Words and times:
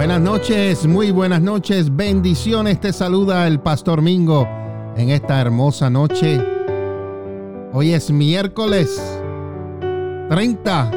Buenas 0.00 0.22
noches, 0.22 0.86
muy 0.86 1.10
buenas 1.10 1.42
noches, 1.42 1.94
bendiciones. 1.94 2.80
Te 2.80 2.90
saluda 2.90 3.46
el 3.46 3.60
Pastor 3.60 4.00
Mingo 4.00 4.48
en 4.96 5.10
esta 5.10 5.38
hermosa 5.42 5.90
noche. 5.90 6.40
Hoy 7.74 7.92
es 7.92 8.10
miércoles 8.10 8.98
30 10.30 10.90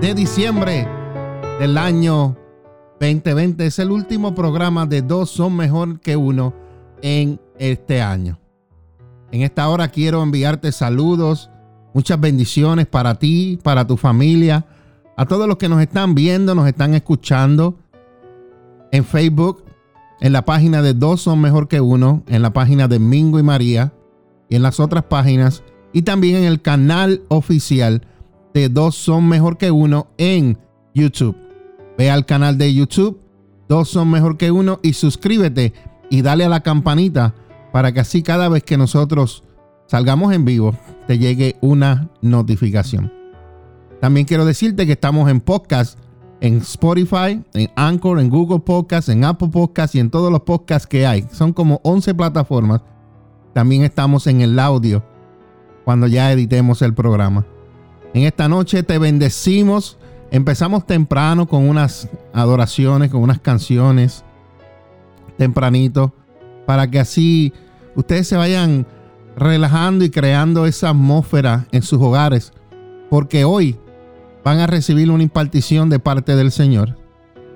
de 0.00 0.14
diciembre 0.14 0.88
del 1.60 1.78
año 1.78 2.36
2020. 2.98 3.66
Es 3.66 3.78
el 3.78 3.92
último 3.92 4.34
programa 4.34 4.84
de 4.84 5.00
Dos 5.02 5.30
son 5.30 5.54
mejor 5.54 6.00
que 6.00 6.16
uno 6.16 6.54
en 7.00 7.40
este 7.56 8.02
año. 8.02 8.40
En 9.30 9.42
esta 9.42 9.68
hora 9.68 9.86
quiero 9.86 10.24
enviarte 10.24 10.72
saludos, 10.72 11.52
muchas 11.94 12.18
bendiciones 12.18 12.88
para 12.88 13.14
ti, 13.14 13.60
para 13.62 13.86
tu 13.86 13.96
familia, 13.96 14.66
a 15.16 15.24
todos 15.24 15.46
los 15.46 15.56
que 15.56 15.68
nos 15.68 15.80
están 15.80 16.16
viendo, 16.16 16.56
nos 16.56 16.66
están 16.66 16.94
escuchando 16.94 17.76
en 18.92 19.04
Facebook, 19.04 19.64
en 20.20 20.32
la 20.32 20.44
página 20.44 20.82
de 20.82 20.94
Dos 20.94 21.22
son 21.22 21.40
mejor 21.40 21.68
que 21.68 21.80
uno, 21.80 22.22
en 22.26 22.42
la 22.42 22.52
página 22.52 22.88
de 22.88 22.98
Mingo 22.98 23.38
y 23.38 23.42
María 23.42 23.92
y 24.48 24.56
en 24.56 24.62
las 24.62 24.80
otras 24.80 25.04
páginas 25.04 25.62
y 25.92 26.02
también 26.02 26.36
en 26.36 26.44
el 26.44 26.60
canal 26.60 27.22
oficial 27.28 28.02
de 28.54 28.68
Dos 28.68 28.94
son 28.94 29.28
mejor 29.28 29.58
que 29.58 29.70
uno 29.70 30.08
en 30.18 30.58
YouTube. 30.94 31.36
Ve 31.96 32.10
al 32.10 32.26
canal 32.26 32.58
de 32.58 32.74
YouTube, 32.74 33.20
Dos 33.68 33.90
son 33.90 34.10
mejor 34.10 34.36
que 34.36 34.50
uno 34.50 34.80
y 34.82 34.94
suscríbete 34.94 35.74
y 36.10 36.22
dale 36.22 36.44
a 36.44 36.48
la 36.48 36.62
campanita 36.62 37.34
para 37.72 37.92
que 37.92 38.00
así 38.00 38.22
cada 38.22 38.48
vez 38.48 38.64
que 38.64 38.78
nosotros 38.78 39.44
salgamos 39.86 40.32
en 40.32 40.44
vivo 40.44 40.76
te 41.06 41.18
llegue 41.18 41.56
una 41.60 42.10
notificación. 42.22 43.12
También 44.00 44.26
quiero 44.26 44.44
decirte 44.44 44.86
que 44.86 44.92
estamos 44.92 45.30
en 45.30 45.40
podcast, 45.40 45.98
en 46.40 46.58
Spotify, 46.58 47.42
en 47.54 47.70
Anchor, 47.76 48.20
en 48.20 48.30
Google 48.30 48.60
Podcast, 48.60 49.08
en 49.08 49.24
Apple 49.24 49.48
Podcast 49.48 49.94
y 49.94 50.00
en 50.00 50.10
todos 50.10 50.30
los 50.30 50.42
podcasts 50.42 50.86
que 50.86 51.06
hay. 51.06 51.26
Son 51.32 51.52
como 51.52 51.80
11 51.84 52.14
plataformas. 52.14 52.82
También 53.52 53.82
estamos 53.82 54.26
en 54.26 54.40
el 54.40 54.58
audio 54.58 55.02
cuando 55.84 56.06
ya 56.06 56.30
editemos 56.32 56.82
el 56.82 56.94
programa. 56.94 57.46
En 58.14 58.22
esta 58.22 58.48
noche 58.48 58.82
te 58.82 58.98
bendecimos. 58.98 59.98
Empezamos 60.30 60.86
temprano 60.86 61.48
con 61.48 61.68
unas 61.68 62.08
adoraciones, 62.32 63.10
con 63.10 63.22
unas 63.22 63.40
canciones. 63.40 64.24
Tempranito 65.36 66.12
para 66.66 66.90
que 66.90 67.00
así 67.00 67.52
ustedes 67.96 68.28
se 68.28 68.36
vayan 68.36 68.86
relajando 69.36 70.04
y 70.04 70.10
creando 70.10 70.66
esa 70.66 70.90
atmósfera 70.90 71.66
en 71.72 71.80
sus 71.80 71.98
hogares, 71.98 72.52
porque 73.08 73.44
hoy 73.44 73.78
van 74.48 74.60
a 74.60 74.66
recibir 74.66 75.10
una 75.10 75.22
impartición 75.22 75.90
de 75.90 75.98
parte 75.98 76.34
del 76.34 76.50
Señor, 76.50 76.96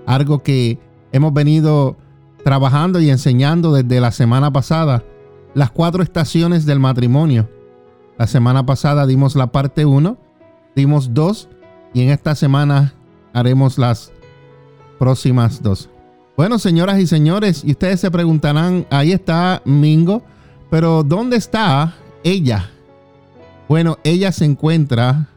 algo 0.04 0.42
que 0.42 0.78
hemos 1.10 1.32
venido 1.32 1.96
trabajando 2.44 3.00
y 3.00 3.08
enseñando 3.08 3.72
desde 3.72 3.98
la 3.98 4.12
semana 4.12 4.52
pasada, 4.52 5.02
las 5.54 5.70
cuatro 5.70 6.02
estaciones 6.02 6.66
del 6.66 6.80
matrimonio. 6.80 7.48
La 8.18 8.26
semana 8.26 8.66
pasada 8.66 9.06
dimos 9.06 9.36
la 9.36 9.46
parte 9.46 9.86
1, 9.86 10.18
dimos 10.76 11.14
dos 11.14 11.48
y 11.94 12.02
en 12.02 12.10
esta 12.10 12.34
semana 12.34 12.92
haremos 13.32 13.78
las 13.78 14.12
próximas 14.98 15.62
dos. 15.62 15.88
Bueno, 16.36 16.58
señoras 16.58 16.98
y 16.98 17.06
señores, 17.06 17.64
y 17.64 17.70
ustedes 17.70 18.00
se 18.00 18.10
preguntarán, 18.10 18.86
ahí 18.90 19.12
está 19.12 19.62
Mingo, 19.64 20.22
pero 20.68 21.02
¿dónde 21.02 21.38
está 21.38 21.94
ella? 22.22 22.68
Bueno, 23.66 23.96
ella 24.04 24.30
se 24.30 24.44
encuentra, 24.44 25.30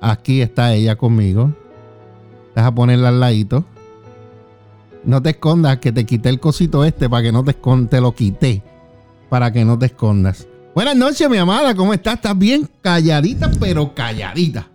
aquí 0.00 0.40
está 0.42 0.74
ella 0.74 0.96
conmigo. 0.96 1.54
Deja 2.54 2.74
ponerla 2.74 3.08
al 3.08 3.20
ladito. 3.20 3.64
No 5.04 5.22
te 5.22 5.30
escondas, 5.30 5.78
que 5.78 5.92
te 5.92 6.04
quité 6.04 6.28
el 6.28 6.40
cosito 6.40 6.84
este 6.84 7.08
para 7.08 7.22
que 7.22 7.32
no 7.32 7.42
te 7.42 7.52
escondas, 7.52 7.90
te 7.90 8.00
lo 8.00 8.14
quité 8.14 8.62
para 9.28 9.52
que 9.52 9.64
no 9.64 9.78
te 9.78 9.86
escondas. 9.86 10.46
Buenas 10.74 10.96
noches, 10.96 11.28
mi 11.30 11.38
amada, 11.38 11.74
¿cómo 11.74 11.94
estás? 11.94 12.16
¿Estás 12.16 12.36
bien? 12.36 12.68
Calladita, 12.82 13.50
pero 13.58 13.94
calladita. 13.94 14.68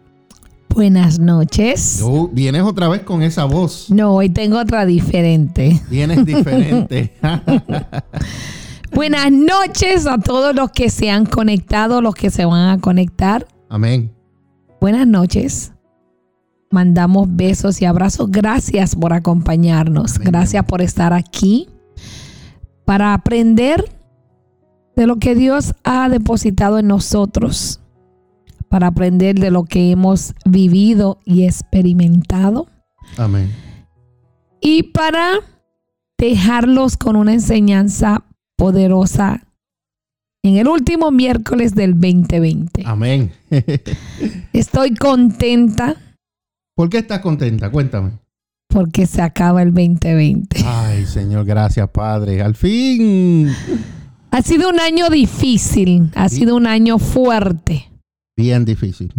Buenas 0.69 1.19
noches. 1.19 1.97
Tú 1.99 2.29
vienes 2.33 2.63
otra 2.63 2.89
vez 2.89 3.01
con 3.03 3.21
esa 3.21 3.45
voz. 3.45 3.89
No, 3.89 4.13
hoy 4.13 4.29
tengo 4.29 4.59
otra 4.59 4.85
diferente. 4.85 5.81
Vienes 5.89 6.25
diferente. 6.25 7.13
Buenas 8.91 9.31
noches 9.31 10.07
a 10.07 10.17
todos 10.17 10.55
los 10.55 10.71
que 10.71 10.89
se 10.89 11.09
han 11.11 11.25
conectado, 11.25 12.01
los 12.01 12.15
que 12.15 12.29
se 12.29 12.45
van 12.45 12.69
a 12.69 12.81
conectar. 12.81 13.47
Amén. 13.69 14.14
Buenas 14.85 15.07
noches. 15.07 15.73
Mandamos 16.69 17.27
besos 17.35 17.81
y 17.81 17.85
abrazos. 17.85 18.29
Gracias 18.29 18.95
por 18.95 19.13
acompañarnos. 19.13 20.19
Gracias 20.19 20.63
por 20.65 20.83
estar 20.83 21.11
aquí 21.11 21.67
para 22.85 23.15
aprender 23.15 23.83
de 24.95 25.07
lo 25.07 25.15
que 25.15 25.33
Dios 25.33 25.73
ha 25.83 26.07
depositado 26.07 26.77
en 26.77 26.85
nosotros 26.85 27.81
para 28.69 28.85
aprender 28.85 29.39
de 29.39 29.49
lo 29.49 29.63
que 29.63 29.89
hemos 29.89 30.35
vivido 30.45 31.17
y 31.25 31.45
experimentado 31.45 32.67
Amén. 33.17 33.51
y 34.61 34.83
para 34.83 35.39
dejarlos 36.19 36.95
con 36.95 37.15
una 37.15 37.33
enseñanza 37.33 38.23
poderosa 38.55 39.44
en 40.47 40.57
el 40.57 40.67
último 40.67 41.11
miércoles 41.11 41.73
del 41.75 41.93
2020. 41.93 42.83
Amén. 42.85 43.31
Estoy 44.53 44.93
contenta 44.95 45.95
¿Por 46.75 46.89
qué 46.89 46.97
estás 46.99 47.19
contenta? 47.19 47.71
Cuéntame. 47.71 48.11
porque 48.67 49.05
se 49.07 49.21
acaba 49.21 49.61
el 49.61 49.73
2020. 49.73 50.61
Ay, 50.65 51.05
Señor, 51.05 51.45
gracias, 51.45 51.89
Padre. 51.89 52.41
Al 52.41 52.55
fin. 52.55 53.49
Ha 54.31 54.41
sido 54.41 54.69
un 54.69 54.79
año 54.81 55.09
difícil, 55.09 56.11
ha 56.15 56.27
Sí. 56.27 56.37
sido 56.39 56.55
un 56.57 56.67
año 56.67 56.99
fuerte, 56.99 57.89
Bien 58.37 58.65
difícil. 58.65 59.13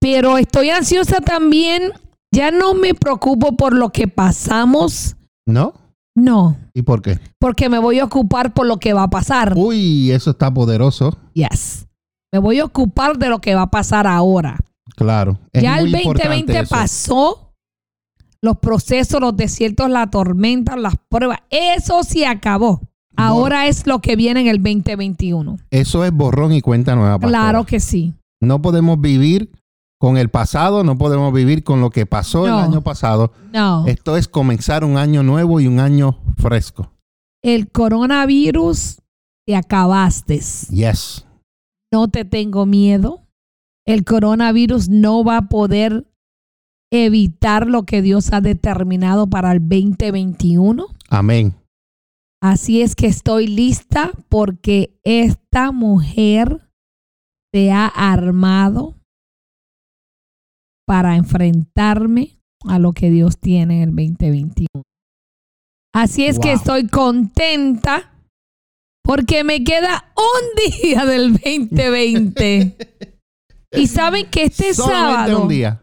pero 0.00 0.38
estoy 0.38 0.70
ansiosa 0.70 1.20
también. 1.20 1.92
Ya 2.32 2.50
no 2.52 2.74
me 2.74 2.94
preocupo 2.94 3.56
por 3.56 3.74
lo 3.74 3.90
que 3.90 4.06
pasamos, 4.08 5.16
¿No? 5.46 5.74
No, 6.22 6.56
¿Y 6.74 6.82
por 6.82 7.02
qué? 7.02 7.18
porque 7.38 7.68
me 7.68 7.78
voy 7.78 7.98
a 7.98 8.04
ocupar 8.04 8.52
por 8.54 8.66
lo 8.66 8.78
que 8.78 8.92
va 8.92 9.04
a 9.04 9.10
pasar. 9.10 9.54
Uy, 9.56 10.10
eso 10.10 10.30
está 10.30 10.52
poderoso. 10.52 11.16
Yes. 11.34 11.86
Me 12.32 12.38
voy 12.38 12.60
a 12.60 12.64
ocupar 12.64 13.18
de 13.18 13.28
lo 13.28 13.40
que 13.40 13.54
va 13.54 13.62
a 13.62 13.70
pasar 13.70 14.06
ahora. 14.06 14.58
Claro. 14.96 15.38
Es 15.52 15.62
ya 15.62 15.78
el 15.78 15.90
muy 15.90 16.00
importante 16.00 16.28
2020 16.28 16.60
eso. 16.60 16.74
pasó. 16.74 17.46
Los 18.42 18.56
procesos, 18.58 19.20
los 19.20 19.36
desiertos, 19.36 19.90
la 19.90 20.08
tormenta, 20.08 20.76
las 20.76 20.94
pruebas. 21.08 21.38
Eso 21.50 22.02
se 22.04 22.26
acabó. 22.26 22.80
Ahora 23.16 23.66
es 23.66 23.86
lo 23.86 23.98
que 24.00 24.16
viene 24.16 24.40
en 24.40 24.46
el 24.46 24.62
2021. 24.62 25.58
Eso 25.70 26.04
es 26.06 26.12
borrón 26.12 26.52
y 26.52 26.62
cuenta 26.62 26.94
nueva. 26.94 27.18
pastora. 27.18 27.28
Claro 27.30 27.66
que 27.66 27.80
sí. 27.80 28.14
No 28.40 28.62
podemos 28.62 28.98
vivir 29.00 29.50
con 30.00 30.16
el 30.16 30.30
pasado, 30.30 30.82
no 30.82 30.96
podemos 30.96 31.30
vivir 31.30 31.62
con 31.62 31.82
lo 31.82 31.90
que 31.90 32.06
pasó 32.06 32.46
No. 32.46 32.58
el 32.58 32.64
año 32.64 32.80
pasado. 32.82 33.32
No. 33.52 33.86
Esto 33.86 34.16
es 34.16 34.28
comenzar 34.28 34.82
un 34.82 34.96
año 34.96 35.22
nuevo 35.22 35.60
y 35.60 35.66
un 35.66 35.78
año 35.78 36.18
fresco. 36.38 36.90
El 37.42 37.70
coronavirus 37.70 39.02
te 39.46 39.56
acabaste. 39.56 40.40
Yes. 40.70 41.26
No 41.92 42.08
te 42.08 42.24
tengo 42.24 42.64
miedo. 42.64 43.26
El 43.86 44.04
coronavirus 44.04 44.88
no 44.88 45.22
va 45.22 45.36
a 45.36 45.48
poder 45.48 46.06
evitar 46.90 47.66
lo 47.66 47.82
que 47.82 48.00
Dios 48.00 48.32
ha 48.32 48.40
determinado 48.40 49.26
para 49.26 49.52
el 49.52 49.60
2021. 49.60 50.86
Amén. 51.10 51.54
Así 52.42 52.80
es 52.80 52.94
que 52.96 53.06
estoy 53.06 53.48
lista 53.48 54.12
porque 54.30 54.98
esta 55.04 55.72
mujer 55.72 56.70
se 57.52 57.70
ha 57.70 57.86
armado 57.86 58.94
para 60.90 61.14
enfrentarme 61.14 62.40
a 62.66 62.80
lo 62.80 62.92
que 62.92 63.10
Dios 63.12 63.38
tiene 63.38 63.84
en 63.84 63.90
el 63.90 63.94
2021. 63.94 64.66
Así 65.94 66.26
es 66.26 66.40
que 66.40 66.50
estoy 66.50 66.88
contenta 66.88 68.12
porque 69.04 69.44
me 69.44 69.62
queda 69.62 70.12
un 70.16 70.72
día 70.82 71.06
del 71.06 71.34
2020. 71.34 72.76
y 73.70 73.86
saben 73.86 74.26
que 74.30 74.42
este 74.42 74.74
Solamente 74.74 75.12
sábado, 75.12 75.42
un 75.42 75.48
día. 75.48 75.80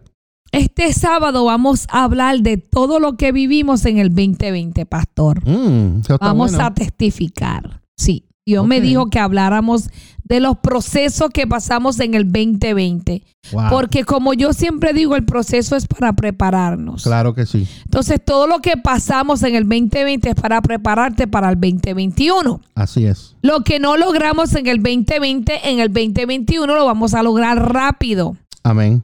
este 0.52 0.92
sábado 0.92 1.46
vamos 1.46 1.88
a 1.90 2.04
hablar 2.04 2.42
de 2.42 2.58
todo 2.58 3.00
lo 3.00 3.16
que 3.16 3.32
vivimos 3.32 3.86
en 3.86 4.00
el 4.00 4.10
2020, 4.10 4.86
pastor. 4.88 5.40
Mm, 5.48 6.02
Vamos 6.20 6.52
bueno. 6.52 6.66
a 6.66 6.74
testificar. 6.74 7.82
Sí, 7.98 8.27
Dios 8.48 8.66
me 8.66 8.80
dijo 8.80 9.10
que 9.10 9.20
habláramos 9.20 9.90
de 10.24 10.40
los 10.40 10.58
procesos 10.60 11.32
que 11.32 11.46
pasamos 11.46 12.00
en 12.00 12.14
el 12.14 12.24
2020. 12.32 13.22
Wow. 13.52 13.64
Porque 13.70 14.06
como 14.06 14.34
yo 14.34 14.54
siempre 14.54 14.94
digo, 14.94 15.18
el 15.18 15.26
proceso 15.26 15.76
es 15.76 15.86
para 15.86 16.14
prepararnos. 16.14 17.04
Claro 17.04 17.36
que 17.36 17.46
sí. 17.46 17.68
Entonces, 17.84 18.24
todo 18.24 18.48
lo 18.48 18.60
que 18.60 18.78
pasamos 18.78 19.44
en 19.44 19.56
el 19.56 19.64
2020 19.64 20.30
es 20.30 20.36
para 20.36 20.62
prepararte 20.62 21.28
para 21.28 21.50
el 21.50 21.56
2021. 21.56 22.62
Así 22.74 23.06
es. 23.06 23.36
Lo 23.42 23.66
que 23.66 23.80
no 23.80 23.98
logramos 23.98 24.56
en 24.56 24.68
el 24.68 24.82
2020, 24.82 25.70
en 25.70 25.80
el 25.80 25.92
2021 25.92 26.74
lo 26.74 26.86
vamos 26.86 27.14
a 27.16 27.24
lograr 27.24 27.74
rápido. 27.74 28.38
Amén. 28.64 29.04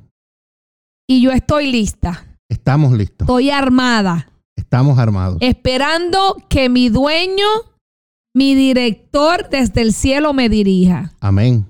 Y 1.06 1.22
yo 1.22 1.32
estoy 1.32 1.70
lista. 1.70 2.26
Estamos 2.48 2.94
listos. 2.94 3.26
Estoy 3.26 3.50
armada. 3.50 4.30
Estamos 4.56 4.98
armados. 5.00 5.38
Esperando 5.42 6.38
que 6.48 6.70
mi 6.70 6.88
dueño, 6.88 7.46
mi 8.36 8.56
director 8.56 9.50
desde 9.50 9.82
el 9.82 9.94
cielo 9.94 10.34
me 10.34 10.50
dirija. 10.50 11.14
Amén. 11.20 11.66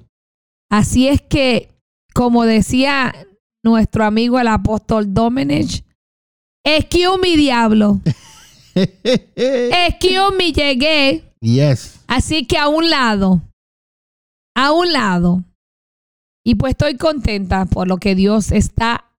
Así 0.71 1.07
es 1.07 1.21
que, 1.21 1.69
como 2.13 2.45
decía 2.45 3.13
nuestro 3.63 4.06
amigo 4.06 4.39
el 4.39 4.48
apóstol 4.48 5.13
Domenech, 5.13 5.83
excuse 6.65 7.18
mi 7.21 7.36
diablo, 7.38 8.00
excuse 8.75 10.36
mi 10.38 10.51
llegué. 10.54 11.33
yes. 11.42 12.00
Así 12.07 12.45
que 12.45 12.57
a 12.57 12.68
un 12.68 12.89
lado, 12.89 13.42
a 14.56 14.71
un 14.71 14.92
lado. 14.94 15.44
Y 16.45 16.56
pues 16.56 16.71
estoy 16.71 16.98
contenta 16.98 17.66
por 17.66 17.88
lo 17.88 17.98
que 17.98 18.16
Dios 18.16 18.51
está 18.51 19.09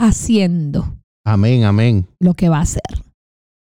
haciendo, 0.00 0.96
Amén, 1.24 1.62
amén, 1.64 2.08
lo 2.20 2.34
que 2.34 2.48
va 2.48 2.58
a 2.58 2.62
hacer. 2.62 2.82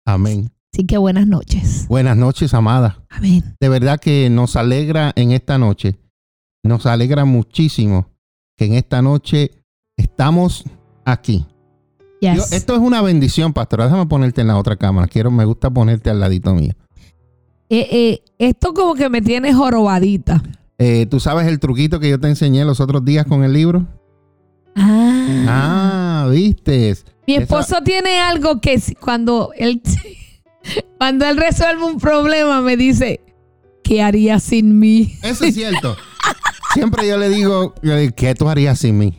amén. 0.05 0.51
Así 0.77 0.85
que 0.85 0.99
buenas 0.99 1.25
noches. 1.25 1.87
Buenas 1.89 2.15
noches, 2.15 2.53
amada. 2.53 3.03
Amén. 3.09 3.55
De 3.59 3.67
verdad 3.67 3.99
que 3.99 4.29
nos 4.29 4.55
alegra 4.55 5.11
en 5.15 5.31
esta 5.31 5.57
noche, 5.57 5.97
nos 6.63 6.85
alegra 6.85 7.25
muchísimo 7.25 8.11
que 8.55 8.65
en 8.65 8.73
esta 8.73 9.01
noche 9.01 9.49
estamos 9.97 10.65
aquí. 11.03 11.47
Yo- 12.21 12.33
Yes. 12.35 12.51
esto 12.51 12.75
es 12.75 12.79
una 12.79 13.01
bendición, 13.01 13.53
pastora. 13.53 13.85
Déjame 13.85 14.05
ponerte 14.05 14.41
en 14.41 14.47
la 14.49 14.57
otra 14.57 14.75
cámara. 14.75 15.07
Quiero, 15.07 15.31
me 15.31 15.45
gusta 15.45 15.71
ponerte 15.71 16.11
al 16.11 16.19
ladito 16.19 16.53
mío. 16.53 16.73
Eh, 17.71 17.87
eh, 17.91 18.21
esto 18.37 18.75
como 18.75 18.93
que 18.93 19.09
me 19.09 19.23
tiene 19.23 19.55
jorobadita. 19.55 20.43
Eh, 20.77 21.07
¿Tú 21.07 21.19
sabes 21.19 21.47
el 21.47 21.57
truquito 21.59 21.99
que 21.99 22.11
yo 22.11 22.19
te 22.19 22.27
enseñé 22.27 22.63
los 22.65 22.79
otros 22.81 23.03
días 23.03 23.25
con 23.25 23.43
el 23.43 23.51
libro? 23.53 23.87
Ah. 24.75 25.45
Ah, 25.47 26.27
viste. 26.31 26.95
Mi 27.25 27.33
esposo 27.33 27.77
tiene 27.83 28.19
algo 28.19 28.61
que 28.61 28.79
cuando 29.01 29.49
él 29.57 29.81
cuando 30.97 31.25
él 31.25 31.37
resuelve 31.37 31.83
un 31.83 31.99
problema 31.99 32.61
me 32.61 32.77
dice, 32.77 33.21
¿qué 33.83 34.01
haría 34.01 34.39
sin 34.39 34.79
mí? 34.79 35.17
Eso 35.21 35.45
es 35.45 35.55
cierto. 35.55 35.95
Siempre 36.73 37.07
yo 37.07 37.17
le 37.17 37.29
digo, 37.29 37.73
yo 37.81 37.93
le 37.93 38.01
digo, 38.01 38.13
¿qué 38.15 38.35
tú 38.35 38.49
harías 38.49 38.79
sin 38.79 38.97
mí? 38.97 39.17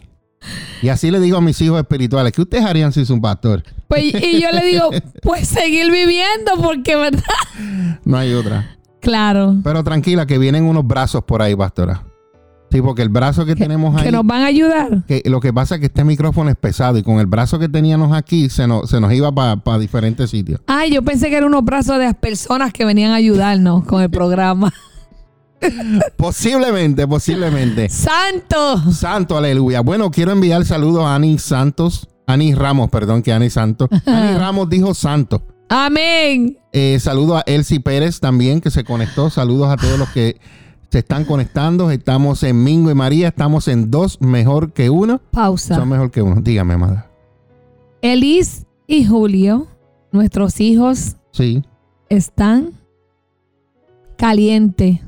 Y 0.83 0.89
así 0.89 1.11
le 1.11 1.19
digo 1.19 1.39
a 1.39 1.41
mis 1.41 1.61
hijos 1.61 1.81
espirituales, 1.81 2.33
¿qué 2.33 2.43
ustedes 2.43 2.65
harían 2.65 2.93
sin 2.93 3.05
su 3.05 3.21
pastor? 3.21 3.65
Pues, 3.89 4.05
y 4.05 4.41
yo 4.41 4.53
le 4.53 4.65
digo, 4.65 4.91
pues 5.23 5.49
seguir 5.49 5.91
viviendo 5.91 6.53
porque, 6.63 6.95
¿verdad? 6.97 7.23
No 8.05 8.17
hay 8.17 8.33
otra. 8.35 8.77
Claro. 9.01 9.57
Pero 9.65 9.83
tranquila, 9.83 10.27
que 10.27 10.39
vienen 10.39 10.65
unos 10.65 10.87
brazos 10.87 11.25
por 11.25 11.43
ahí, 11.43 11.57
pastora. 11.57 12.05
Sí, 12.71 12.83
porque 12.83 13.03
el 13.03 13.09
brazo 13.09 13.47
que 13.47 13.57
tenemos 13.57 13.97
ahí, 13.97 14.05
Que 14.05 14.13
nos 14.13 14.27
van 14.27 14.43
a 14.43 14.47
ayudar. 14.47 15.05
que 15.07 15.23
lo 15.27 15.41
que 15.41 15.53
pasa 15.53 15.77
es 15.77 15.81
que 15.81 15.87
este 15.87 16.05
micrófono 16.05 16.51
es 16.51 16.57
pesado 16.57 16.99
y 16.99 17.03
con 17.03 17.19
el 17.19 17.27
brazo 17.27 17.59
que 17.59 17.69
teníamos 17.69 18.15
aquí 18.17 18.51
se 18.51 18.67
nos, 18.67 18.91
se 18.91 19.01
nos 19.01 19.13
iba 19.13 19.33
para 19.33 19.79
diferentes 19.79 20.31
sitios. 20.31 20.61
Ay, 20.67 20.93
yo 20.93 21.03
pensé 21.03 21.31
que 21.31 21.37
eran 21.37 21.49
unos 21.49 21.65
brazos 21.65 21.99
de 21.99 22.05
las 22.05 22.15
personas 22.15 22.73
que 22.73 22.85
venían 22.85 23.13
a 23.13 23.17
ayudarnos 23.17 23.85
con 23.85 24.03
el 24.03 24.11
programa. 24.11 24.73
Posiblemente, 26.17 27.07
posiblemente. 27.07 27.89
¡Santo! 27.89 28.93
Santo, 28.93 29.37
aleluya. 29.37 29.81
Bueno, 29.81 30.11
quiero 30.11 30.33
enviar 30.33 30.65
saludos 30.65 31.05
a 31.05 31.15
Ani 31.15 31.39
Santos. 31.39 32.09
Ani 32.27 32.55
Ramos, 32.55 32.91
perdón, 32.91 33.23
que 33.23 33.33
Ani 33.33 33.51
Santos. 33.51 33.89
Ani 34.07 34.37
Ramos 34.39 34.69
dijo 34.69 34.95
santo. 34.95 35.43
Amén. 35.69 36.59
Eh, 36.73 36.99
saludo 37.01 37.37
a 37.37 37.41
Elsie 37.47 37.81
Pérez 37.81 38.21
también, 38.21 38.61
que 38.61 38.71
se 38.71 38.85
conectó. 38.85 39.31
Saludos 39.31 39.69
a 39.71 39.77
todos 39.77 39.99
los 39.99 40.09
que 40.11 40.41
se 40.91 40.99
están 41.01 41.25
conectando. 41.25 41.91
Estamos 41.91 42.43
en 42.43 42.63
Mingo 42.65 42.91
y 42.91 42.95
María. 42.95 43.29
Estamos 43.29 43.69
en 43.69 43.91
dos 43.91 44.21
mejor 44.21 44.73
que 44.73 44.91
uno. 44.91 45.21
Pausa. 45.31 45.77
Son 45.77 45.89
mejor 45.89 46.11
que 46.11 46.23
uno. 46.23 46.41
Dígame, 46.41 46.75
amada. 46.75 47.11
Elis 48.03 48.65
y 48.87 49.05
Julio, 49.05 49.67
nuestros 50.13 50.61
hijos, 50.61 51.17
Sí. 51.33 51.63
están 52.09 52.73
calientes. 54.17 55.01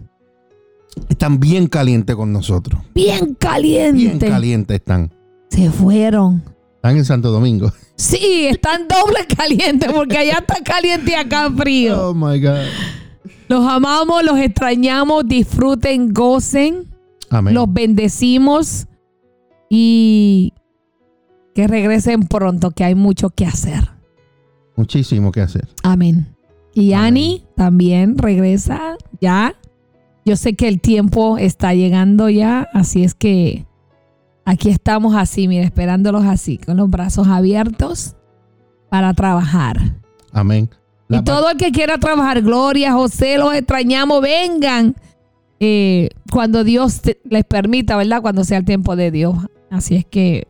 Están 1.08 1.38
bien 1.40 1.66
calientes 1.68 2.14
con 2.16 2.32
nosotros. 2.32 2.80
Bien 2.94 3.20
Bien 3.20 3.34
calientes. 3.36 4.30
calientes 4.30 4.74
están. 4.76 5.12
Se 5.48 5.70
fueron. 5.70 6.42
Están 6.76 6.96
en 6.96 7.04
Santo 7.04 7.30
Domingo. 7.30 7.72
Sí, 8.00 8.46
están 8.46 8.88
doble 8.88 9.26
calientes 9.36 9.92
porque 9.92 10.16
allá 10.16 10.38
está 10.38 10.54
caliente 10.64 11.10
y 11.10 11.14
acá 11.16 11.50
frío. 11.54 12.08
Oh 12.08 12.14
my 12.14 12.40
God. 12.40 12.60
Los 13.48 13.66
amamos, 13.66 14.24
los 14.24 14.38
extrañamos, 14.38 15.26
disfruten, 15.26 16.12
gocen, 16.12 16.86
Amén. 17.28 17.54
los 17.54 17.72
bendecimos 17.72 18.86
y 19.68 20.52
que 21.54 21.66
regresen 21.66 22.22
pronto, 22.22 22.70
que 22.70 22.84
hay 22.84 22.94
mucho 22.94 23.30
que 23.30 23.46
hacer. 23.46 23.88
Muchísimo 24.76 25.30
que 25.32 25.42
hacer. 25.42 25.68
Amén. 25.82 26.34
Y 26.74 26.92
Amén. 26.92 27.06
Ani 27.06 27.44
también 27.56 28.16
regresa 28.16 28.96
ya. 29.20 29.54
Yo 30.24 30.36
sé 30.36 30.54
que 30.54 30.68
el 30.68 30.80
tiempo 30.80 31.38
está 31.38 31.74
llegando 31.74 32.28
ya, 32.28 32.68
así 32.72 33.04
es 33.04 33.14
que 33.14 33.66
aquí 34.44 34.68
estamos 34.70 35.14
así, 35.14 35.48
mira, 35.48 35.64
esperándolos 35.64 36.24
así, 36.24 36.58
con 36.58 36.76
los 36.76 36.88
brazos 36.88 37.26
abiertos 37.28 38.16
para 38.90 39.12
trabajar. 39.14 39.96
Amén. 40.32 40.70
La 41.10 41.18
y 41.18 41.24
todo 41.24 41.50
el 41.50 41.56
que 41.58 41.70
quiera 41.72 41.98
trabajar, 41.98 42.40
Gloria, 42.42 42.92
José, 42.92 43.36
los 43.36 43.52
extrañamos, 43.54 44.22
vengan 44.22 44.94
eh, 45.58 46.08
cuando 46.32 46.64
Dios 46.64 47.02
te- 47.02 47.20
les 47.28 47.44
permita, 47.44 47.96
¿verdad? 47.96 48.22
Cuando 48.22 48.44
sea 48.44 48.58
el 48.58 48.64
tiempo 48.64 48.96
de 48.96 49.10
Dios. 49.10 49.34
Así 49.70 49.96
es 49.96 50.04
que 50.06 50.46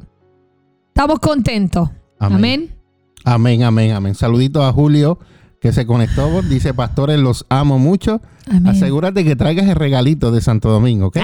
estamos 0.89 1.19
contentos. 1.19 1.91
Amén. 2.19 2.75
Amén, 3.25 3.63
amén, 3.65 3.93
amén. 3.93 4.15
Saludito 4.15 4.63
a 4.65 4.73
Julio 4.73 5.19
que 5.61 5.73
se 5.73 5.85
conectó. 5.87 6.43
Dice, 6.43 6.73
pastores, 6.75 7.19
los 7.19 7.45
amo 7.49 7.79
mucho. 7.79 8.21
Amén. 8.49 8.69
Asegúrate 8.69 9.25
que 9.25 9.37
traigas 9.37 9.67
el 9.69 9.75
regalito 9.77 10.31
de 10.31 10.41
Santo 10.41 10.71
Domingo, 10.71 11.07
¿ok? 11.09 11.19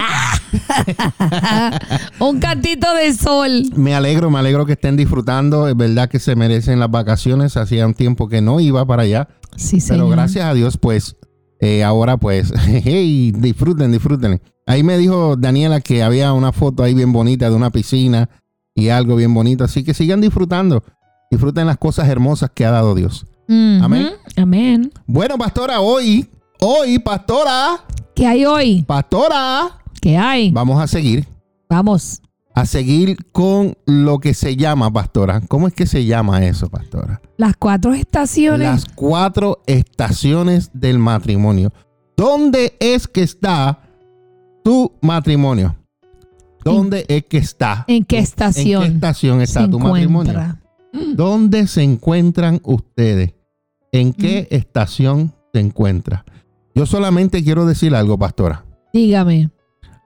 Un 2.21 2.39
cantito 2.41 2.93
de 2.95 3.13
sol. 3.15 3.65
Me 3.77 3.95
alegro, 3.95 4.31
me 4.31 4.39
alegro 4.39 4.67
que 4.67 4.73
estén 4.73 4.97
disfrutando. 4.97 5.69
Es 5.69 5.77
verdad 5.77 6.09
que 6.09 6.19
se 6.19 6.37
merecen 6.37 6.81
las 6.81 6.91
vacaciones. 6.91 7.57
Hacía 7.57 7.87
un 7.87 7.95
tiempo 7.95 8.29
que 8.29 8.41
no 8.41 8.61
iba 8.61 8.85
para 8.87 9.03
allá. 9.03 9.29
Sí, 9.57 9.79
Pero 9.87 10.05
señor. 10.05 10.11
gracias 10.11 10.45
a 10.45 10.55
Dios, 10.55 10.77
pues, 10.77 11.17
eh, 11.61 11.83
ahora 11.83 12.17
pues, 12.19 12.53
hey, 12.67 13.33
disfruten, 13.37 13.93
disfruten. 13.93 14.41
Ahí 14.67 14.83
me 14.83 14.99
dijo 14.99 15.37
Daniela 15.37 15.81
que 15.81 16.03
había 16.03 16.33
una 16.33 16.53
foto 16.53 16.83
ahí 16.83 16.95
bien 16.95 17.13
bonita 17.13 17.49
de 17.49 17.57
una 17.57 17.71
piscina 17.71 18.29
y 18.75 18.89
algo 18.89 19.17
bien 19.17 19.33
bonito. 19.33 19.65
Así 19.65 19.85
que 19.85 19.95
sigan 19.95 20.21
disfrutando. 20.21 20.83
Disfruten 21.31 21.67
las 21.67 21.79
cosas 21.79 22.09
hermosas 22.09 22.51
que 22.55 22.65
ha 22.65 22.71
dado 22.71 22.95
Dios. 22.95 23.27
Amén. 23.49 24.11
Amén. 24.37 24.91
Bueno, 25.07 25.39
pastora, 25.39 25.81
hoy, 25.81 26.29
hoy, 26.59 26.99
pastora, 26.99 27.85
¿Qué 28.17 28.27
hay 28.27 28.47
hoy? 28.47 28.83
pastora, 28.83 29.79
¿Qué 30.01 30.17
hay? 30.17 30.51
vamos 30.51 30.81
a 30.81 30.87
seguir, 30.87 31.29
Vamos. 31.69 32.23
a 32.55 32.65
seguir 32.65 33.19
con 33.31 33.77
lo 33.85 34.21
que 34.21 34.33
se 34.33 34.57
llama, 34.57 34.91
pastora. 34.91 35.43
¿Cómo 35.49 35.69
es 35.69 35.75
que 35.75 35.87
se 35.87 36.07
llama 36.07 36.43
eso, 36.47 36.69
pastora? 36.71 37.21
Las 37.37 37.57
cuatro 37.59 37.93
estaciones. 37.93 38.67
Las 38.67 38.87
cuatro 38.87 39.61
estaciones 39.67 40.71
del 40.73 40.99
matrimonio. 40.99 41.71
¿Dónde 42.17 42.75
es 42.81 43.07
que 43.07 43.23
está 43.23 43.81
tu 44.65 44.93
matrimonio? 45.03 45.77
¿Dónde 46.65 47.05
es 47.09 47.27
que 47.27 47.37
está? 47.37 47.85
¿En 47.87 48.05
qué 48.07 48.19
estación? 48.19 48.83
¿En 48.83 48.89
qué 48.89 48.95
estación 48.95 49.43
está 49.43 49.69
tu 49.69 49.79
matrimonio? 49.79 50.33
encuentra? 50.33 50.63
¿Dónde 51.15 51.67
se 51.67 51.83
encuentran 51.83 52.61
ustedes? 52.65 53.35
¿En 53.93 54.15
qué 54.15 54.49
estación 54.51 55.35
se 55.53 55.61
encuentra? 55.61 56.25
Yo 56.77 56.85
solamente 56.85 57.43
quiero 57.43 57.65
decir 57.65 57.95
algo, 57.95 58.19
pastora. 58.19 58.65
Dígame. 58.93 59.51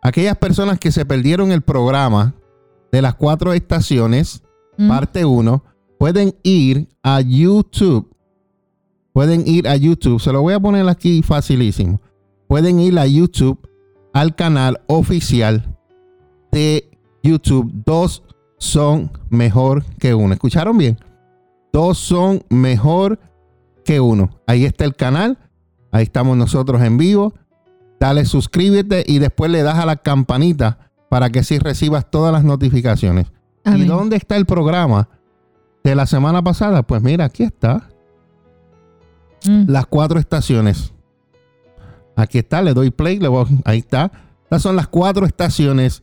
Aquellas 0.03 0.37
personas 0.39 0.79
que 0.79 0.93
se 0.93 1.05
perdieron 1.05 1.51
el 1.51 1.63
programa 1.63 2.33
de 2.93 3.03
las 3.03 3.17
cuatro 3.17 3.53
estaciones, 3.53 4.43
Mm. 4.79 4.89
parte 4.89 5.25
1, 5.25 5.65
pueden 5.99 6.35
ir 6.45 6.87
a 7.03 7.21
YouTube. 7.21 8.09
Pueden 9.13 9.47
ir 9.47 9.67
a 9.69 9.75
YouTube. 9.77 10.21
Se 10.21 10.33
lo 10.33 10.43
voy 10.43 10.55
a 10.55 10.61
poner 10.61 10.89
aquí 10.89 11.23
facilísimo. 11.23 12.01
Pueden 12.47 12.79
ir 12.79 12.99
a 13.01 13.07
YouTube, 13.07 13.59
al 14.13 14.37
canal 14.37 14.81
oficial 14.87 15.77
de 16.53 16.89
YouTube. 17.23 17.71
Dos 17.85 18.23
son 18.59 19.11
mejor 19.29 19.85
que 19.99 20.15
uno. 20.15 20.33
¿Escucharon 20.35 20.79
bien? 20.79 20.99
Dos 21.73 21.99
son 21.99 22.45
mejor 22.49 23.19
que 23.85 23.99
uno. 24.01 24.31
Ahí 24.47 24.65
está 24.65 24.85
el 24.85 24.95
canal. 24.95 25.37
Ahí 25.93 26.05
estamos 26.05 26.37
nosotros 26.37 26.83
en 26.83 26.97
vivo. 26.99 27.35
Dale 27.99 28.25
suscríbete 28.25 29.05
y 29.07 29.19
después 29.19 29.51
le 29.51 29.63
das 29.63 29.79
a 29.79 29.87
la 29.87 29.97
campanita 29.97 30.91
para 31.09 31.31
que 31.31 31.41
así 31.41 31.59
recibas 31.59 32.11
todas 32.11 32.33
las 32.33 32.45
notificaciones. 32.45 33.27
¿Y 33.67 33.85
dónde 33.85 34.17
está 34.17 34.37
el 34.37 34.47
programa 34.47 35.09
de 35.85 35.95
la 35.95 36.07
semana 36.07 36.43
pasada? 36.43 36.83
Pues 36.83 37.03
mira, 37.03 37.27
aquí 37.27 37.43
está. 37.43 37.89
Mm. 39.47 39.65
Las 39.71 39.87
cuatro 39.87 40.19
estaciones. 40.19 40.93
Aquí 42.17 42.39
está, 42.39 42.63
le 42.63 42.75
doy 42.75 42.91
play, 42.91 43.19
le 43.19 43.29
voy- 43.29 43.47
ahí 43.65 43.79
está. 43.79 44.11
Estas 44.45 44.63
son 44.63 44.77
las 44.77 44.89
cuatro 44.89 45.27
estaciones 45.27 46.03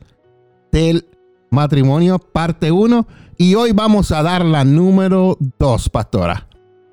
del 0.71 1.07
matrimonio, 1.51 2.19
parte 2.19 2.71
1. 2.71 3.07
Y 3.37 3.55
hoy 3.55 3.71
vamos 3.71 4.11
a 4.11 4.23
dar 4.23 4.43
la 4.45 4.63
número 4.65 5.37
2, 5.59 5.89
pastora. 5.89 6.47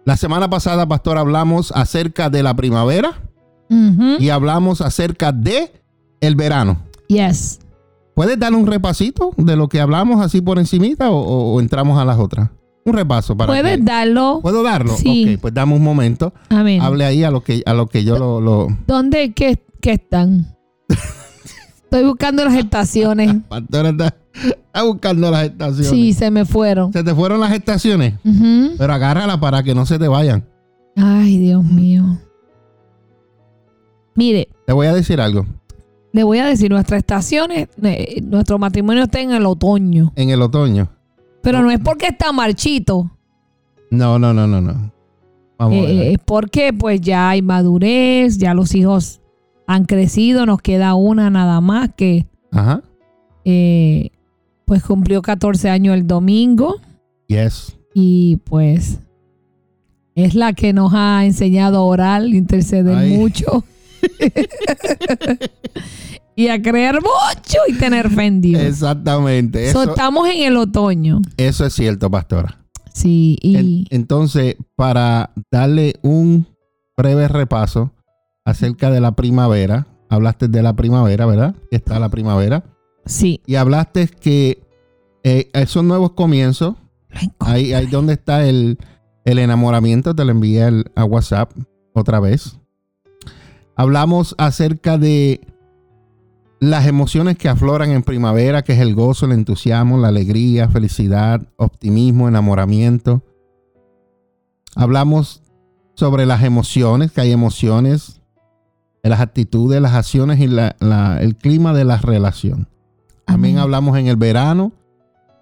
La 0.04 0.16
semana 0.16 0.48
pasada, 0.50 0.86
pastor, 0.86 1.16
hablamos 1.18 1.72
acerca 1.72 2.28
de 2.30 2.42
la 2.42 2.54
primavera 2.54 3.14
y 4.20 4.28
hablamos 4.28 4.80
acerca 4.80 5.32
de 5.32 5.72
el 6.20 6.36
verano. 6.36 6.78
Yes. 7.08 7.58
¿Puedes 8.14 8.38
dar 8.38 8.54
un 8.54 8.66
repasito 8.66 9.32
de 9.36 9.56
lo 9.56 9.68
que 9.68 9.80
hablamos 9.80 10.20
así 10.24 10.40
por 10.40 10.58
encimita 10.58 11.10
o, 11.10 11.16
o- 11.16 11.54
o 11.54 11.60
entramos 11.60 11.98
a 11.98 12.04
las 12.04 12.18
otras? 12.18 12.50
Un 12.84 12.92
repaso 12.92 13.36
para 13.36 13.50
¿Puedes 13.52 13.78
que- 13.78 13.82
darlo? 13.82 14.40
¿Puedo 14.42 14.62
darlo? 14.62 14.94
Sí. 14.96 15.34
Ok, 15.34 15.40
pues 15.40 15.54
dame 15.54 15.74
un 15.74 15.82
momento. 15.82 16.32
Amén. 16.50 16.80
Hable 16.82 17.04
ahí 17.06 17.24
a 17.24 17.30
lo 17.30 17.42
que, 17.42 17.62
a 17.66 17.72
lo 17.74 17.88
que 17.88 18.04
yo 18.04 18.18
lo... 18.18 18.40
lo... 18.40 18.68
¿Dónde 18.86 19.32
qué, 19.32 19.64
qué 19.80 19.92
están? 19.92 20.54
Estoy 21.84 22.04
buscando 22.04 22.44
las 22.44 22.54
estaciones. 22.54 23.34
Pastora 23.48 23.88
está, 23.88 24.14
está 24.66 24.82
buscando 24.82 25.30
las 25.30 25.44
estaciones. 25.44 25.88
Sí, 25.88 26.12
se 26.12 26.30
me 26.30 26.44
fueron. 26.44 26.92
Se 26.92 27.02
te 27.04 27.14
fueron 27.14 27.40
las 27.40 27.52
estaciones, 27.52 28.14
Ujú. 28.24 28.74
pero 28.78 28.92
agárrala 28.92 29.38
para 29.40 29.62
que 29.62 29.74
no 29.74 29.86
se 29.86 29.98
te 29.98 30.08
vayan. 30.08 30.44
Ay, 30.96 31.38
Dios 31.38 31.64
mío. 31.64 32.04
Mire, 34.14 34.48
Te 34.66 34.72
voy 34.72 34.86
a 34.86 34.94
decir 34.94 35.20
algo. 35.20 35.44
le 36.12 36.22
voy 36.22 36.38
a 36.38 36.46
decir, 36.46 36.70
nuestras 36.70 36.98
estaciones, 36.98 37.68
eh, 37.82 38.20
nuestro 38.22 38.58
matrimonio 38.58 39.02
está 39.04 39.20
en 39.20 39.32
el 39.32 39.44
otoño. 39.46 40.12
En 40.14 40.30
el 40.30 40.40
otoño. 40.42 40.88
Pero 41.42 41.60
no 41.62 41.70
es 41.70 41.80
porque 41.80 42.06
está 42.06 42.32
marchito. 42.32 43.10
No, 43.90 44.18
no, 44.18 44.32
no, 44.32 44.46
no, 44.46 44.60
no. 44.60 44.92
Vamos 45.58 45.78
a 45.78 45.82
ver. 45.82 45.90
Eh, 45.90 46.12
es 46.12 46.18
porque 46.24 46.72
pues 46.72 47.00
ya 47.00 47.28
hay 47.30 47.42
madurez, 47.42 48.38
ya 48.38 48.54
los 48.54 48.74
hijos 48.74 49.20
han 49.66 49.84
crecido, 49.84 50.46
nos 50.46 50.60
queda 50.62 50.94
una 50.94 51.30
nada 51.30 51.60
más 51.60 51.90
que 51.96 52.26
Ajá. 52.52 52.82
eh, 53.44 54.10
pues 54.66 54.82
cumplió 54.82 55.22
14 55.22 55.68
años 55.70 55.94
el 55.94 56.06
domingo 56.06 56.76
Yes. 57.28 57.76
y 57.94 58.36
pues 58.44 58.98
es 60.14 60.34
la 60.34 60.52
que 60.52 60.72
nos 60.72 60.92
ha 60.94 61.24
enseñado 61.24 61.78
a 61.78 61.82
orar, 61.82 62.24
interceder 62.26 62.96
Ay. 62.96 63.16
mucho 63.16 63.64
y 66.36 66.48
a 66.48 66.60
creer 66.60 66.94
mucho 66.96 67.58
y 67.68 67.74
tener 67.74 68.10
fe 68.10 68.24
en 68.26 68.40
Dios. 68.40 68.62
Exactamente. 68.62 69.70
So, 69.72 69.82
Eso, 69.82 69.90
estamos 69.92 70.28
en 70.28 70.42
el 70.42 70.56
otoño. 70.56 71.20
eso 71.36 71.64
es 71.66 71.72
cierto, 71.74 72.10
pastora. 72.10 72.58
Sí, 72.92 73.36
y 73.42 73.56
En- 73.56 73.84
entonces, 73.90 74.56
para 74.76 75.30
darle 75.50 75.94
un 76.02 76.46
breve 76.96 77.26
repaso 77.28 77.92
acerca 78.44 78.90
de 78.90 79.00
la 79.00 79.12
primavera, 79.12 79.86
hablaste 80.08 80.48
de 80.48 80.62
la 80.62 80.74
primavera, 80.74 81.26
¿verdad? 81.26 81.54
Que 81.70 81.76
está 81.76 81.98
la 81.98 82.08
primavera. 82.08 82.62
Sí. 83.06 83.40
Y 83.46 83.54
hablaste 83.56 84.08
que 84.08 84.62
eh, 85.22 85.48
esos 85.52 85.84
nuevos 85.84 86.12
comienzos, 86.12 86.74
ahí, 87.38 87.72
ahí 87.72 87.86
donde 87.86 88.14
está 88.14 88.46
el, 88.46 88.78
el 89.24 89.38
enamoramiento, 89.38 90.14
te 90.14 90.24
lo 90.24 90.30
envié 90.32 90.64
al- 90.64 90.90
a 90.94 91.04
WhatsApp 91.04 91.52
otra 91.92 92.20
vez. 92.20 92.58
Hablamos 93.76 94.34
acerca 94.38 94.98
de 94.98 95.40
las 96.60 96.86
emociones 96.86 97.36
que 97.36 97.48
afloran 97.48 97.90
en 97.90 98.02
primavera, 98.02 98.62
que 98.62 98.72
es 98.72 98.78
el 98.80 98.94
gozo, 98.94 99.26
el 99.26 99.32
entusiasmo, 99.32 99.98
la 99.98 100.08
alegría, 100.08 100.68
felicidad, 100.68 101.42
optimismo, 101.56 102.28
enamoramiento. 102.28 103.22
Hablamos 104.76 105.42
sobre 105.94 106.26
las 106.26 106.42
emociones, 106.42 107.12
que 107.12 107.20
hay 107.20 107.32
emociones, 107.32 108.20
las 109.02 109.20
actitudes, 109.20 109.80
las 109.80 109.92
acciones 109.94 110.40
y 110.40 110.46
la- 110.46 110.74
la- 110.80 111.20
el 111.20 111.36
clima 111.36 111.72
de 111.74 111.84
la 111.84 111.98
relación. 111.98 112.68
También 113.24 113.56
Amén. 113.56 113.62
hablamos 113.62 113.98
en 113.98 114.06
el 114.06 114.16
verano, 114.16 114.72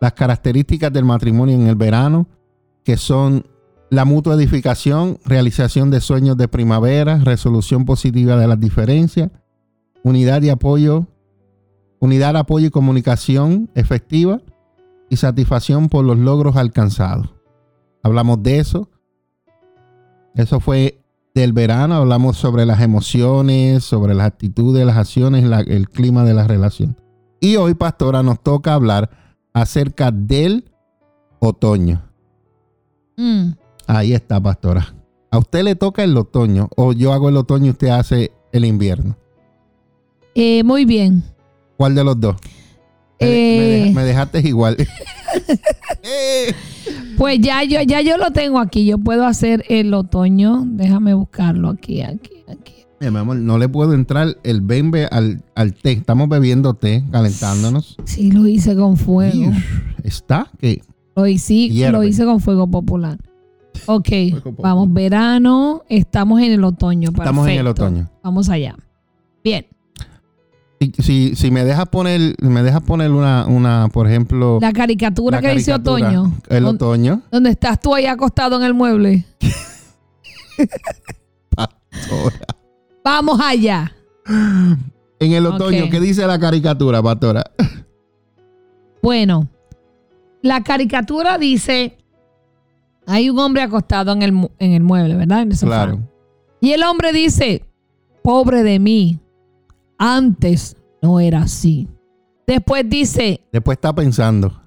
las 0.00 0.12
características 0.12 0.92
del 0.92 1.04
matrimonio 1.04 1.54
en 1.54 1.66
el 1.66 1.76
verano, 1.76 2.26
que 2.84 2.96
son 2.96 3.46
la 3.90 4.04
mutua 4.04 4.34
edificación, 4.34 5.18
realización 5.24 5.90
de 5.90 6.00
sueños 6.00 6.36
de 6.36 6.48
primavera, 6.48 7.18
resolución 7.18 7.84
positiva 7.84 8.36
de 8.36 8.46
las 8.46 8.58
diferencias, 8.58 9.30
unidad 10.02 10.42
y 10.42 10.48
apoyo, 10.50 11.06
unidad, 12.00 12.36
apoyo 12.36 12.66
y 12.66 12.70
comunicación 12.70 13.70
efectiva 13.74 14.40
y 15.10 15.16
satisfacción 15.16 15.88
por 15.88 16.04
los 16.04 16.18
logros 16.18 16.56
alcanzados. 16.56 17.34
Hablamos 18.02 18.42
de 18.42 18.58
eso. 18.58 18.88
Eso 20.34 20.58
fue 20.58 21.04
del 21.34 21.52
verano, 21.52 21.94
hablamos 21.96 22.36
sobre 22.38 22.64
las 22.66 22.80
emociones, 22.80 23.84
sobre 23.84 24.14
las 24.14 24.26
actitudes, 24.26 24.84
las 24.86 24.96
acciones, 24.96 25.44
la- 25.44 25.60
el 25.60 25.88
clima 25.88 26.24
de 26.24 26.34
la 26.34 26.46
relación. 26.48 26.96
Y 27.42 27.56
hoy, 27.56 27.74
pastora, 27.74 28.22
nos 28.22 28.40
toca 28.40 28.72
hablar 28.72 29.10
acerca 29.52 30.12
del 30.12 30.64
otoño. 31.40 32.00
Mm. 33.16 33.48
Ahí 33.88 34.12
está, 34.14 34.40
pastora. 34.40 34.94
A 35.28 35.38
usted 35.38 35.64
le 35.64 35.74
toca 35.74 36.04
el 36.04 36.16
otoño, 36.16 36.68
o 36.76 36.92
yo 36.92 37.12
hago 37.12 37.28
el 37.28 37.36
otoño 37.36 37.66
y 37.66 37.70
usted 37.70 37.88
hace 37.88 38.30
el 38.52 38.64
invierno. 38.64 39.16
Eh, 40.36 40.62
muy 40.62 40.84
bien. 40.84 41.24
¿Cuál 41.76 41.96
de 41.96 42.04
los 42.04 42.20
dos? 42.20 42.36
Me, 43.20 43.26
me 43.26 43.88
Eh. 43.88 43.92
me 43.92 44.04
dejaste 44.04 44.38
igual. 44.40 44.76
Eh. 46.04 46.54
Pues 47.18 47.38
ya 47.40 47.62
yo, 47.64 47.80
ya 47.82 48.00
yo 48.02 48.16
lo 48.18 48.30
tengo 48.30 48.58
aquí. 48.58 48.86
Yo 48.86 48.98
puedo 48.98 49.26
hacer 49.26 49.64
el 49.68 49.92
otoño. 49.94 50.62
Déjame 50.66 51.12
buscarlo 51.14 51.70
aquí, 51.70 52.02
aquí, 52.02 52.44
aquí. 52.48 52.81
Mira, 53.02 53.10
mi 53.10 53.18
amor, 53.18 53.34
no 53.36 53.58
le 53.58 53.68
puedo 53.68 53.94
entrar 53.94 54.36
el 54.44 54.60
bembe 54.60 55.06
al, 55.06 55.42
al 55.56 55.74
té. 55.74 55.90
Estamos 55.90 56.28
bebiendo 56.28 56.74
té, 56.74 57.02
calentándonos. 57.10 57.96
Sí, 58.04 58.30
lo 58.30 58.46
hice 58.46 58.76
con 58.76 58.96
fuego. 58.96 59.50
Está 60.04 60.48
que 60.60 60.82
Lo 61.16 61.26
hice, 61.26 61.68
Hierve. 61.68 61.98
lo 61.98 62.04
hice 62.04 62.24
con 62.24 62.38
fuego 62.38 62.70
popular. 62.70 63.18
Ok, 63.86 64.06
Fuego 64.08 64.40
popular. 64.52 64.62
vamos, 64.62 64.92
verano, 64.92 65.82
estamos 65.88 66.40
en 66.42 66.52
el 66.52 66.62
otoño. 66.62 67.08
estamos 67.10 67.48
en 67.48 67.54
el 67.54 67.64
perfecto. 67.64 67.82
otoño. 67.86 68.10
Vamos 68.22 68.48
allá. 68.48 68.76
Bien, 69.42 69.66
Si, 70.80 70.92
si, 71.02 71.34
si 71.34 71.50
me 71.50 71.64
dejas 71.64 71.88
poner, 71.88 72.36
me 72.40 72.62
dejas 72.62 72.82
poner 72.82 73.10
una, 73.10 73.46
una, 73.48 73.88
por 73.92 74.06
ejemplo, 74.06 74.58
la 74.60 74.72
caricatura 74.72 75.40
la 75.40 75.48
que 75.48 75.56
dice 75.56 75.72
caricatura, 75.72 76.20
otoño. 76.20 76.34
El 76.48 76.64
¿Dó- 76.66 76.70
otoño. 76.70 77.22
¿Dónde 77.32 77.50
estás 77.50 77.80
tú 77.80 77.96
ahí 77.96 78.06
acostado 78.06 78.58
en 78.58 78.62
el 78.62 78.74
mueble? 78.74 79.24
Pastora. 81.56 82.38
Vamos 83.04 83.40
allá. 83.40 83.92
En 84.26 85.32
el 85.32 85.46
otoño. 85.46 85.88
¿qué 85.90 86.00
dice 86.00 86.26
la 86.26 86.38
caricatura, 86.38 87.02
pastora? 87.02 87.44
Bueno, 89.02 89.48
la 90.42 90.62
caricatura 90.62 91.38
dice, 91.38 91.98
hay 93.06 93.30
un 93.30 93.38
hombre 93.38 93.62
acostado 93.62 94.12
en 94.12 94.22
el, 94.22 94.50
en 94.58 94.72
el 94.72 94.82
mueble, 94.82 95.16
¿verdad? 95.16 95.42
En 95.42 95.50
el 95.50 95.56
sofá. 95.56 95.84
Claro. 95.84 96.00
Y 96.60 96.70
el 96.72 96.82
hombre 96.84 97.12
dice, 97.12 97.64
pobre 98.22 98.62
de 98.62 98.78
mí, 98.78 99.18
antes 99.98 100.76
no 101.00 101.18
era 101.18 101.42
así. 101.42 101.88
Después 102.46 102.88
dice, 102.88 103.40
Después 103.52 103.76
está 103.76 103.92
pensando. 103.92 104.60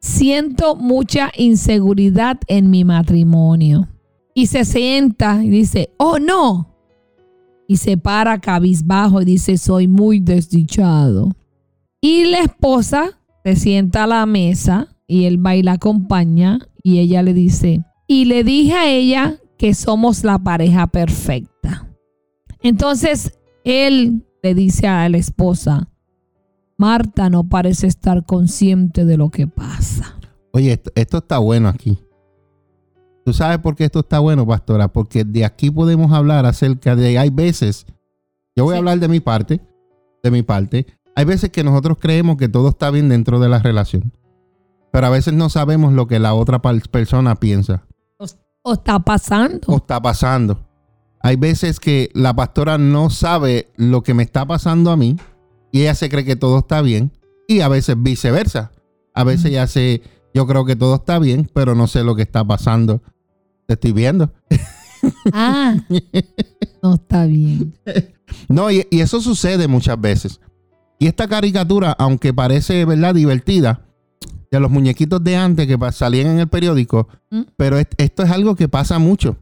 siento 0.00 0.74
mucha 0.76 1.30
inseguridad 1.36 2.38
en 2.48 2.70
mi 2.70 2.84
matrimonio. 2.84 3.88
Y 4.34 4.46
se 4.46 4.64
sienta 4.64 5.42
y 5.44 5.48
dice, 5.48 5.90
oh 5.98 6.18
no. 6.18 6.75
Y 7.68 7.78
se 7.78 7.96
para 7.96 8.38
cabizbajo 8.40 9.22
y 9.22 9.24
dice, 9.24 9.58
soy 9.58 9.88
muy 9.88 10.20
desdichado. 10.20 11.30
Y 12.00 12.24
la 12.26 12.40
esposa 12.40 13.20
se 13.44 13.56
sienta 13.56 14.04
a 14.04 14.06
la 14.06 14.26
mesa 14.26 14.96
y 15.06 15.24
él 15.24 15.44
va 15.44 15.56
y 15.56 15.62
la 15.62 15.72
acompaña 15.72 16.60
y 16.82 17.00
ella 17.00 17.22
le 17.22 17.34
dice, 17.34 17.84
y 18.06 18.26
le 18.26 18.44
dije 18.44 18.74
a 18.74 18.88
ella 18.88 19.40
que 19.58 19.74
somos 19.74 20.22
la 20.22 20.38
pareja 20.38 20.86
perfecta. 20.86 21.88
Entonces 22.60 23.38
él 23.64 24.24
le 24.42 24.54
dice 24.54 24.86
a 24.86 25.08
la 25.08 25.18
esposa, 25.18 25.88
Marta 26.78 27.30
no 27.30 27.48
parece 27.48 27.86
estar 27.86 28.24
consciente 28.24 29.04
de 29.04 29.16
lo 29.16 29.30
que 29.30 29.46
pasa. 29.46 30.18
Oye, 30.52 30.72
esto, 30.72 30.92
esto 30.94 31.18
está 31.18 31.38
bueno 31.38 31.68
aquí. 31.68 31.98
¿Tú 33.26 33.32
sabes 33.32 33.58
por 33.58 33.74
qué 33.74 33.86
esto 33.86 33.98
está 33.98 34.20
bueno, 34.20 34.46
pastora? 34.46 34.86
Porque 34.86 35.24
de 35.24 35.44
aquí 35.44 35.68
podemos 35.68 36.12
hablar 36.12 36.46
acerca 36.46 36.94
de, 36.94 37.18
hay 37.18 37.28
veces, 37.30 37.84
yo 38.54 38.62
voy 38.62 38.76
a 38.76 38.78
hablar 38.78 39.00
de 39.00 39.08
mi 39.08 39.18
parte, 39.18 39.60
de 40.22 40.30
mi 40.30 40.44
parte, 40.44 40.86
hay 41.16 41.24
veces 41.24 41.50
que 41.50 41.64
nosotros 41.64 41.98
creemos 42.00 42.36
que 42.36 42.48
todo 42.48 42.68
está 42.68 42.88
bien 42.92 43.08
dentro 43.08 43.40
de 43.40 43.48
la 43.48 43.58
relación, 43.58 44.12
pero 44.92 45.08
a 45.08 45.10
veces 45.10 45.34
no 45.34 45.48
sabemos 45.48 45.92
lo 45.92 46.06
que 46.06 46.20
la 46.20 46.34
otra 46.34 46.62
persona 46.62 47.34
piensa 47.34 47.84
¿O 48.62 48.74
está 48.74 49.00
pasando? 49.00 49.72
o 49.72 49.76
está 49.78 50.00
pasando. 50.00 50.60
Hay 51.20 51.34
veces 51.34 51.80
que 51.80 52.10
la 52.14 52.32
pastora 52.32 52.78
no 52.78 53.10
sabe 53.10 53.72
lo 53.74 54.04
que 54.04 54.14
me 54.14 54.22
está 54.22 54.46
pasando 54.46 54.92
a 54.92 54.96
mí 54.96 55.16
y 55.72 55.80
ella 55.80 55.96
se 55.96 56.08
cree 56.08 56.24
que 56.24 56.36
todo 56.36 56.60
está 56.60 56.80
bien 56.80 57.10
y 57.48 57.58
a 57.58 57.66
veces 57.66 57.96
viceversa. 57.98 58.70
A 59.14 59.24
veces 59.24 59.46
Ujú. 59.46 59.48
ella 59.48 59.66
se, 59.66 60.02
yo 60.32 60.46
creo 60.46 60.64
que 60.64 60.76
todo 60.76 60.94
está 60.94 61.18
bien, 61.18 61.50
pero 61.52 61.74
no 61.74 61.88
sé 61.88 62.04
lo 62.04 62.14
que 62.14 62.22
está 62.22 62.44
pasando. 62.44 63.02
Te 63.66 63.74
estoy 63.74 63.92
viendo. 63.92 64.32
Ah, 65.32 65.76
no 66.82 66.94
está 66.94 67.26
bien. 67.26 67.74
No, 68.48 68.70
y, 68.70 68.86
y 68.90 69.00
eso 69.00 69.20
sucede 69.20 69.68
muchas 69.68 70.00
veces. 70.00 70.40
Y 70.98 71.06
esta 71.06 71.28
caricatura, 71.28 71.92
aunque 71.98 72.32
parece, 72.32 72.84
¿verdad?, 72.84 73.14
divertida, 73.14 73.82
de 74.50 74.60
los 74.60 74.70
muñequitos 74.70 75.22
de 75.22 75.36
antes 75.36 75.66
que 75.66 75.76
salían 75.92 76.28
en 76.28 76.38
el 76.38 76.48
periódico, 76.48 77.08
¿Mm? 77.30 77.42
pero 77.56 77.78
est- 77.78 77.92
esto 77.98 78.22
es 78.22 78.30
algo 78.30 78.54
que 78.54 78.68
pasa 78.68 78.98
mucho, 78.98 79.36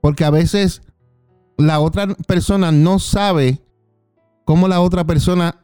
porque 0.00 0.24
a 0.24 0.30
veces 0.30 0.82
la 1.56 1.80
otra 1.80 2.08
persona 2.26 2.70
no 2.72 2.98
sabe 2.98 3.60
cómo 4.44 4.68
la 4.68 4.80
otra 4.80 5.04
persona 5.04 5.56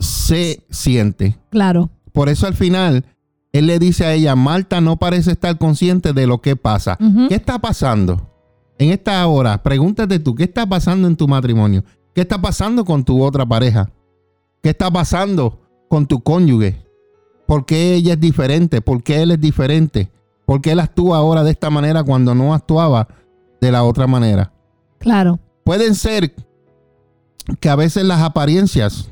se 0.00 0.64
siente. 0.70 1.38
Claro. 1.50 1.90
Por 2.12 2.28
eso 2.28 2.46
al 2.46 2.54
final 2.54 3.04
él 3.54 3.68
le 3.68 3.78
dice 3.78 4.04
a 4.04 4.12
ella, 4.12 4.34
Marta 4.34 4.80
no 4.80 4.96
parece 4.96 5.30
estar 5.30 5.56
consciente 5.58 6.12
de 6.12 6.26
lo 6.26 6.40
que 6.40 6.56
pasa. 6.56 6.98
¿Qué 7.28 7.36
está 7.36 7.60
pasando? 7.60 8.28
En 8.78 8.90
esta 8.90 9.24
hora, 9.28 9.62
pregúntate 9.62 10.18
tú, 10.18 10.34
¿qué 10.34 10.42
está 10.42 10.66
pasando 10.66 11.06
en 11.06 11.14
tu 11.14 11.28
matrimonio? 11.28 11.84
¿Qué 12.16 12.22
está 12.22 12.42
pasando 12.42 12.84
con 12.84 13.04
tu 13.04 13.22
otra 13.22 13.46
pareja? 13.46 13.92
¿Qué 14.60 14.70
está 14.70 14.90
pasando 14.90 15.60
con 15.88 16.08
tu 16.08 16.20
cónyuge? 16.20 16.84
¿Por 17.46 17.64
qué 17.64 17.94
ella 17.94 18.14
es 18.14 18.20
diferente? 18.20 18.80
¿Por 18.80 19.04
qué 19.04 19.22
él 19.22 19.30
es 19.30 19.40
diferente? 19.40 20.10
¿Por 20.46 20.60
qué 20.60 20.72
él 20.72 20.80
actúa 20.80 21.18
ahora 21.18 21.44
de 21.44 21.52
esta 21.52 21.70
manera 21.70 22.02
cuando 22.02 22.34
no 22.34 22.54
actuaba 22.54 23.06
de 23.60 23.70
la 23.70 23.84
otra 23.84 24.08
manera? 24.08 24.52
Claro. 24.98 25.38
Pueden 25.62 25.94
ser 25.94 26.34
que 27.60 27.68
a 27.68 27.76
veces 27.76 28.02
las 28.02 28.20
apariencias, 28.20 29.10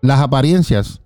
las 0.00 0.20
apariencias. 0.20 1.02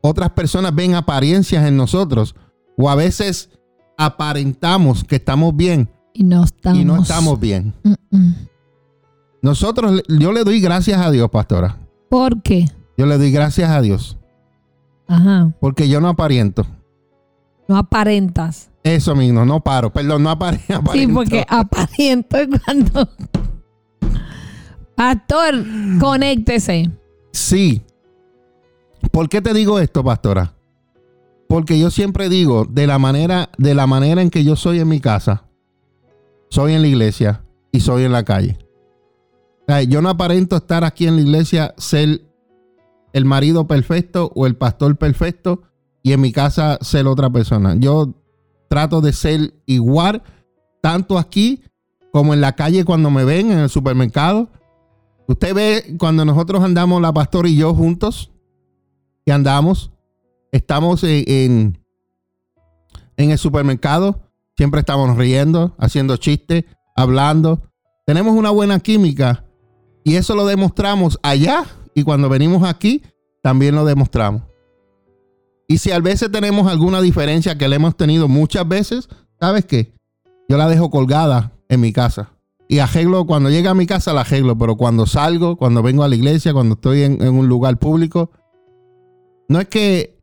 Otras 0.00 0.30
personas 0.30 0.74
ven 0.74 0.94
apariencias 0.94 1.66
en 1.66 1.76
nosotros 1.76 2.34
o 2.76 2.88
a 2.90 2.94
veces 2.94 3.50
aparentamos 3.96 5.02
que 5.04 5.16
estamos 5.16 5.54
bien 5.56 5.88
Y 6.14 6.22
no 6.24 6.44
estamos. 6.44 6.78
y 6.78 6.84
no 6.84 7.02
estamos 7.02 7.40
bien. 7.40 7.74
Mm, 7.82 7.94
mm. 8.16 8.34
Nosotros, 9.42 10.02
yo 10.08 10.32
le 10.32 10.44
doy 10.44 10.60
gracias 10.60 11.00
a 11.00 11.10
Dios, 11.10 11.28
pastora. 11.30 11.76
¿Por 12.08 12.42
qué? 12.42 12.66
Yo 12.96 13.06
le 13.06 13.18
doy 13.18 13.30
gracias 13.30 13.70
a 13.70 13.80
Dios 13.80 14.16
Ajá. 15.06 15.52
porque 15.60 15.88
yo 15.88 16.00
no 16.00 16.08
aparento. 16.08 16.66
No 17.68 17.76
aparentas. 17.76 18.70
Eso 18.82 19.14
mismo, 19.14 19.44
no 19.44 19.60
paro. 19.60 19.92
Perdón, 19.92 20.22
no 20.22 20.30
apare- 20.30 20.60
aparento. 20.74 20.92
Sí, 20.92 21.06
porque 21.08 21.44
aparento 21.48 22.36
es 22.38 22.48
cuando. 22.64 23.08
Pastor, 24.94 25.54
conéctese. 26.00 26.90
Sí. 27.32 27.82
¿Por 29.18 29.28
qué 29.28 29.42
te 29.42 29.52
digo 29.52 29.80
esto, 29.80 30.04
pastora? 30.04 30.54
Porque 31.48 31.76
yo 31.76 31.90
siempre 31.90 32.28
digo, 32.28 32.66
de 32.66 32.86
la 32.86 33.00
manera, 33.00 33.50
de 33.58 33.74
la 33.74 33.88
manera 33.88 34.22
en 34.22 34.30
que 34.30 34.44
yo 34.44 34.54
soy 34.54 34.78
en 34.78 34.86
mi 34.86 35.00
casa, 35.00 35.42
soy 36.50 36.74
en 36.74 36.82
la 36.82 36.86
iglesia 36.86 37.42
y 37.72 37.80
soy 37.80 38.04
en 38.04 38.12
la 38.12 38.22
calle. 38.22 38.58
Yo 39.88 40.02
no 40.02 40.10
aparento 40.10 40.54
estar 40.54 40.84
aquí 40.84 41.08
en 41.08 41.16
la 41.16 41.22
iglesia, 41.22 41.74
ser 41.78 42.30
el 43.12 43.24
marido 43.24 43.66
perfecto 43.66 44.30
o 44.36 44.46
el 44.46 44.54
pastor 44.54 44.96
perfecto 44.96 45.62
y 46.04 46.12
en 46.12 46.20
mi 46.20 46.30
casa 46.30 46.78
ser 46.80 47.08
otra 47.08 47.28
persona. 47.28 47.74
Yo 47.76 48.14
trato 48.68 49.00
de 49.00 49.12
ser 49.12 49.52
igual, 49.66 50.22
tanto 50.80 51.18
aquí 51.18 51.64
como 52.12 52.34
en 52.34 52.40
la 52.40 52.52
calle 52.52 52.84
cuando 52.84 53.10
me 53.10 53.24
ven 53.24 53.50
en 53.50 53.58
el 53.58 53.68
supermercado. 53.68 54.48
Usted 55.26 55.54
ve 55.54 55.96
cuando 55.98 56.24
nosotros 56.24 56.62
andamos, 56.62 57.02
la 57.02 57.12
pastora 57.12 57.48
y 57.48 57.56
yo 57.56 57.74
juntos, 57.74 58.30
que 59.28 59.32
andamos, 59.34 59.90
estamos 60.52 61.04
en, 61.04 61.78
en, 63.18 63.30
el 63.30 63.36
supermercado, 63.36 64.22
siempre 64.56 64.80
estamos 64.80 65.18
riendo, 65.18 65.76
haciendo 65.78 66.16
chistes, 66.16 66.64
hablando. 66.96 67.70
Tenemos 68.06 68.34
una 68.34 68.48
buena 68.48 68.80
química 68.80 69.44
y 70.02 70.14
eso 70.14 70.34
lo 70.34 70.46
demostramos 70.46 71.20
allá 71.22 71.66
y 71.94 72.04
cuando 72.04 72.30
venimos 72.30 72.62
aquí 72.66 73.02
también 73.42 73.74
lo 73.74 73.84
demostramos. 73.84 74.44
Y 75.68 75.76
si 75.76 75.90
a 75.92 75.98
veces 75.98 76.32
tenemos 76.32 76.66
alguna 76.66 77.02
diferencia 77.02 77.58
que 77.58 77.68
le 77.68 77.76
hemos 77.76 77.98
tenido 77.98 78.28
muchas 78.28 78.66
veces, 78.66 79.10
¿sabes 79.38 79.66
qué? 79.66 79.92
Yo 80.48 80.56
la 80.56 80.70
dejo 80.70 80.88
colgada 80.88 81.52
en 81.68 81.82
mi 81.82 81.92
casa 81.92 82.30
y 82.66 82.78
arreglo, 82.78 83.26
cuando 83.26 83.50
llega 83.50 83.72
a 83.72 83.74
mi 83.74 83.84
casa 83.84 84.14
la 84.14 84.22
arreglo, 84.22 84.56
pero 84.56 84.76
cuando 84.76 85.04
salgo, 85.04 85.58
cuando 85.58 85.82
vengo 85.82 86.02
a 86.02 86.08
la 86.08 86.16
iglesia, 86.16 86.54
cuando 86.54 86.76
estoy 86.76 87.02
en 87.02 87.28
un 87.28 87.46
lugar 87.46 87.78
público, 87.78 88.30
no 89.48 89.60
es 89.60 89.68
que 89.68 90.18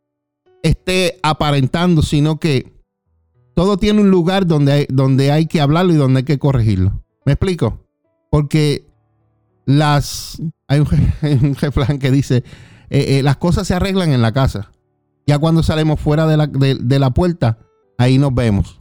esté 0.64 1.20
aparentando, 1.24 2.02
sino 2.02 2.40
que 2.40 2.74
todo 3.54 3.78
tiene 3.78 4.02
un 4.02 4.12
lugar 4.12 4.48
donde 4.48 4.72
hay, 4.72 4.86
donde 4.90 5.32
hay 5.32 5.48
que 5.48 5.62
hablarlo 5.62 5.94
y 5.94 5.98
donde 5.98 6.20
hay 6.20 6.24
que 6.26 6.40
corregirlo. 6.40 7.04
¿Me 7.26 7.34
explico? 7.34 7.80
Porque 8.30 8.86
las 9.66 10.42
hay 10.68 10.80
un, 10.80 10.88
hay 11.22 11.36
refrán 11.60 12.00
que 12.00 12.12
dice 12.12 12.44
eh, 12.90 13.18
eh, 13.18 13.24
las 13.24 13.38
cosas 13.38 13.68
se 13.68 13.74
arreglan 13.74 14.12
en 14.12 14.22
la 14.22 14.32
casa. 14.32 14.72
Ya 15.28 15.40
cuando 15.40 15.64
salimos 15.64 16.00
fuera 16.00 16.28
de 16.28 16.38
la, 16.38 16.46
de 16.48 17.00
la 17.00 17.10
puerta, 17.10 17.58
ahí 17.98 18.20
nos 18.20 18.34
vemos. 18.36 18.80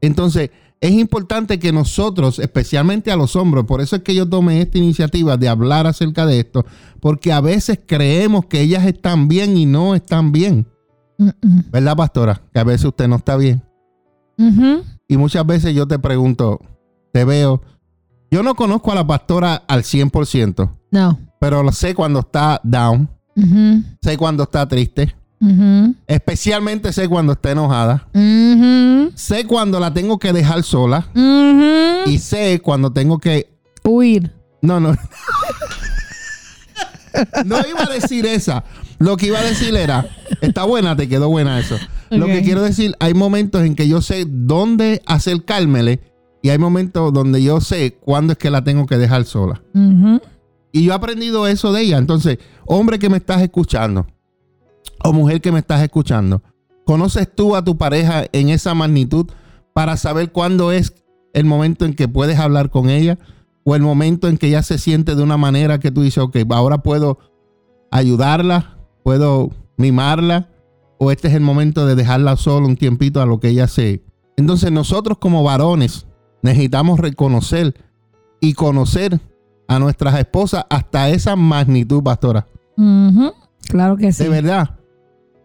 Entonces, 0.00 0.50
es 0.82 0.90
importante 0.90 1.58
que 1.60 1.72
nosotros, 1.72 2.40
especialmente 2.40 3.12
a 3.12 3.16
los 3.16 3.36
hombres, 3.36 3.64
por 3.64 3.80
eso 3.80 3.94
es 3.96 4.02
que 4.02 4.16
yo 4.16 4.28
tomé 4.28 4.60
esta 4.60 4.78
iniciativa 4.78 5.36
de 5.36 5.48
hablar 5.48 5.86
acerca 5.86 6.26
de 6.26 6.40
esto, 6.40 6.66
porque 7.00 7.32
a 7.32 7.40
veces 7.40 7.78
creemos 7.86 8.46
que 8.46 8.60
ellas 8.60 8.84
están 8.84 9.28
bien 9.28 9.56
y 9.56 9.64
no 9.64 9.94
están 9.94 10.32
bien. 10.32 10.66
¿Verdad, 11.70 11.96
pastora? 11.96 12.42
Que 12.52 12.58
a 12.58 12.64
veces 12.64 12.86
usted 12.86 13.06
no 13.06 13.14
está 13.16 13.36
bien. 13.36 13.62
Y 15.06 15.16
muchas 15.16 15.46
veces 15.46 15.72
yo 15.72 15.86
te 15.86 16.00
pregunto, 16.00 16.58
te 17.12 17.24
veo, 17.24 17.62
yo 18.28 18.42
no 18.42 18.56
conozco 18.56 18.90
a 18.90 18.96
la 18.96 19.06
pastora 19.06 19.62
al 19.68 19.84
100%, 19.84 20.68
No. 20.90 21.16
pero 21.38 21.70
sé 21.70 21.94
cuando 21.94 22.18
está 22.20 22.60
down, 22.64 23.08
sé 24.02 24.16
cuando 24.18 24.42
está 24.42 24.66
triste, 24.66 25.14
Especialmente 26.06 26.92
sé 26.92 27.08
cuando 27.08 27.32
está 27.32 27.50
enojada, 27.50 28.06
sé 29.14 29.44
cuando 29.46 29.80
la 29.80 29.92
tengo 29.92 30.18
que 30.18 30.32
dejar 30.32 30.62
sola 30.62 31.08
y 32.06 32.18
sé 32.18 32.60
cuando 32.60 32.92
tengo 32.92 33.18
que... 33.18 33.50
Huir. 33.84 34.30
No, 34.60 34.78
no. 34.78 34.96
No 37.44 37.56
iba 37.68 37.82
a 37.82 37.92
decir 37.92 38.24
esa. 38.24 38.64
Lo 38.98 39.16
que 39.16 39.26
iba 39.26 39.38
a 39.38 39.42
decir 39.42 39.74
era, 39.76 40.06
está 40.40 40.64
buena, 40.64 40.96
te 40.96 41.08
quedó 41.08 41.28
buena 41.28 41.58
eso. 41.58 41.76
Lo 42.08 42.26
que 42.26 42.42
quiero 42.42 42.62
decir, 42.62 42.94
hay 43.00 43.14
momentos 43.14 43.62
en 43.62 43.74
que 43.74 43.88
yo 43.88 44.00
sé 44.00 44.24
dónde 44.26 45.02
acercármele 45.06 46.00
y 46.42 46.50
hay 46.50 46.58
momentos 46.58 47.12
donde 47.12 47.42
yo 47.42 47.60
sé 47.60 47.98
cuándo 48.00 48.32
es 48.32 48.38
que 48.38 48.50
la 48.50 48.64
tengo 48.64 48.86
que 48.86 48.96
dejar 48.96 49.24
sola. 49.24 49.62
Y 50.72 50.84
yo 50.84 50.92
he 50.92 50.94
aprendido 50.94 51.46
eso 51.46 51.72
de 51.72 51.82
ella. 51.82 51.98
Entonces, 51.98 52.38
hombre 52.64 52.98
que 52.98 53.10
me 53.10 53.18
estás 53.18 53.42
escuchando 53.42 54.06
o 55.04 55.12
mujer 55.12 55.40
que 55.40 55.52
me 55.52 55.58
estás 55.58 55.82
escuchando, 55.82 56.42
¿conoces 56.84 57.28
tú 57.34 57.56
a 57.56 57.64
tu 57.64 57.76
pareja 57.76 58.24
en 58.32 58.48
esa 58.48 58.74
magnitud 58.74 59.26
para 59.72 59.96
saber 59.96 60.32
cuándo 60.32 60.72
es 60.72 60.94
el 61.32 61.44
momento 61.44 61.84
en 61.84 61.94
que 61.94 62.08
puedes 62.08 62.38
hablar 62.38 62.70
con 62.70 62.90
ella 62.90 63.18
o 63.64 63.74
el 63.74 63.82
momento 63.82 64.28
en 64.28 64.36
que 64.36 64.48
ella 64.48 64.62
se 64.62 64.78
siente 64.78 65.14
de 65.14 65.22
una 65.22 65.36
manera 65.36 65.78
que 65.78 65.90
tú 65.90 66.02
dices, 66.02 66.18
ok, 66.18 66.36
ahora 66.50 66.78
puedo 66.78 67.18
ayudarla, 67.90 68.78
puedo 69.02 69.50
mimarla 69.76 70.48
o 70.98 71.10
este 71.10 71.28
es 71.28 71.34
el 71.34 71.40
momento 71.40 71.86
de 71.86 71.94
dejarla 71.94 72.36
sola 72.36 72.66
un 72.66 72.76
tiempito 72.76 73.20
a 73.20 73.26
lo 73.26 73.40
que 73.40 73.48
ella 73.48 73.66
se... 73.66 74.04
Entonces 74.36 74.72
nosotros 74.72 75.18
como 75.18 75.42
varones 75.42 76.06
necesitamos 76.42 76.98
reconocer 77.00 77.74
y 78.40 78.54
conocer 78.54 79.20
a 79.68 79.78
nuestras 79.78 80.18
esposas 80.18 80.64
hasta 80.68 81.08
esa 81.10 81.36
magnitud, 81.36 82.02
pastora. 82.02 82.46
Claro 83.68 83.96
que 83.96 84.12
sí. 84.12 84.24
De 84.24 84.28
verdad. 84.28 84.78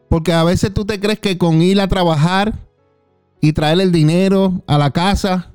Porque 0.10 0.34
a 0.34 0.43
veces 0.43 0.74
tú 0.74 0.86
te 0.86 1.00
crees 1.00 1.20
que 1.20 1.38
con 1.38 1.62
ir 1.62 1.82
a 1.82 1.88
trabajar 1.88 2.54
y 3.41 3.54
traer 3.54 3.82
el 3.82 3.91
dinero 3.91 4.63
a 4.67 4.78
la 4.78 4.91
casa 4.91 5.54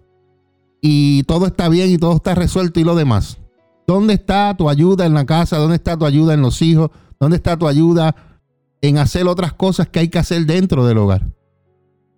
y 0.81 1.23
todo 1.25 1.47
está 1.47 1.69
bien 1.69 1.91
y 1.91 1.99
todo 1.99 2.17
está 2.17 2.35
resuelto 2.35 2.81
y 2.81 2.85
lo 2.85 2.95
demás. 2.95 3.39
¿Dónde 3.87 4.15
está 4.15 4.55
tu 4.57 4.69
ayuda 4.69 5.07
en 5.07 5.15
la 5.15 5.25
casa? 5.25 5.59
¿Dónde 5.59 5.77
está 5.77 5.97
tu 5.97 6.05
ayuda 6.05 6.35
en 6.35 6.43
los 6.43 6.61
hijos? 6.63 6.91
¿Dónde 7.19 7.37
está 7.37 7.57
tu 7.57 7.67
ayuda 7.67 8.15
en 8.81 8.99
hacer 8.99 9.27
otras 9.27 9.53
cosas 9.53 9.89
que 9.89 10.01
hay 10.01 10.09
que 10.09 10.19
hacer 10.19 10.45
dentro 10.47 10.87
del 10.87 10.99
hogar? 10.99 11.27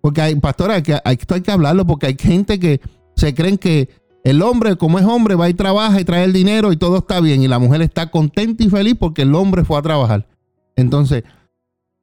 Porque 0.01 0.21
hay, 0.21 0.35
pastora, 0.35 0.81
que, 0.83 0.99
hay, 1.03 1.17
esto 1.19 1.35
hay 1.35 1.41
que 1.41 1.51
hablarlo 1.51 1.85
porque 1.85 2.07
hay 2.07 2.17
gente 2.19 2.59
que 2.59 2.81
se 3.15 3.33
creen 3.33 3.57
que 3.57 3.89
el 4.23 4.41
hombre, 4.41 4.75
como 4.75 4.99
es 4.99 5.05
hombre, 5.05 5.35
va 5.35 5.49
y 5.49 5.53
trabaja 5.53 6.01
y 6.01 6.05
trae 6.05 6.23
el 6.23 6.33
dinero 6.33 6.71
y 6.71 6.77
todo 6.77 6.97
está 6.97 7.19
bien. 7.19 7.43
Y 7.43 7.47
la 7.47 7.59
mujer 7.59 7.81
está 7.81 8.09
contenta 8.09 8.63
y 8.63 8.69
feliz 8.69 8.95
porque 8.99 9.21
el 9.21 9.35
hombre 9.35 9.63
fue 9.63 9.77
a 9.77 9.81
trabajar. 9.81 10.27
Entonces, 10.75 11.23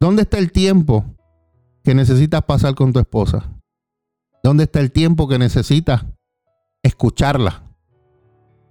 ¿dónde 0.03 0.23
está 0.23 0.39
el 0.39 0.51
tiempo 0.51 1.05
que 1.85 1.95
necesitas 1.95 2.43
pasar 2.43 2.75
con 2.75 2.93
tu 2.93 2.99
esposa? 2.99 3.49
¿Dónde 4.43 4.65
está 4.65 4.81
el 4.81 4.91
tiempo 4.91 5.29
que 5.29 5.39
necesitas 5.39 6.05
escucharla? 6.83 7.63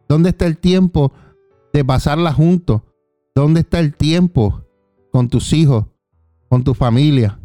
¿Dónde 0.10 0.32
está 0.32 0.46
el 0.46 0.58
tiempo 0.58 1.14
de 1.72 1.86
pasarla 1.86 2.34
juntos? 2.34 2.82
¿Dónde 3.34 3.62
está 3.62 3.80
el 3.80 3.96
tiempo 3.96 4.66
con 5.14 5.30
tus 5.30 5.54
hijos, 5.54 5.86
con 6.50 6.66
tu 6.66 6.74
familia? 6.74 7.40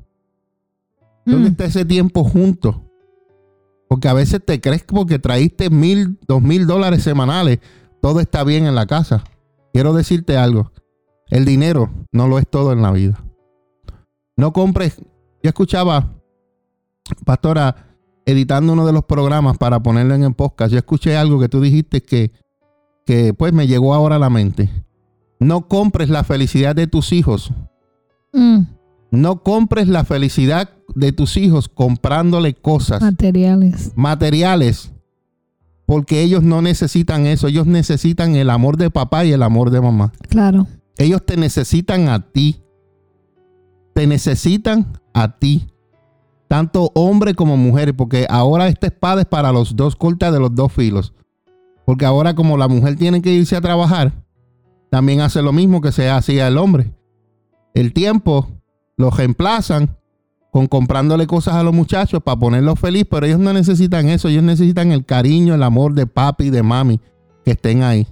¿Dónde 1.24 1.50
Mm. 1.50 1.52
está 1.52 1.64
ese 1.66 1.84
tiempo 1.84 2.24
juntos? 2.24 2.74
Porque 3.88 4.08
a 4.08 4.14
veces 4.14 4.44
te 4.44 4.60
crees 4.60 4.82
que 4.82 4.96
porque 4.96 5.20
traíste 5.20 5.70
mil, 5.70 6.18
dos 6.26 6.42
mil 6.42 6.66
dólares 6.66 7.04
semanales, 7.04 7.60
todo 8.02 8.18
está 8.18 8.42
bien 8.42 8.66
en 8.66 8.74
la 8.74 8.86
casa. 8.86 9.22
Quiero 9.72 9.92
decirte 9.92 10.36
algo. 10.36 10.72
El 11.28 11.44
dinero 11.44 11.88
no 12.10 12.26
lo 12.26 12.40
es 12.40 12.48
todo 12.48 12.72
en 12.72 12.82
la 12.82 12.90
vida. 12.90 13.22
No 14.36 14.52
compres. 14.52 14.96
Yo 15.42 15.48
escuchaba, 15.48 16.12
pastora, 17.24 17.96
editando 18.24 18.72
uno 18.72 18.86
de 18.86 18.92
los 18.92 19.04
programas 19.04 19.56
para 19.58 19.80
ponerlo 19.82 20.14
en 20.14 20.24
el 20.24 20.34
podcast, 20.34 20.72
yo 20.72 20.78
escuché 20.78 21.16
algo 21.16 21.38
que 21.40 21.48
tú 21.48 21.60
dijiste 21.60 22.02
que, 22.02 22.32
que 23.04 23.32
pues 23.34 23.52
me 23.52 23.66
llegó 23.66 23.94
ahora 23.94 24.16
a 24.16 24.18
la 24.18 24.30
mente. 24.30 24.68
No 25.38 25.68
compres 25.68 26.08
la 26.10 26.24
felicidad 26.24 26.74
de 26.74 26.86
tus 26.86 27.12
hijos. 27.12 27.52
Mm, 28.32 28.62
No 29.12 29.42
compres 29.42 29.88
la 29.88 30.04
felicidad 30.04 30.70
de 30.94 31.12
tus 31.12 31.36
hijos 31.36 31.68
comprándole 31.68 32.54
cosas 32.54 33.00
materiales. 33.02 33.92
materiales. 33.94 34.92
Porque 35.86 36.22
ellos 36.22 36.42
no 36.42 36.62
necesitan 36.62 37.26
eso. 37.26 37.46
Ellos 37.46 37.66
necesitan 37.66 38.34
el 38.34 38.50
amor 38.50 38.76
de 38.76 38.90
papá 38.90 39.24
y 39.24 39.32
el 39.32 39.42
amor 39.44 39.70
de 39.70 39.80
mamá. 39.80 40.12
Claro. 40.28 40.66
Ellos 40.98 41.24
te 41.24 41.36
necesitan 41.36 42.08
a 42.08 42.20
ti. 42.32 42.60
Te 43.96 44.06
necesitan 44.06 44.92
a 45.14 45.38
ti. 45.38 45.70
Tanto 46.48 46.92
hombre 46.94 47.32
como 47.32 47.56
mujer. 47.56 47.96
Porque 47.96 48.26
ahora 48.28 48.68
esta 48.68 48.88
espada 48.88 49.22
es 49.22 49.26
para 49.26 49.52
los 49.52 49.74
dos 49.74 49.96
cortas 49.96 50.34
de 50.34 50.38
los 50.38 50.54
dos 50.54 50.70
filos. 50.70 51.14
Porque 51.86 52.04
ahora 52.04 52.34
como 52.34 52.58
la 52.58 52.68
mujer 52.68 52.96
tiene 52.96 53.22
que 53.22 53.32
irse 53.32 53.56
a 53.56 53.62
trabajar, 53.62 54.12
también 54.90 55.22
hace 55.22 55.40
lo 55.40 55.50
mismo 55.50 55.80
que 55.80 55.92
se 55.92 56.10
hacía 56.10 56.46
el 56.46 56.58
hombre. 56.58 56.92
El 57.72 57.94
tiempo 57.94 58.46
lo 58.98 59.08
reemplazan 59.08 59.96
con 60.50 60.66
comprándole 60.66 61.26
cosas 61.26 61.54
a 61.54 61.62
los 61.62 61.72
muchachos 61.72 62.22
para 62.22 62.38
ponerlos 62.38 62.78
feliz, 62.78 63.06
pero 63.10 63.24
ellos 63.24 63.40
no 63.40 63.54
necesitan 63.54 64.10
eso, 64.10 64.28
ellos 64.28 64.42
necesitan 64.42 64.92
el 64.92 65.06
cariño, 65.06 65.54
el 65.54 65.62
amor 65.62 65.94
de 65.94 66.06
papi 66.06 66.44
y 66.44 66.50
de 66.50 66.62
mami 66.62 67.00
que 67.46 67.52
estén 67.52 67.82
ahí. 67.82 68.06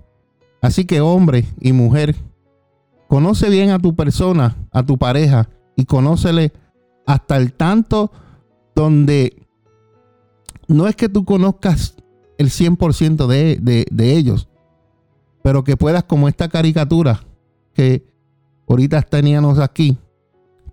Así 0.62 0.86
que 0.86 1.02
hombre 1.02 1.44
y 1.60 1.72
mujer, 1.72 2.16
conoce 3.06 3.50
bien 3.50 3.68
a 3.68 3.78
tu 3.78 3.94
persona, 3.94 4.56
a 4.70 4.82
tu 4.82 4.96
pareja 4.96 5.50
y 5.76 5.84
conócele 5.84 6.52
hasta 7.06 7.36
el 7.36 7.52
tanto 7.52 8.10
donde 8.74 9.36
no 10.68 10.86
es 10.88 10.96
que 10.96 11.08
tú 11.08 11.24
conozcas 11.24 11.94
el 12.38 12.48
100% 12.48 13.26
de, 13.26 13.58
de, 13.60 13.86
de 13.90 14.16
ellos, 14.16 14.48
pero 15.42 15.62
que 15.64 15.76
puedas 15.76 16.04
como 16.04 16.28
esta 16.28 16.48
caricatura 16.48 17.20
que 17.74 18.04
ahorita 18.68 19.02
teníamos 19.02 19.58
aquí, 19.58 19.98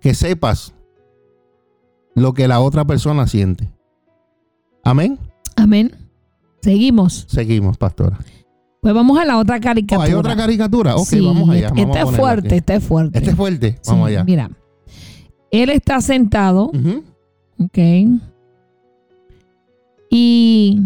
que 0.00 0.14
sepas 0.14 0.74
lo 2.14 2.32
que 2.34 2.48
la 2.48 2.60
otra 2.60 2.84
persona 2.84 3.26
siente. 3.26 3.70
Amén. 4.84 5.18
Amén. 5.56 5.92
Seguimos. 6.62 7.26
Seguimos, 7.28 7.76
pastora. 7.76 8.18
Pues 8.80 8.94
vamos 8.94 9.18
a 9.18 9.24
la 9.24 9.38
otra 9.38 9.58
Oh, 9.58 9.60
caricatura. 9.60 10.06
hay 10.08 10.14
otra 10.14 10.34
caricatura. 10.36 10.96
Ok, 10.96 11.06
Sí, 11.06 11.20
vamos 11.24 11.48
allá. 11.50 11.68
Este 11.68 11.84
Vamos 11.84 11.96
es 12.12 12.16
fuerte, 12.18 12.56
este 12.56 12.74
es 12.74 12.84
fuerte. 12.84 13.18
Este 13.18 13.30
es 13.30 13.36
fuerte. 13.36 13.78
Sí, 13.80 13.90
Vamos 13.90 14.08
allá. 14.08 14.24
Mira. 14.24 14.50
Él 15.52 15.68
está 15.70 16.00
sentado, 16.00 16.72
ok. 17.58 17.78
Y 20.10 20.80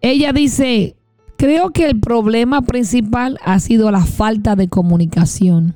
ella 0.00 0.32
dice, 0.32 0.96
creo 1.36 1.70
que 1.70 1.86
el 1.86 1.98
problema 1.98 2.62
principal 2.62 3.38
ha 3.42 3.58
sido 3.58 3.90
la 3.90 4.04
falta 4.04 4.54
de 4.54 4.68
comunicación. 4.68 5.74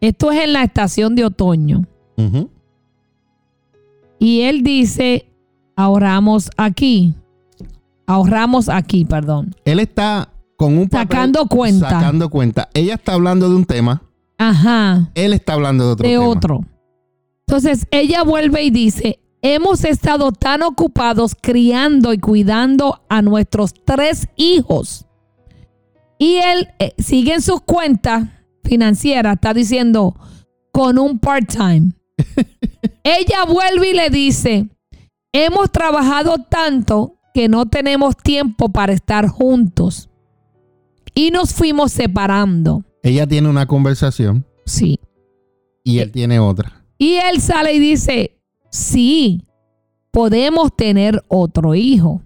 Esto 0.00 0.32
es 0.32 0.42
en 0.42 0.52
la 0.54 0.62
estación 0.62 1.14
de 1.14 1.24
otoño. 1.26 1.86
Y 4.18 4.40
él 4.42 4.62
dice, 4.62 5.26
ahorramos 5.76 6.50
aquí. 6.56 7.14
Ahorramos 8.06 8.68
aquí, 8.68 9.04
perdón. 9.04 9.54
Él 9.64 9.80
está 9.80 10.30
con 10.56 10.76
un 10.78 10.88
papel 10.88 11.08
Sacando 11.08 11.46
cuenta. 11.46 11.90
Sacando 11.90 12.28
cuenta. 12.30 12.68
Ella 12.74 12.94
está 12.94 13.14
hablando 13.14 13.48
de 13.48 13.56
un 13.56 13.64
tema. 13.64 14.02
Ajá. 14.38 15.10
Él 15.14 15.32
está 15.32 15.54
hablando 15.54 15.86
de 15.86 15.92
otro 15.92 16.08
de 16.08 16.14
tema. 16.14 16.26
otro. 16.26 16.64
Entonces 17.46 17.86
ella 17.90 18.22
vuelve 18.22 18.62
y 18.64 18.70
dice, 18.70 19.20
hemos 19.42 19.84
estado 19.84 20.32
tan 20.32 20.62
ocupados 20.62 21.36
criando 21.40 22.12
y 22.12 22.18
cuidando 22.18 23.02
a 23.08 23.22
nuestros 23.22 23.74
tres 23.84 24.28
hijos. 24.36 25.06
Y 26.18 26.36
él 26.36 26.68
eh, 26.78 26.94
sigue 26.98 27.34
en 27.34 27.42
sus 27.42 27.60
cuentas 27.60 28.28
financieras, 28.64 29.34
está 29.34 29.52
diciendo, 29.52 30.16
con 30.72 30.98
un 30.98 31.18
part-time. 31.18 31.92
ella 33.04 33.44
vuelve 33.46 33.90
y 33.90 33.94
le 33.94 34.08
dice, 34.10 34.68
hemos 35.32 35.70
trabajado 35.70 36.38
tanto 36.38 37.18
que 37.34 37.48
no 37.48 37.66
tenemos 37.66 38.16
tiempo 38.16 38.70
para 38.70 38.92
estar 38.92 39.28
juntos. 39.28 40.08
Y 41.14 41.30
nos 41.30 41.52
fuimos 41.52 41.92
separando. 41.92 42.84
Ella 43.02 43.26
tiene 43.26 43.48
una 43.48 43.66
conversación 43.66 44.46
Sí. 44.64 44.98
y 45.84 45.98
él 45.98 46.10
tiene 46.10 46.38
otra. 46.38 46.83
Y 46.98 47.14
él 47.16 47.40
sale 47.40 47.74
y 47.74 47.78
dice, 47.78 48.38
sí, 48.70 49.46
podemos 50.10 50.74
tener 50.76 51.22
otro 51.28 51.74
hijo. 51.74 52.22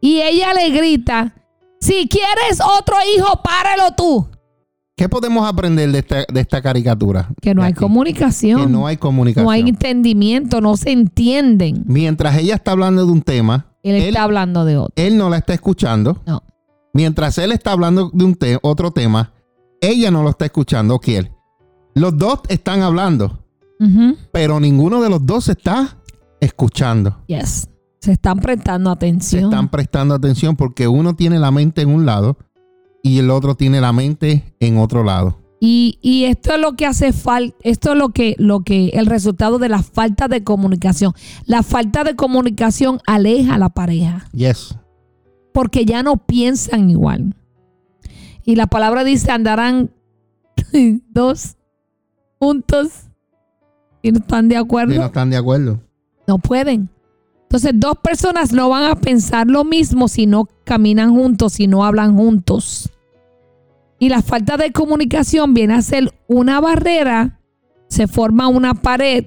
Y 0.00 0.20
ella 0.20 0.54
le 0.54 0.70
grita, 0.70 1.34
si 1.80 2.08
quieres 2.08 2.60
otro 2.78 2.96
hijo, 3.16 3.40
páralo 3.42 3.94
tú. 3.96 4.28
¿Qué 4.96 5.08
podemos 5.08 5.48
aprender 5.48 5.90
de 5.92 5.98
esta, 6.00 6.24
de 6.32 6.40
esta 6.40 6.60
caricatura? 6.60 7.28
Que 7.40 7.54
no 7.54 7.62
hay 7.62 7.70
aquí? 7.70 7.78
comunicación. 7.80 8.60
Que 8.60 8.66
no 8.66 8.86
hay 8.86 8.96
comunicación. 8.96 9.44
no 9.44 9.50
hay 9.52 9.60
entendimiento, 9.62 10.60
no 10.60 10.76
se 10.76 10.90
entienden. 10.90 11.84
Mientras 11.86 12.36
ella 12.36 12.56
está 12.56 12.72
hablando 12.72 13.06
de 13.06 13.12
un 13.12 13.22
tema, 13.22 13.66
Él, 13.84 13.94
él, 13.94 14.02
está 14.08 14.24
hablando 14.24 14.64
de 14.64 14.76
otro. 14.76 14.92
él 14.96 15.16
no 15.16 15.30
la 15.30 15.38
está 15.38 15.54
escuchando. 15.54 16.20
No. 16.26 16.42
Mientras 16.92 17.38
él 17.38 17.52
está 17.52 17.70
hablando 17.72 18.10
de 18.12 18.24
un 18.24 18.34
te- 18.34 18.58
otro 18.62 18.90
tema, 18.90 19.32
ella 19.80 20.10
no 20.10 20.24
lo 20.24 20.30
está 20.30 20.46
escuchando. 20.46 20.96
¿o 20.96 20.98
quién? 20.98 21.30
Los 21.98 22.16
dos 22.16 22.40
están 22.48 22.82
hablando, 22.82 23.38
pero 24.32 24.60
ninguno 24.60 25.00
de 25.02 25.10
los 25.10 25.24
dos 25.24 25.44
se 25.44 25.52
está 25.52 25.96
escuchando. 26.40 27.16
Yes. 27.26 27.68
Se 28.00 28.12
están 28.12 28.38
prestando 28.38 28.90
Se 28.90 28.94
atención. 28.94 29.44
están 29.44 29.68
prestando 29.70 30.14
atención 30.14 30.56
porque 30.56 30.86
uno 30.88 31.14
tiene 31.14 31.38
la 31.38 31.50
mente 31.50 31.82
en 31.82 31.88
un 31.90 32.06
lado 32.06 32.36
y 33.02 33.18
el 33.18 33.30
otro 33.30 33.54
tiene 33.56 33.80
la 33.80 33.92
mente 33.92 34.54
en 34.60 34.78
otro 34.78 35.02
lado. 35.02 35.38
Y, 35.60 35.98
y 36.02 36.24
esto 36.24 36.54
es 36.54 36.60
lo 36.60 36.74
que 36.76 36.86
hace 36.86 37.12
falta, 37.12 37.56
esto 37.64 37.92
es 37.92 37.98
lo 37.98 38.10
que, 38.10 38.36
lo 38.38 38.60
que, 38.60 38.90
el 38.90 39.06
resultado 39.06 39.58
de 39.58 39.68
la 39.68 39.82
falta 39.82 40.28
de 40.28 40.44
comunicación. 40.44 41.12
La 41.46 41.64
falta 41.64 42.04
de 42.04 42.14
comunicación 42.14 43.00
aleja 43.06 43.54
a 43.54 43.58
la 43.58 43.68
pareja. 43.70 44.28
Yes. 44.32 44.76
porque 45.52 45.84
ya 45.84 46.04
no 46.04 46.16
piensan 46.18 46.88
igual. 46.90 47.34
Y 48.44 48.54
la 48.54 48.68
palabra 48.68 49.02
dice, 49.02 49.32
andarán 49.32 49.90
dos 51.10 51.56
juntos 52.38 53.08
y 54.02 54.12
no 54.12 54.18
están 54.18 54.48
de 54.48 54.56
acuerdo. 54.56 54.92
Si 54.92 54.98
no 54.98 55.06
están 55.06 55.30
de 55.30 55.36
acuerdo. 55.36 55.80
No 56.26 56.38
pueden. 56.38 56.88
Entonces, 57.42 57.72
dos 57.74 57.96
personas 58.02 58.52
no 58.52 58.68
van 58.68 58.84
a 58.84 58.94
pensar 58.94 59.46
lo 59.46 59.64
mismo 59.64 60.08
si 60.08 60.26
no 60.26 60.46
caminan 60.64 61.14
juntos, 61.14 61.54
si 61.54 61.66
no 61.66 61.84
hablan 61.84 62.14
juntos. 62.14 62.90
Y 63.98 64.10
la 64.10 64.22
falta 64.22 64.56
de 64.58 64.70
comunicación 64.70 65.54
viene 65.54 65.74
a 65.74 65.82
ser 65.82 66.12
una 66.28 66.60
barrera, 66.60 67.40
se 67.88 68.06
forma 68.06 68.48
una 68.48 68.74
pared, 68.74 69.26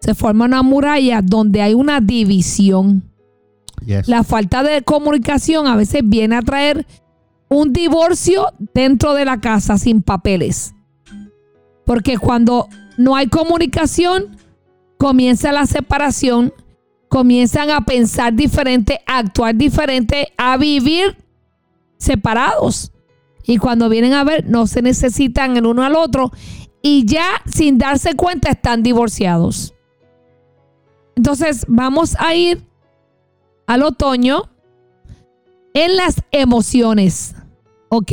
se 0.00 0.14
forma 0.14 0.46
una 0.46 0.62
muralla 0.62 1.20
donde 1.22 1.60
hay 1.60 1.74
una 1.74 2.00
división. 2.00 3.02
Yes. 3.84 4.08
La 4.08 4.24
falta 4.24 4.62
de 4.62 4.82
comunicación 4.82 5.66
a 5.66 5.76
veces 5.76 6.00
viene 6.02 6.36
a 6.36 6.42
traer 6.42 6.86
un 7.50 7.74
divorcio 7.74 8.46
dentro 8.72 9.12
de 9.12 9.26
la 9.26 9.40
casa 9.40 9.76
sin 9.76 10.02
papeles. 10.02 10.74
Porque 11.84 12.18
cuando 12.18 12.68
no 12.96 13.16
hay 13.16 13.28
comunicación, 13.28 14.36
comienza 14.98 15.52
la 15.52 15.66
separación, 15.66 16.52
comienzan 17.08 17.70
a 17.70 17.82
pensar 17.82 18.34
diferente, 18.34 19.00
a 19.06 19.18
actuar 19.18 19.54
diferente, 19.54 20.32
a 20.36 20.56
vivir 20.56 21.16
separados. 21.98 22.92
Y 23.44 23.58
cuando 23.58 23.88
vienen 23.88 24.14
a 24.14 24.24
ver, 24.24 24.46
no 24.46 24.66
se 24.66 24.82
necesitan 24.82 25.56
el 25.56 25.66
uno 25.66 25.82
al 25.82 25.96
otro 25.96 26.32
y 26.82 27.04
ya 27.06 27.26
sin 27.46 27.78
darse 27.78 28.14
cuenta 28.14 28.50
están 28.50 28.82
divorciados. 28.82 29.74
Entonces 31.16 31.64
vamos 31.68 32.16
a 32.18 32.34
ir 32.34 32.62
al 33.66 33.82
otoño 33.82 34.50
en 35.72 35.96
las 35.96 36.22
emociones, 36.30 37.34
¿ok? 37.88 38.12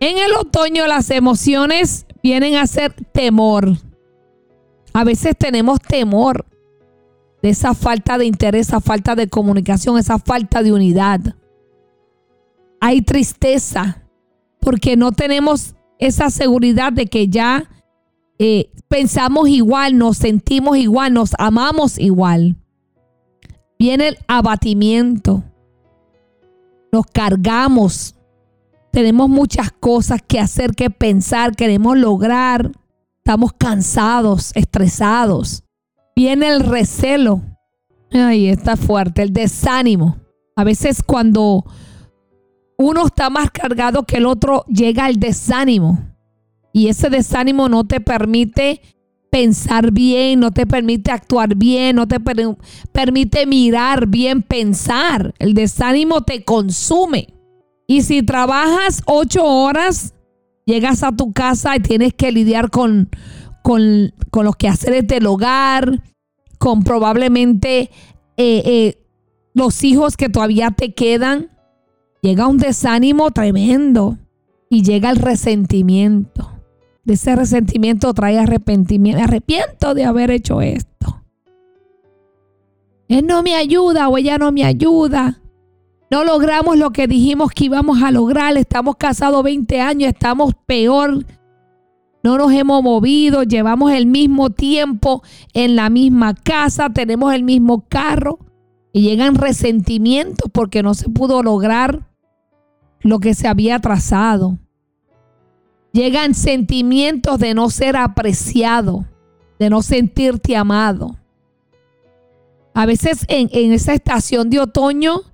En 0.00 0.16
el 0.16 0.34
otoño 0.34 0.86
las 0.86 1.10
emociones 1.10 2.06
vienen 2.22 2.56
a 2.56 2.66
ser 2.66 2.94
temor. 3.12 3.76
A 4.92 5.04
veces 5.04 5.36
tenemos 5.38 5.80
temor 5.80 6.46
de 7.42 7.50
esa 7.50 7.74
falta 7.74 8.18
de 8.18 8.24
interés, 8.24 8.68
esa 8.68 8.80
falta 8.80 9.14
de 9.14 9.28
comunicación, 9.28 9.98
esa 9.98 10.18
falta 10.18 10.62
de 10.62 10.72
unidad. 10.72 11.20
Hay 12.80 13.02
tristeza 13.02 14.02
porque 14.60 14.96
no 14.96 15.12
tenemos 15.12 15.74
esa 15.98 16.30
seguridad 16.30 16.92
de 16.92 17.06
que 17.06 17.28
ya 17.28 17.68
eh, 18.38 18.70
pensamos 18.88 19.50
igual, 19.50 19.98
nos 19.98 20.16
sentimos 20.16 20.78
igual, 20.78 21.12
nos 21.12 21.32
amamos 21.38 21.98
igual. 21.98 22.56
Viene 23.78 24.08
el 24.08 24.18
abatimiento. 24.26 25.44
Nos 26.90 27.06
cargamos. 27.06 28.14
Tenemos 28.92 29.28
muchas 29.28 29.70
cosas 29.72 30.20
que 30.26 30.40
hacer, 30.40 30.72
que 30.72 30.90
pensar, 30.90 31.54
queremos 31.54 31.96
lograr. 31.96 32.72
estamos 33.18 33.52
cansados, 33.52 34.50
estresados. 34.54 35.62
Viene 36.16 36.48
el 36.48 36.60
recelo. 36.60 37.42
Ay, 38.12 38.48
está 38.48 38.76
fuerte, 38.76 39.22
el 39.22 39.32
desánimo. 39.32 40.16
A 40.56 40.64
veces 40.64 41.02
cuando 41.02 41.64
uno 42.76 43.06
está 43.06 43.30
más 43.30 43.50
cargado 43.50 44.04
que 44.04 44.16
el 44.16 44.26
otro, 44.26 44.64
llega 44.66 45.08
el 45.08 45.20
desánimo. 45.20 45.98
Y 46.72 46.88
ese 46.88 47.10
desánimo 47.10 47.68
no 47.68 47.84
te 47.84 48.00
permite 48.00 48.80
pensar 49.30 49.92
bien, 49.92 50.40
no 50.40 50.50
te 50.50 50.66
permite 50.66 51.12
actuar 51.12 51.54
bien, 51.54 51.96
no 51.96 52.08
te 52.08 52.18
permite 52.92 53.46
mirar 53.46 54.08
bien, 54.08 54.42
pensar. 54.42 55.32
El 55.38 55.54
desánimo 55.54 56.22
te 56.22 56.44
consume. 56.44 57.28
Y 57.90 58.02
si 58.02 58.22
trabajas 58.22 59.02
ocho 59.04 59.44
horas, 59.44 60.14
llegas 60.64 61.02
a 61.02 61.10
tu 61.10 61.32
casa 61.32 61.74
y 61.74 61.80
tienes 61.80 62.14
que 62.14 62.30
lidiar 62.30 62.70
con, 62.70 63.10
con, 63.64 64.14
con 64.30 64.44
los 64.44 64.54
quehaceres 64.54 65.08
del 65.08 65.26
hogar, 65.26 66.00
con 66.60 66.84
probablemente 66.84 67.90
eh, 68.36 68.62
eh, 68.64 69.02
los 69.54 69.82
hijos 69.82 70.16
que 70.16 70.28
todavía 70.28 70.70
te 70.70 70.94
quedan, 70.94 71.50
llega 72.22 72.46
un 72.46 72.58
desánimo 72.58 73.32
tremendo 73.32 74.18
y 74.68 74.84
llega 74.84 75.10
el 75.10 75.16
resentimiento. 75.16 76.48
De 77.02 77.14
ese 77.14 77.34
resentimiento 77.34 78.14
trae 78.14 78.38
arrepentimiento. 78.38 79.20
Arrepiento 79.20 79.94
de 79.94 80.04
haber 80.04 80.30
hecho 80.30 80.60
esto. 80.60 81.24
Él 83.08 83.26
no 83.26 83.42
me 83.42 83.56
ayuda 83.56 84.08
o 84.08 84.16
ella 84.16 84.38
no 84.38 84.52
me 84.52 84.64
ayuda. 84.64 85.40
No 86.10 86.24
logramos 86.24 86.76
lo 86.76 86.90
que 86.90 87.06
dijimos 87.06 87.52
que 87.52 87.66
íbamos 87.66 88.02
a 88.02 88.10
lograr. 88.10 88.56
Estamos 88.56 88.96
casados 88.96 89.44
20 89.44 89.80
años, 89.80 90.08
estamos 90.08 90.54
peor. 90.66 91.24
No 92.22 92.36
nos 92.36 92.52
hemos 92.52 92.82
movido, 92.82 93.44
llevamos 93.44 93.92
el 93.92 94.06
mismo 94.06 94.50
tiempo 94.50 95.22
en 95.54 95.76
la 95.76 95.88
misma 95.88 96.34
casa, 96.34 96.90
tenemos 96.90 97.32
el 97.32 97.44
mismo 97.44 97.86
carro 97.88 98.40
y 98.92 99.02
llegan 99.02 99.36
resentimientos 99.36 100.50
porque 100.52 100.82
no 100.82 100.94
se 100.94 101.08
pudo 101.08 101.42
lograr 101.42 102.06
lo 103.00 103.20
que 103.20 103.34
se 103.34 103.48
había 103.48 103.78
trazado. 103.78 104.58
Llegan 105.92 106.34
sentimientos 106.34 107.38
de 107.38 107.54
no 107.54 107.70
ser 107.70 107.96
apreciado, 107.96 109.06
de 109.58 109.70
no 109.70 109.80
sentirte 109.80 110.56
amado. 110.56 111.16
A 112.74 112.84
veces 112.84 113.24
en, 113.28 113.48
en 113.52 113.72
esa 113.72 113.94
estación 113.94 114.50
de 114.50 114.60
otoño 114.60 115.29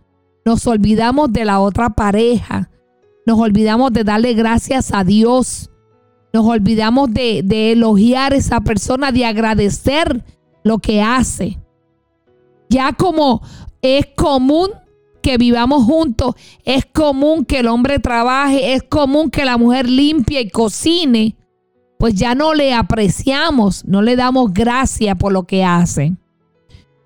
nos 0.46 0.64
olvidamos 0.68 1.32
de 1.32 1.44
la 1.44 1.58
otra 1.58 1.90
pareja. 1.90 2.70
Nos 3.26 3.36
olvidamos 3.36 3.92
de 3.92 4.04
darle 4.04 4.32
gracias 4.32 4.94
a 4.94 5.02
Dios. 5.02 5.70
Nos 6.32 6.46
olvidamos 6.46 7.12
de, 7.12 7.72
elogiar 7.72 8.32
a 8.32 8.36
esa 8.36 8.60
persona, 8.60 9.10
de 9.10 9.26
agradecer 9.26 10.24
lo 10.62 10.78
que 10.78 11.02
hace. 11.02 11.58
Ya 12.68 12.92
como 12.92 13.42
es 13.82 14.06
común 14.14 14.70
que 15.20 15.36
vivamos 15.36 15.82
juntos, 15.82 16.36
es 16.64 16.86
común 16.86 17.44
que 17.44 17.58
el 17.58 17.66
hombre 17.66 17.98
trabaje, 17.98 18.74
es 18.74 18.84
común 18.84 19.30
que 19.30 19.44
la 19.44 19.58
mujer 19.58 19.88
limpie 19.88 20.42
y 20.42 20.50
cocine, 20.50 21.34
pues 21.98 22.14
ya 22.14 22.36
no 22.36 22.54
le 22.54 22.72
apreciamos, 22.72 23.84
no 23.84 24.00
le 24.00 24.14
damos 24.14 24.54
gracia 24.54 25.16
por 25.16 25.32
lo 25.32 25.42
que 25.42 25.64
hace. 25.64 26.12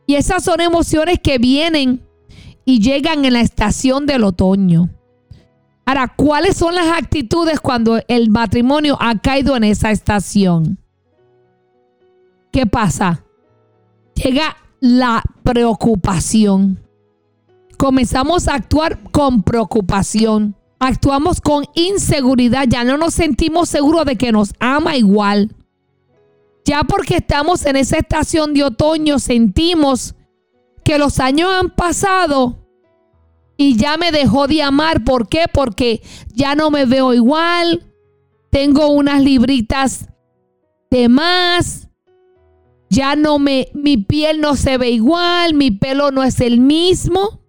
Y 0.07 0.17
esas 0.17 0.45
son 0.45 0.61
emociones 0.61 1.19
que 1.23 1.39
vienen 1.39 2.03
y 2.65 2.81
llegan 2.81 3.25
en 3.25 3.35
la 3.35 3.41
estación 3.41 4.07
del 4.07 4.25
otoño. 4.25 4.91
Ahora, 5.87 6.13
¿cuáles 6.17 6.57
son 6.57 6.75
las 6.75 6.87
actitudes 6.87 7.61
cuando 7.61 8.01
el 8.07 8.31
matrimonio 8.31 8.97
ha 9.01 9.19
caído 9.19 9.57
en 9.57 9.65
esa 9.65 9.91
estación? 9.91 10.79
¿Qué 12.53 12.67
pasa? 12.67 13.25
Llega 14.15 14.57
la 14.81 15.23
preocupación. 15.43 16.79
Comenzamos 17.77 18.47
a 18.47 18.55
actuar 18.55 19.03
con 19.11 19.43
preocupación. 19.43 20.55
Actuamos 20.79 21.41
con 21.41 21.65
inseguridad. 21.75 22.67
Ya 22.69 22.85
no 22.85 22.97
nos 22.97 23.15
sentimos 23.15 23.69
seguros 23.69 24.05
de 24.05 24.17
que 24.17 24.33
nos 24.33 24.53
ama 24.61 24.97
igual. 24.97 25.55
Ya 26.65 26.85
porque 26.85 27.17
estamos 27.17 27.65
en 27.67 27.77
esa 27.77 27.97
estación 27.99 28.55
de 28.55 28.65
otoño 28.65 29.19
sentimos 29.19 30.15
que 30.85 30.99
los 30.99 31.21
años 31.21 31.51
han 31.51 31.71
pasado 31.71 32.61
y 33.57 33.77
ya 33.77 33.99
me 33.99 34.11
dejó 34.11 34.47
de 34.47 34.63
amar. 34.63 35.05
¿Por 35.05 35.29
qué? 35.29 35.45
Porque 35.53 36.03
ya 36.33 36.55
no 36.55 36.71
me 36.71 36.87
veo 36.87 37.13
igual. 37.13 37.93
Tengo 38.51 38.89
unas 38.89 39.23
libritas 39.23 40.09
de 40.91 41.11
más. 41.11 41.89
Ya 42.89 43.17
no 43.17 43.39
me, 43.39 43.69
mi 43.75 43.99
piel 43.99 44.41
no 44.41 44.57
se 44.57 44.79
ve 44.79 44.91
igual, 44.91 45.55
mi 45.55 45.71
pelo 45.71 46.11
no 46.11 46.25
es 46.25 46.41
el 46.41 46.59
mismo. 46.59 47.43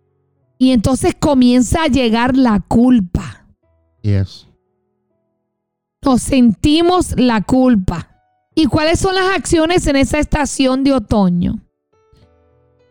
Y 0.57 0.71
entonces 0.71 1.15
comienza 1.19 1.83
a 1.83 1.87
llegar 1.87 2.35
la 2.35 2.59
culpa. 2.59 3.47
Yes. 4.01 4.47
Nos 6.03 6.21
sentimos 6.21 7.15
la 7.17 7.41
culpa. 7.41 8.09
¿Y 8.53 8.65
cuáles 8.65 8.99
son 8.99 9.15
las 9.15 9.35
acciones 9.35 9.87
en 9.87 9.95
esa 9.95 10.19
estación 10.19 10.83
de 10.83 10.91
otoño? 10.91 11.61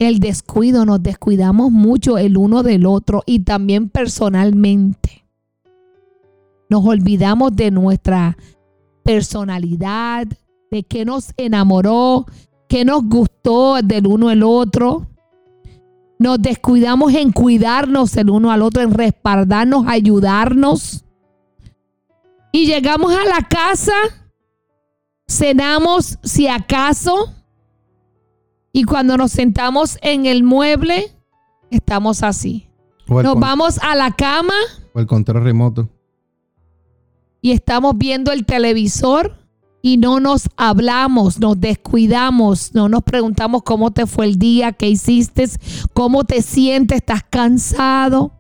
El 0.01 0.19
descuido, 0.19 0.87
nos 0.87 1.03
descuidamos 1.03 1.71
mucho 1.71 2.17
el 2.17 2.39
uno 2.39 2.63
del 2.63 2.87
otro 2.87 3.23
y 3.27 3.41
también 3.41 3.91
personalmente. 3.91 5.27
Nos 6.71 6.87
olvidamos 6.87 7.55
de 7.55 7.71
nuestra 7.71 8.39
personalidad, 9.05 10.27
de 10.71 10.83
qué 10.85 11.05
nos 11.05 11.35
enamoró, 11.37 12.25
qué 12.67 12.83
nos 12.87 13.05
gustó 13.05 13.83
del 13.83 14.07
uno 14.07 14.31
el 14.31 14.43
otro. 14.43 15.07
Nos 16.19 16.41
descuidamos 16.41 17.13
en 17.13 17.31
cuidarnos 17.31 18.17
el 18.17 18.31
uno 18.31 18.51
al 18.51 18.63
otro, 18.63 18.83
en 18.83 18.93
respaldarnos, 18.93 19.85
ayudarnos. 19.87 21.05
Y 22.53 22.65
llegamos 22.65 23.13
a 23.13 23.25
la 23.25 23.47
casa, 23.47 23.93
cenamos 25.29 26.19
si 26.23 26.49
acaso 26.49 27.35
y 28.73 28.85
cuando 28.85 29.17
nos 29.17 29.33
sentamos 29.33 29.99
en 30.03 30.27
el 30.27 30.43
mueble, 30.43 31.13
estamos 31.71 32.23
así. 32.23 32.69
Nos 33.09 33.39
vamos 33.39 33.79
a 33.79 33.97
la 33.97 34.13
cama. 34.13 34.55
O 34.95 35.01
el 35.01 35.07
control 35.07 35.43
remoto. 35.43 35.89
Y 37.43 37.53
estamos 37.53 37.97
viendo 37.97 38.31
el 38.33 38.45
televisor 38.45 39.41
y 39.83 39.97
no 39.97 40.21
nos 40.21 40.49
hablamos, 40.57 41.41
nos 41.41 41.59
descuidamos, 41.59 42.75
no 42.75 42.89
nos 42.89 43.03
preguntamos 43.03 43.63
cómo 43.63 43.91
te 43.91 44.07
fue 44.07 44.27
el 44.27 44.39
día, 44.39 44.73
qué 44.73 44.89
hiciste, 44.89 45.49
cómo 45.95 46.25
te 46.25 46.43
sientes, 46.43 46.99
estás 46.99 47.25
cansado. 47.29 48.33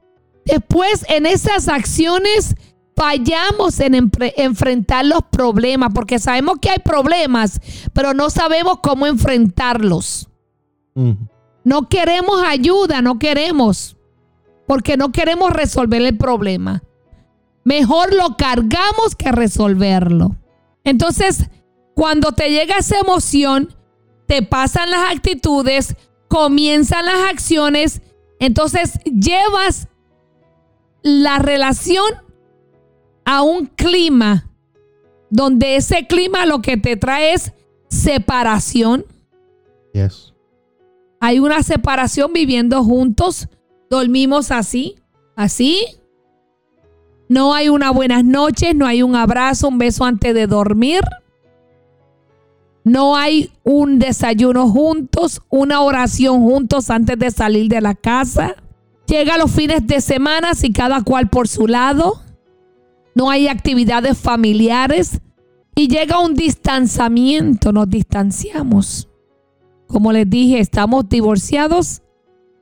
Después 0.45 1.05
en 1.09 1.27
esas 1.27 1.69
acciones 1.69 2.55
fallamos 3.01 3.81
en 3.81 4.11
enfrentar 4.37 5.07
los 5.07 5.23
problemas, 5.31 5.91
porque 5.95 6.19
sabemos 6.19 6.59
que 6.61 6.69
hay 6.69 6.81
problemas, 6.81 7.59
pero 7.95 8.13
no 8.13 8.29
sabemos 8.29 8.81
cómo 8.83 9.07
enfrentarlos. 9.07 10.29
No 11.65 11.89
queremos 11.89 12.43
ayuda, 12.47 13.01
no 13.01 13.19
queremos, 13.19 13.97
porque 14.67 14.99
no 14.99 15.13
queremos 15.13 15.51
resolver 15.51 16.03
el 16.03 16.19
problema. 16.19 16.83
Mejor 17.65 18.13
lo 18.15 18.37
cargamos 18.37 19.17
que 19.17 19.33
resolverlo. 19.33 20.37
Entonces, 20.85 21.47
cuando 21.95 22.33
te 22.33 22.51
llega 22.51 22.77
esa 22.77 22.99
emoción, 22.99 23.75
te 24.27 24.43
pasan 24.43 24.91
las 24.91 25.11
actitudes, 25.11 25.97
comienzan 26.29 27.07
las 27.07 27.31
acciones, 27.31 28.03
entonces 28.41 29.01
llevas 29.05 29.89
la 31.03 31.39
relación 31.39 32.29
a 33.25 33.43
un 33.43 33.67
clima 33.67 34.51
donde 35.31 35.77
ese 35.77 36.07
clima 36.07 36.45
lo 36.47 36.61
que 36.61 36.77
te 36.77 36.97
trae 36.97 37.35
es 37.35 37.53
separación. 37.89 39.05
Yes. 39.93 40.35
Hay 41.21 41.39
una 41.39 41.63
separación 41.63 42.33
viviendo 42.33 42.83
juntos. 42.83 43.49
Dormimos 43.89 44.51
así, 44.51 44.97
así. 45.37 45.87
No 47.29 47.55
hay 47.55 47.69
una 47.69 47.91
buenas 47.91 48.25
noches, 48.25 48.75
no 48.75 48.87
hay 48.87 49.03
un 49.03 49.15
abrazo, 49.15 49.69
un 49.69 49.79
beso 49.79 50.05
antes 50.05 50.35
de 50.35 50.47
dormir. 50.47 51.03
No 52.83 53.17
hay 53.17 53.53
un 53.63 53.99
desayuno 53.99 54.69
juntos, 54.69 55.43
una 55.49 55.83
oración 55.83 56.41
juntos 56.41 56.91
antes 56.91 57.19
de 57.19 57.31
salir 57.31 57.69
de 57.69 57.81
la 57.81 57.95
casa. 57.95 58.57
Llega 59.07 59.39
los 59.39 59.51
fines 59.51 59.87
de 59.87 60.01
semana 60.01 60.53
y 60.61 60.73
cada 60.73 61.03
cual 61.03 61.29
por 61.29 61.47
su 61.47 61.67
lado 61.67 62.21
no 63.14 63.31
hay 63.31 63.49
actividades 63.49 64.18
familiares 64.18 65.20
y 65.75 65.88
llega 65.88 66.18
un 66.18 66.35
distanciamiento, 66.35 67.73
nos 67.73 67.88
distanciamos. 67.88 69.09
Como 69.87 70.12
les 70.12 70.29
dije, 70.29 70.61
estamos 70.61 71.09
divorciados 71.09 72.03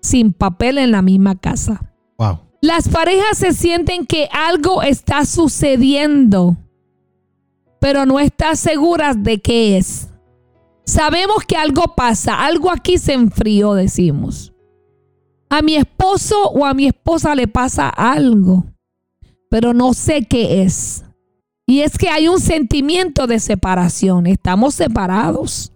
sin 0.01 0.33
papel 0.33 0.79
en 0.79 0.93
la 0.93 1.03
misma 1.03 1.37
casa. 1.37 1.93
Wow. 2.17 2.41
Las 2.61 2.89
parejas 2.89 3.39
se 3.39 3.53
sienten 3.53 4.07
que 4.07 4.29
algo 4.33 4.83
está 4.83 5.25
sucediendo 5.25 6.57
pero 7.81 8.07
no 8.07 8.19
estás 8.19 8.59
segura 8.61 9.15
de 9.15 9.41
qué 9.41 9.77
es. 9.77 10.09
Sabemos 10.85 11.45
que 11.47 11.57
algo 11.57 11.95
pasa, 11.95 12.45
algo 12.45 12.71
aquí 12.71 12.99
se 12.99 13.13
enfrió, 13.13 13.75
decimos. 13.75 14.53
A 15.51 15.63
mi 15.63 15.77
esposo 15.77 16.51
o 16.51 16.65
a 16.65 16.75
mi 16.75 16.87
esposa 16.87 17.35
le 17.35 17.47
pasa 17.47 17.89
algo, 17.89 18.67
pero 19.51 19.75
no 19.75 19.95
sé 19.95 20.25
qué 20.25 20.63
es. 20.63 21.05
Y 21.67 21.81
es 21.81 21.99
que 21.99 22.09
hay 22.09 22.29
un 22.29 22.41
sentimiento 22.41 23.27
de 23.27 23.41
separación, 23.41 24.27
estamos 24.27 24.75
separados. 24.75 25.73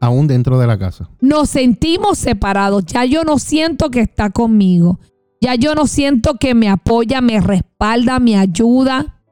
Aún 0.00 0.26
dentro 0.26 0.58
de 0.58 0.66
la 0.66 0.78
casa. 0.78 1.08
Nos 1.20 1.50
sentimos 1.50 2.18
separados, 2.18 2.84
ya 2.86 3.04
yo 3.04 3.24
no 3.24 3.38
siento 3.38 3.90
que 3.90 4.00
está 4.00 4.30
conmigo, 4.30 4.98
ya 5.40 5.54
yo 5.54 5.74
no 5.74 5.86
siento 5.86 6.36
que 6.36 6.54
me 6.54 6.68
apoya, 6.68 7.20
me 7.20 7.40
respalda, 7.40 8.18
me 8.20 8.36
ayuda, 8.36 9.22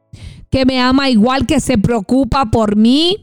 que 0.50 0.66
me 0.66 0.80
ama 0.80 1.08
igual, 1.08 1.46
que 1.46 1.60
se 1.60 1.78
preocupa 1.78 2.50
por 2.50 2.76
mí. 2.76 3.18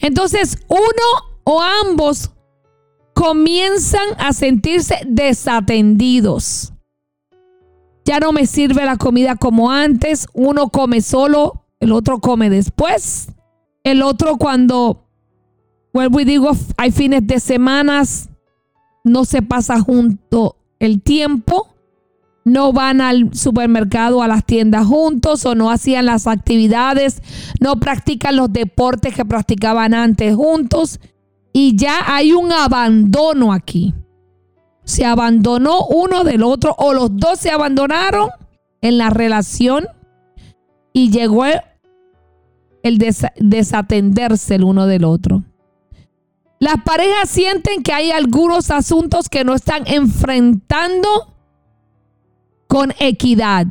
Entonces 0.00 0.58
uno 0.68 1.40
o 1.44 1.60
ambos 1.60 2.30
comienzan 3.12 4.08
a 4.18 4.32
sentirse 4.32 4.94
desatendidos. 5.06 6.72
Ya 8.10 8.18
no 8.18 8.32
me 8.32 8.44
sirve 8.44 8.84
la 8.84 8.96
comida 8.96 9.36
como 9.36 9.70
antes, 9.70 10.26
uno 10.32 10.70
come 10.70 11.00
solo, 11.00 11.62
el 11.78 11.92
otro 11.92 12.18
come 12.18 12.50
después, 12.50 13.28
el 13.84 14.02
otro 14.02 14.36
cuando, 14.36 15.06
vuelvo 15.94 16.18
y 16.18 16.24
digo, 16.24 16.50
hay 16.76 16.90
fines 16.90 17.24
de 17.24 17.38
semanas, 17.38 18.28
no 19.04 19.24
se 19.24 19.42
pasa 19.42 19.78
junto 19.78 20.56
el 20.80 21.00
tiempo, 21.02 21.68
no 22.44 22.72
van 22.72 23.00
al 23.00 23.32
supermercado, 23.32 24.24
a 24.24 24.26
las 24.26 24.44
tiendas 24.44 24.88
juntos 24.88 25.46
o 25.46 25.54
no 25.54 25.70
hacían 25.70 26.06
las 26.06 26.26
actividades, 26.26 27.22
no 27.60 27.76
practican 27.78 28.34
los 28.34 28.52
deportes 28.52 29.14
que 29.14 29.24
practicaban 29.24 29.94
antes 29.94 30.34
juntos. 30.34 30.98
Y 31.52 31.76
ya 31.76 32.12
hay 32.12 32.32
un 32.32 32.50
abandono 32.50 33.52
aquí. 33.52 33.94
Se 34.90 35.06
abandonó 35.06 35.86
uno 35.86 36.24
del 36.24 36.42
otro 36.42 36.74
o 36.76 36.92
los 36.92 37.16
dos 37.16 37.38
se 37.38 37.52
abandonaron 37.52 38.30
en 38.80 38.98
la 38.98 39.08
relación 39.08 39.86
y 40.92 41.12
llegó 41.12 41.44
el 42.82 42.98
desatenderse 43.36 44.56
el 44.56 44.64
uno 44.64 44.88
del 44.88 45.04
otro. 45.04 45.44
Las 46.58 46.82
parejas 46.82 47.30
sienten 47.30 47.84
que 47.84 47.92
hay 47.92 48.10
algunos 48.10 48.72
asuntos 48.72 49.28
que 49.28 49.44
no 49.44 49.54
están 49.54 49.84
enfrentando 49.86 51.36
con 52.66 52.92
equidad. 52.98 53.68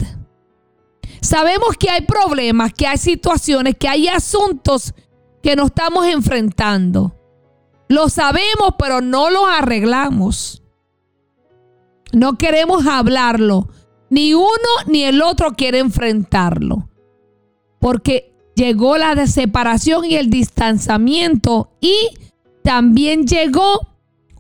Sabemos 1.20 1.76
que 1.78 1.90
hay 1.90 2.06
problemas, 2.06 2.72
que 2.72 2.88
hay 2.88 2.98
situaciones, 2.98 3.76
que 3.78 3.90
hay 3.90 4.08
asuntos 4.08 4.94
que 5.44 5.58
no 5.58 5.66
estamos 5.66 6.08
enfrentando. 6.08 7.14
Lo 7.90 8.08
sabemos, 8.08 8.76
pero 8.78 9.02
no 9.02 9.30
lo 9.30 9.46
arreglamos. 9.46 10.64
No 12.14 12.38
queremos 12.38 12.86
hablarlo. 12.88 13.70
Ni 14.10 14.34
uno 14.34 14.48
ni 14.88 15.04
el 15.04 15.22
otro 15.22 15.52
quiere 15.52 15.80
enfrentarlo. 15.80 16.90
Porque 17.80 18.34
llegó 18.56 18.98
la 18.98 19.28
separación 19.28 20.06
y 20.06 20.16
el 20.16 20.30
distanciamiento 20.30 21.72
y 21.80 21.96
también 22.64 23.26
llegó 23.26 23.80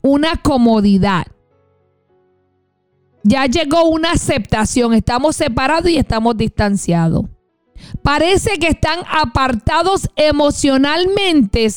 una 0.01 0.37
comodidad. 0.37 1.27
Ya 3.23 3.45
llegó 3.45 3.83
una 3.83 4.11
aceptación. 4.11 4.93
Estamos 4.93 5.35
separados 5.35 5.89
y 5.89 5.97
estamos 5.97 6.35
distanciados. 6.37 7.25
Parece 8.01 8.57
que 8.57 8.67
están 8.67 8.99
apartados 9.09 10.09
emocionalmente 10.15 11.67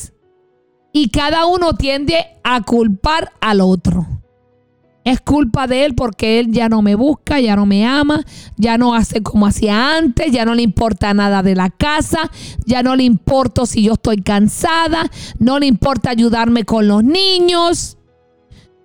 y 0.92 1.10
cada 1.10 1.46
uno 1.46 1.74
tiende 1.74 2.26
a 2.42 2.62
culpar 2.62 3.32
al 3.40 3.60
otro. 3.60 4.21
Es 5.04 5.20
culpa 5.20 5.66
de 5.66 5.84
él 5.84 5.94
porque 5.96 6.38
él 6.38 6.52
ya 6.52 6.68
no 6.68 6.80
me 6.80 6.94
busca, 6.94 7.40
ya 7.40 7.56
no 7.56 7.66
me 7.66 7.84
ama, 7.84 8.24
ya 8.56 8.78
no 8.78 8.94
hace 8.94 9.22
como 9.22 9.46
hacía 9.46 9.96
antes, 9.96 10.30
ya 10.30 10.44
no 10.44 10.54
le 10.54 10.62
importa 10.62 11.12
nada 11.12 11.42
de 11.42 11.56
la 11.56 11.70
casa, 11.70 12.30
ya 12.66 12.84
no 12.84 12.94
le 12.94 13.02
importa 13.02 13.66
si 13.66 13.82
yo 13.82 13.94
estoy 13.94 14.18
cansada, 14.22 15.10
no 15.40 15.58
le 15.58 15.66
importa 15.66 16.10
ayudarme 16.10 16.64
con 16.64 16.86
los 16.86 17.02
niños, 17.02 17.98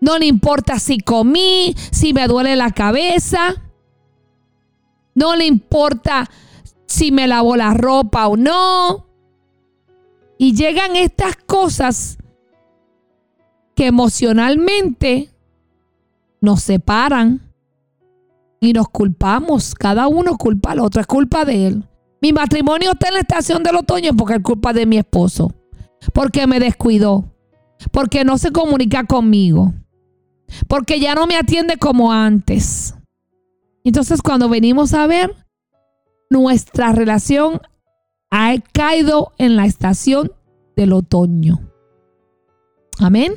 no 0.01 0.17
le 0.17 0.25
importa 0.25 0.79
si 0.79 0.99
comí, 0.99 1.75
si 1.91 2.13
me 2.13 2.27
duele 2.27 2.55
la 2.55 2.71
cabeza, 2.71 3.55
no 5.13 5.35
le 5.35 5.45
importa 5.45 6.29
si 6.87 7.11
me 7.11 7.27
lavo 7.27 7.55
la 7.55 7.73
ropa 7.75 8.27
o 8.27 8.37
no. 8.37 9.05
Y 10.39 10.55
llegan 10.55 10.95
estas 10.95 11.35
cosas 11.35 12.17
que 13.75 13.87
emocionalmente 13.87 15.31
nos 16.41 16.61
separan 16.61 17.41
y 18.59 18.73
nos 18.73 18.89
culpamos. 18.89 19.75
Cada 19.75 20.07
uno 20.07 20.37
culpa 20.37 20.71
al 20.71 20.79
otro, 20.79 21.01
es 21.01 21.07
culpa 21.07 21.45
de 21.45 21.67
él. 21.67 21.83
Mi 22.21 22.33
matrimonio 22.33 22.91
está 22.91 23.09
en 23.09 23.15
la 23.15 23.19
estación 23.19 23.63
del 23.63 23.75
otoño 23.75 24.15
porque 24.15 24.35
es 24.35 24.41
culpa 24.41 24.73
de 24.73 24.85
mi 24.85 24.97
esposo, 24.97 25.53
porque 26.13 26.47
me 26.47 26.59
descuidó, 26.59 27.25
porque 27.91 28.23
no 28.23 28.37
se 28.37 28.51
comunica 28.51 29.03
conmigo, 29.03 29.73
porque 30.67 30.99
ya 30.99 31.13
no 31.13 31.27
me 31.27 31.37
atiende 31.37 31.77
como 31.77 32.11
antes. 32.11 32.95
Entonces 33.83 34.21
cuando 34.21 34.49
venimos 34.49 34.93
a 34.93 35.05
ver, 35.05 35.33
nuestra 36.29 36.91
relación 36.91 37.61
ha 38.31 38.55
caído 38.73 39.31
en 39.37 39.55
la 39.55 39.65
estación 39.65 40.31
del 40.75 40.93
otoño. 40.93 41.59
Amén. 42.99 43.33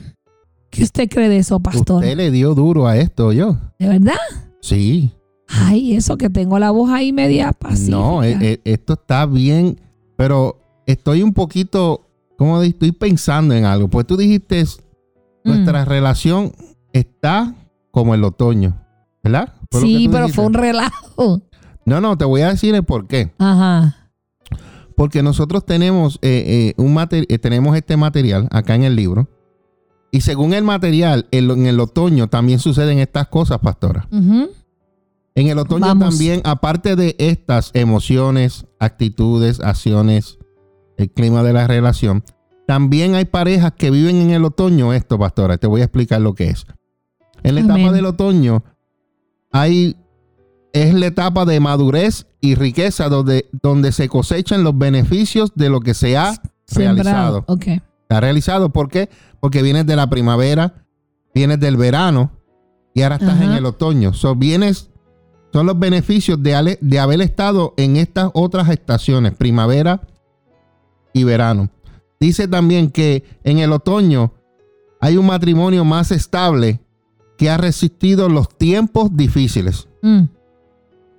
¿Qué 0.70 0.84
usted 0.84 1.08
cree 1.08 1.28
de 1.28 1.38
eso, 1.38 1.60
pastor? 1.60 2.02
Usted 2.02 2.16
le 2.16 2.30
dio 2.30 2.54
duro 2.54 2.86
a 2.86 2.96
esto, 2.96 3.32
yo. 3.32 3.58
¿De 3.78 3.88
verdad? 3.88 4.14
Sí. 4.60 5.12
Ay, 5.48 5.96
eso 5.96 6.16
que 6.16 6.30
tengo 6.30 6.58
la 6.58 6.70
voz 6.70 6.90
ahí 6.90 7.12
media 7.12 7.52
pacífica. 7.52 7.96
No, 7.96 8.22
e, 8.22 8.36
e, 8.40 8.60
esto 8.64 8.92
está 8.92 9.26
bien, 9.26 9.80
pero 10.16 10.60
estoy 10.86 11.22
un 11.22 11.32
poquito, 11.32 12.06
como 12.38 12.62
estoy 12.62 12.92
pensando 12.92 13.54
en 13.54 13.64
algo. 13.64 13.88
Pues 13.88 14.06
tú 14.06 14.16
dijiste, 14.16 14.64
nuestra 15.44 15.84
mm. 15.84 15.88
relación 15.88 16.52
está 16.92 17.54
como 17.90 18.14
el 18.14 18.22
otoño, 18.22 18.80
¿verdad? 19.24 19.54
Sí, 19.72 20.08
pero 20.10 20.28
fue 20.28 20.46
un 20.46 20.54
relajo. 20.54 21.42
No, 21.84 22.00
no, 22.00 22.16
te 22.16 22.24
voy 22.24 22.42
a 22.42 22.50
decir 22.50 22.74
el 22.74 22.84
por 22.84 23.08
qué. 23.08 23.32
Ajá. 23.38 23.96
Porque 24.96 25.22
nosotros 25.22 25.64
tenemos, 25.64 26.18
eh, 26.22 26.74
eh, 26.76 26.80
un 26.80 26.96
eh, 27.10 27.38
tenemos 27.38 27.76
este 27.76 27.96
material 27.96 28.48
acá 28.50 28.74
en 28.74 28.84
el 28.84 28.94
libro. 28.94 29.28
Y 30.12 30.22
según 30.22 30.54
el 30.54 30.64
material, 30.64 31.26
en, 31.30 31.66
el 31.66 31.80
otoño 31.80 32.28
también 32.28 32.58
suceden 32.58 32.98
estas 32.98 33.28
cosas, 33.28 33.58
pastora. 33.60 34.08
En 34.10 35.46
el 35.48 35.58
otoño 35.58 35.98
también, 35.98 36.42
aparte 36.44 36.96
de 36.96 37.14
estas 37.18 37.70
emociones, 37.74 38.66
actitudes, 38.78 39.60
acciones, 39.60 40.38
el 40.96 41.10
clima 41.10 41.42
de 41.42 41.52
la 41.52 41.66
relación, 41.66 42.24
también 42.66 43.14
hay 43.14 43.24
parejas 43.24 43.72
que 43.76 43.90
viven 43.90 44.16
en 44.16 44.30
el 44.30 44.44
otoño 44.44 44.92
esto, 44.92 45.18
pastora. 45.18 45.58
Te 45.58 45.66
voy 45.66 45.80
a 45.80 45.84
explicar 45.84 46.20
lo 46.20 46.34
que 46.34 46.50
es. 46.50 46.66
En 47.42 47.54
la 47.54 47.62
etapa 47.62 47.92
del 47.92 48.06
otoño 48.06 48.64
hay 49.50 49.96
es 50.72 50.94
la 50.94 51.06
etapa 51.06 51.44
de 51.44 51.60
madurez 51.60 52.26
y 52.40 52.54
riqueza 52.54 53.08
donde, 53.08 53.48
donde 53.62 53.92
se 53.92 54.08
cosechan 54.08 54.62
los 54.62 54.76
beneficios 54.76 55.52
de 55.54 55.68
lo 55.68 55.80
que 55.80 55.94
se 55.94 56.16
ha 56.16 56.40
realizado. 56.72 57.44
Okay. 57.48 57.82
Se 58.08 58.14
ha 58.14 58.20
realizado, 58.20 58.70
¿por 58.70 58.88
qué? 58.88 59.08
Porque 59.08 59.10
vienes 59.48 59.86
de 59.86 59.96
la 59.96 60.10
primavera, 60.10 60.86
vienes 61.34 61.60
del 61.60 61.76
verano 61.76 62.32
y 62.94 63.02
ahora 63.02 63.16
estás 63.16 63.40
en 63.40 63.52
el 63.52 63.64
otoño. 63.64 64.12
So, 64.12 64.34
vienes, 64.34 64.90
son 65.52 65.66
los 65.66 65.78
beneficios 65.78 66.42
de, 66.42 66.78
de 66.80 66.98
haber 66.98 67.20
estado 67.20 67.74
en 67.76 67.96
estas 67.96 68.30
otras 68.34 68.68
estaciones, 68.68 69.34
primavera 69.34 70.02
y 71.12 71.24
verano. 71.24 71.70
Dice 72.18 72.48
también 72.48 72.90
que 72.90 73.24
en 73.44 73.58
el 73.58 73.72
otoño 73.72 74.34
hay 75.00 75.16
un 75.16 75.26
matrimonio 75.26 75.84
más 75.84 76.10
estable 76.10 76.80
que 77.38 77.48
ha 77.48 77.56
resistido 77.56 78.28
los 78.28 78.50
tiempos 78.50 79.16
difíciles. 79.16 79.88
Mm. 80.02 80.24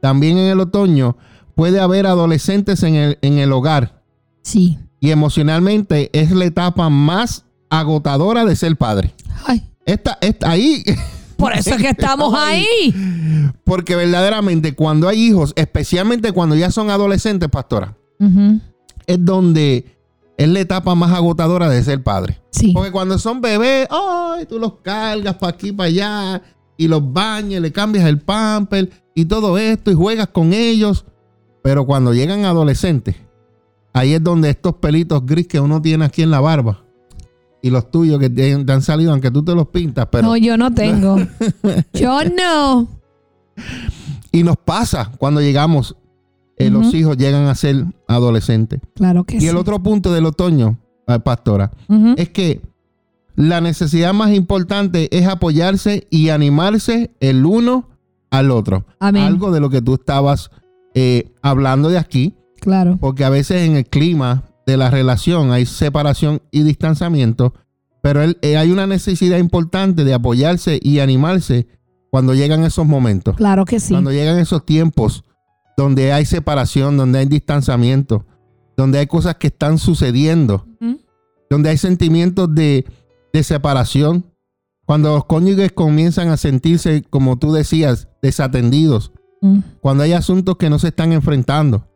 También 0.02 0.38
en 0.38 0.52
el 0.52 0.60
otoño 0.60 1.18
puede 1.56 1.80
haber 1.80 2.06
adolescentes 2.06 2.84
en 2.84 2.96
el, 2.96 3.18
en 3.22 3.40
el 3.40 3.52
hogar. 3.52 4.04
Sí. 4.44 4.78
Y 5.00 5.10
emocionalmente 5.10 6.12
es 6.14 6.32
la 6.32 6.46
etapa 6.46 6.90
más 6.90 7.46
agotadora 7.72 8.46
de 8.46 8.56
ser 8.56 8.76
padre. 8.76 9.14
Ay. 9.48 9.64
Esta, 9.86 10.20
esta 10.22 10.52
ahí. 10.52 10.84
Por 11.38 11.54
eso 11.54 11.72
es 11.72 11.82
que 11.82 11.90
estamos 11.90 12.36
ahí. 12.38 12.94
Porque 13.64 13.96
verdaderamente 13.96 14.76
cuando 14.76 15.08
hay 15.08 15.20
hijos, 15.20 15.54
especialmente 15.56 16.34
cuando 16.34 16.56
ya 16.56 16.70
son 16.70 16.92
adolescentes, 16.92 17.50
pastora, 17.50 17.98
es 19.08 19.26
donde 19.26 19.98
es 20.38 20.48
la 20.48 20.60
etapa 20.60 20.94
más 20.94 21.12
agotadora 21.12 21.68
de 21.68 21.84
ser 21.84 22.04
padre. 22.04 22.40
Sí. 22.52 22.74
Porque 22.74 22.92
cuando 22.92 23.18
son 23.18 23.42
bebés, 23.42 23.88
ay, 23.90 24.46
tú 24.46 24.60
los 24.60 24.74
cargas 24.84 25.36
para 25.38 25.54
aquí, 25.54 25.72
para 25.72 25.88
allá, 25.88 26.44
y 26.78 26.88
los 26.88 27.12
bañas, 27.12 27.60
le 27.60 27.72
cambias 27.72 28.06
el 28.06 28.20
pamper 28.20 28.92
y 29.16 29.26
todo 29.26 29.58
esto 29.58 29.90
y 29.90 29.96
juegas 29.96 30.28
con 30.28 30.54
ellos. 30.54 31.06
Pero 31.64 31.88
cuando 31.88 32.14
llegan 32.14 32.46
adolescentes, 32.46 33.16
ahí 33.94 34.14
es 34.14 34.24
donde 34.24 34.52
estos 34.52 34.76
pelitos 34.76 35.26
gris 35.26 35.48
que 35.48 35.60
uno 35.60 35.82
tiene 35.82 36.06
aquí 36.06 36.22
en 36.22 36.30
la 36.30 36.40
barba 36.40 36.84
y 37.62 37.70
los 37.70 37.92
tuyos 37.92 38.20
que 38.20 38.30
te, 38.30 38.64
te 38.64 38.72
han 38.72 38.82
salido, 38.82 39.12
aunque 39.12 39.30
tú 39.32 39.44
te 39.44 39.54
los 39.56 39.68
pintas, 39.68 40.08
pero... 40.12 40.28
No, 40.28 40.38
yo 40.38 40.58
no 40.58 40.74
tengo. 40.74 41.18
yo 41.94 42.20
no. 42.26 42.88
Y 44.32 44.44
nos 44.44 44.58
pasa 44.58 45.12
cuando 45.18 45.42
llegamos, 45.42 45.96
eh, 46.58 46.70
los 46.70 46.94
hijos 46.94 47.18
llegan 47.18 47.48
a 47.48 47.56
ser 47.56 47.86
adolescentes. 48.08 48.80
Claro 48.96 49.24
que 49.26 49.38
Y 49.38 49.42
sí. 49.42 49.48
el 49.48 49.58
otro 49.58 49.82
punto 49.84 50.12
del 50.14 50.26
otoño, 50.26 50.78
eh, 51.08 51.20
pastora, 51.20 51.72
es 52.18 52.30
que 52.30 52.62
la 53.36 53.62
necesidad 53.62 54.14
más 54.14 54.32
importante 54.34 55.16
es 55.18 55.28
apoyarse 55.28 56.08
y 56.10 56.30
animarse 56.30 57.12
el 57.20 57.46
uno 57.46 57.90
al 58.30 58.52
otro. 58.52 58.86
Amén. 59.00 59.24
Algo 59.24 59.52
de 59.52 59.60
lo 59.60 59.70
que 59.70 59.82
tú 59.82 59.96
estabas 59.96 60.50
eh, 60.94 61.32
hablando 61.42 61.90
de 61.90 61.98
aquí, 61.98 62.34
Claro. 62.60 62.98
porque 63.00 63.24
a 63.26 63.30
veces 63.30 63.64
en 63.68 63.76
el 63.76 63.86
clima 63.86 64.44
de 64.66 64.78
la 64.78 64.90
relación 64.90 65.52
hay 65.52 65.66
separación 65.66 66.42
y 66.52 66.64
distanciamiento, 66.64 67.54
pero 68.02 68.22
el- 68.22 68.38
eh, 68.42 68.58
hay 68.58 68.72
una 68.72 68.88
necesidad 68.88 69.38
importante 69.38 70.04
de 70.04 70.14
apoyarse 70.14 70.80
y 70.82 71.00
animarse 71.00 71.68
cuando 72.10 72.34
llegan 72.34 72.64
esos 72.64 72.86
momentos. 72.86 73.36
Claro 73.38 73.66
que 73.66 73.80
sí. 73.80 73.94
Cuando 73.94 74.12
llegan 74.12 74.38
esos 74.40 74.66
tiempos 74.66 75.24
donde 75.78 76.12
hay 76.14 76.26
separación, 76.26 76.98
donde 76.98 77.20
hay 77.20 77.26
distanciamiento, 77.26 78.26
donde 78.78 79.00
hay 79.00 79.08
cosas 79.08 79.36
que 79.36 79.48
están 79.48 79.78
sucediendo, 79.78 80.66
donde 81.50 81.70
hay 81.70 81.78
sentimientos 81.78 82.54
de, 82.54 82.86
de 83.34 83.44
separación, 83.44 84.26
cuando 84.86 85.14
los 85.14 85.26
cónyuges 85.26 85.72
comienzan 85.72 86.30
a 86.30 86.38
sentirse, 86.38 87.04
como 87.10 87.38
tú 87.40 87.52
decías, 87.54 88.08
desatendidos, 88.22 89.12
Mm. 89.44 89.60
cuando 89.82 90.04
hay 90.04 90.14
asuntos 90.14 90.58
que 90.58 90.70
no 90.70 90.78
se 90.78 90.90
están 90.90 91.14
enfrentando. 91.14 91.88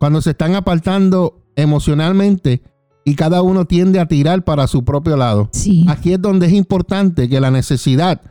Cuando 0.00 0.22
se 0.22 0.30
están 0.30 0.54
apartando 0.54 1.42
emocionalmente 1.56 2.62
y 3.04 3.16
cada 3.16 3.42
uno 3.42 3.66
tiende 3.66 4.00
a 4.00 4.06
tirar 4.06 4.44
para 4.44 4.66
su 4.66 4.82
propio 4.82 5.18
lado. 5.18 5.50
Sí. 5.52 5.84
Aquí 5.88 6.14
es 6.14 6.22
donde 6.22 6.46
es 6.46 6.54
importante 6.54 7.28
que 7.28 7.38
la 7.38 7.50
necesidad 7.50 8.22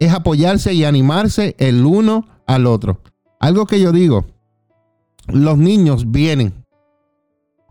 es 0.00 0.12
apoyarse 0.12 0.74
y 0.74 0.84
animarse 0.84 1.54
el 1.58 1.86
uno 1.86 2.26
al 2.48 2.66
otro. 2.66 3.00
Algo 3.38 3.66
que 3.66 3.80
yo 3.80 3.92
digo, 3.92 4.26
los 5.28 5.56
niños 5.56 6.10
vienen 6.10 6.64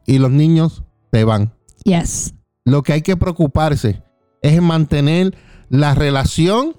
y 0.07 0.17
los 0.17 0.31
niños 0.31 0.83
se 1.11 1.25
van. 1.25 1.53
Yes. 1.83 2.35
Lo 2.63 2.83
que 2.83 2.93
hay 2.93 3.01
que 3.01 3.17
preocuparse 3.17 4.01
es 4.41 4.53
en 4.53 4.63
mantener 4.63 5.35
la 5.67 5.93
relación 5.93 6.77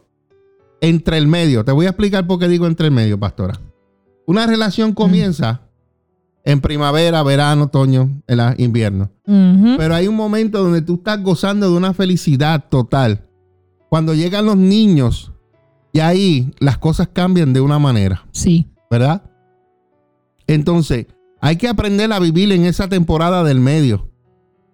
entre 0.80 1.18
el 1.18 1.26
medio. 1.26 1.66
Te 1.66 1.72
voy 1.72 1.84
a 1.84 1.90
explicar 1.90 2.26
por 2.26 2.38
qué 2.38 2.48
digo 2.48 2.66
entre 2.66 2.86
el 2.86 2.92
medio, 2.92 3.20
pastora. 3.20 3.60
Una 4.26 4.46
relación 4.46 4.94
comienza 4.94 5.65
en 6.46 6.60
primavera, 6.62 7.22
verano, 7.22 7.64
otoño, 7.64 8.22
en 8.26 8.36
la- 8.36 8.54
invierno. 8.56 9.10
Pero 9.24 9.94
hay 9.94 10.06
un 10.08 10.14
momento 10.16 10.62
donde 10.62 10.80
tú 10.80 10.94
estás 10.94 11.22
gozando 11.22 11.68
de 11.70 11.76
una 11.76 11.92
felicidad 11.92 12.64
total. 12.70 13.26
Cuando 13.90 14.14
llegan 14.14 14.46
los 14.46 14.56
niños, 14.56 15.32
y 15.92 16.00
ahí 16.00 16.52
las 16.60 16.78
cosas 16.78 17.08
cambian 17.12 17.52
de 17.52 17.60
una 17.60 17.78
manera, 17.78 18.24
Sí. 18.32 18.68
¿verdad? 18.90 19.22
Entonces, 20.46 21.06
hay 21.40 21.56
que 21.56 21.68
aprender 21.68 22.12
a 22.12 22.18
vivir 22.20 22.52
en 22.52 22.64
esa 22.64 22.88
temporada 22.88 23.42
del 23.44 23.58
medio, 23.60 24.08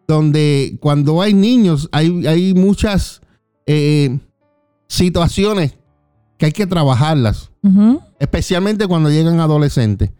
donde 0.06 0.76
cuando 0.80 1.22
hay 1.22 1.32
niños 1.32 1.88
hay, 1.92 2.26
hay 2.26 2.54
muchas 2.54 3.22
eh, 3.66 4.18
situaciones 4.88 5.78
que 6.36 6.46
hay 6.46 6.52
que 6.52 6.66
trabajarlas 6.66 7.50
especialmente 8.18 8.86
cuando 8.88 9.08
llegan 9.08 9.38
adolescentes. 9.40 10.10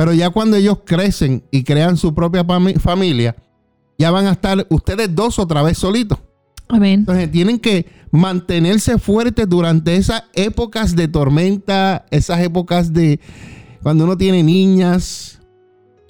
Pero 0.00 0.14
ya 0.14 0.30
cuando 0.30 0.56
ellos 0.56 0.78
crecen 0.86 1.44
y 1.50 1.62
crean 1.62 1.98
su 1.98 2.14
propia 2.14 2.42
fami- 2.42 2.78
familia, 2.80 3.36
ya 3.98 4.10
van 4.10 4.26
a 4.28 4.32
estar 4.32 4.66
ustedes 4.70 5.14
dos 5.14 5.38
otra 5.38 5.60
vez 5.60 5.76
solitos. 5.76 6.18
Amén. 6.68 7.00
Entonces 7.00 7.30
tienen 7.30 7.58
que 7.58 7.84
mantenerse 8.10 8.96
fuertes 8.98 9.46
durante 9.46 9.96
esas 9.96 10.22
épocas 10.32 10.96
de 10.96 11.06
tormenta, 11.06 12.06
esas 12.10 12.40
épocas 12.40 12.94
de 12.94 13.20
cuando 13.82 14.04
uno 14.04 14.16
tiene 14.16 14.42
niñas, 14.42 15.42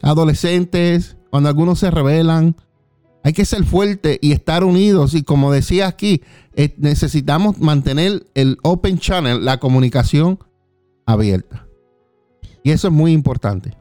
adolescentes, 0.02 1.16
cuando 1.30 1.48
algunos 1.48 1.80
se 1.80 1.90
rebelan. 1.90 2.54
Hay 3.24 3.32
que 3.32 3.44
ser 3.44 3.64
fuerte 3.64 4.20
y 4.22 4.30
estar 4.30 4.62
unidos. 4.62 5.14
Y 5.14 5.24
como 5.24 5.50
decía 5.50 5.88
aquí, 5.88 6.22
eh, 6.54 6.76
necesitamos 6.78 7.58
mantener 7.58 8.24
el 8.34 8.56
open 8.62 9.00
channel, 9.00 9.44
la 9.44 9.58
comunicación 9.58 10.38
abierta. 11.06 11.66
Y 12.62 12.70
eso 12.70 12.86
es 12.86 12.94
muy 12.94 13.10
importante. 13.10 13.79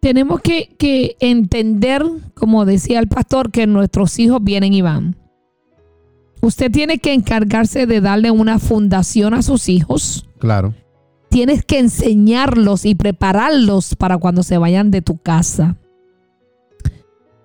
Tenemos 0.00 0.40
que, 0.40 0.74
que 0.78 1.16
entender, 1.20 2.04
como 2.34 2.64
decía 2.64 2.98
el 3.00 3.08
pastor, 3.08 3.50
que 3.50 3.66
nuestros 3.66 4.18
hijos 4.18 4.42
vienen 4.42 4.72
y 4.72 4.82
van. 4.82 5.16
Usted 6.40 6.70
tiene 6.70 6.98
que 6.98 7.12
encargarse 7.12 7.86
de 7.86 8.00
darle 8.00 8.30
una 8.30 8.58
fundación 8.58 9.34
a 9.34 9.42
sus 9.42 9.68
hijos. 9.68 10.26
Claro. 10.38 10.74
Tienes 11.28 11.64
que 11.64 11.78
enseñarlos 11.78 12.86
y 12.86 12.94
prepararlos 12.94 13.94
para 13.94 14.16
cuando 14.18 14.42
se 14.42 14.58
vayan 14.58 14.90
de 14.90 15.02
tu 15.02 15.18
casa. 15.18 15.76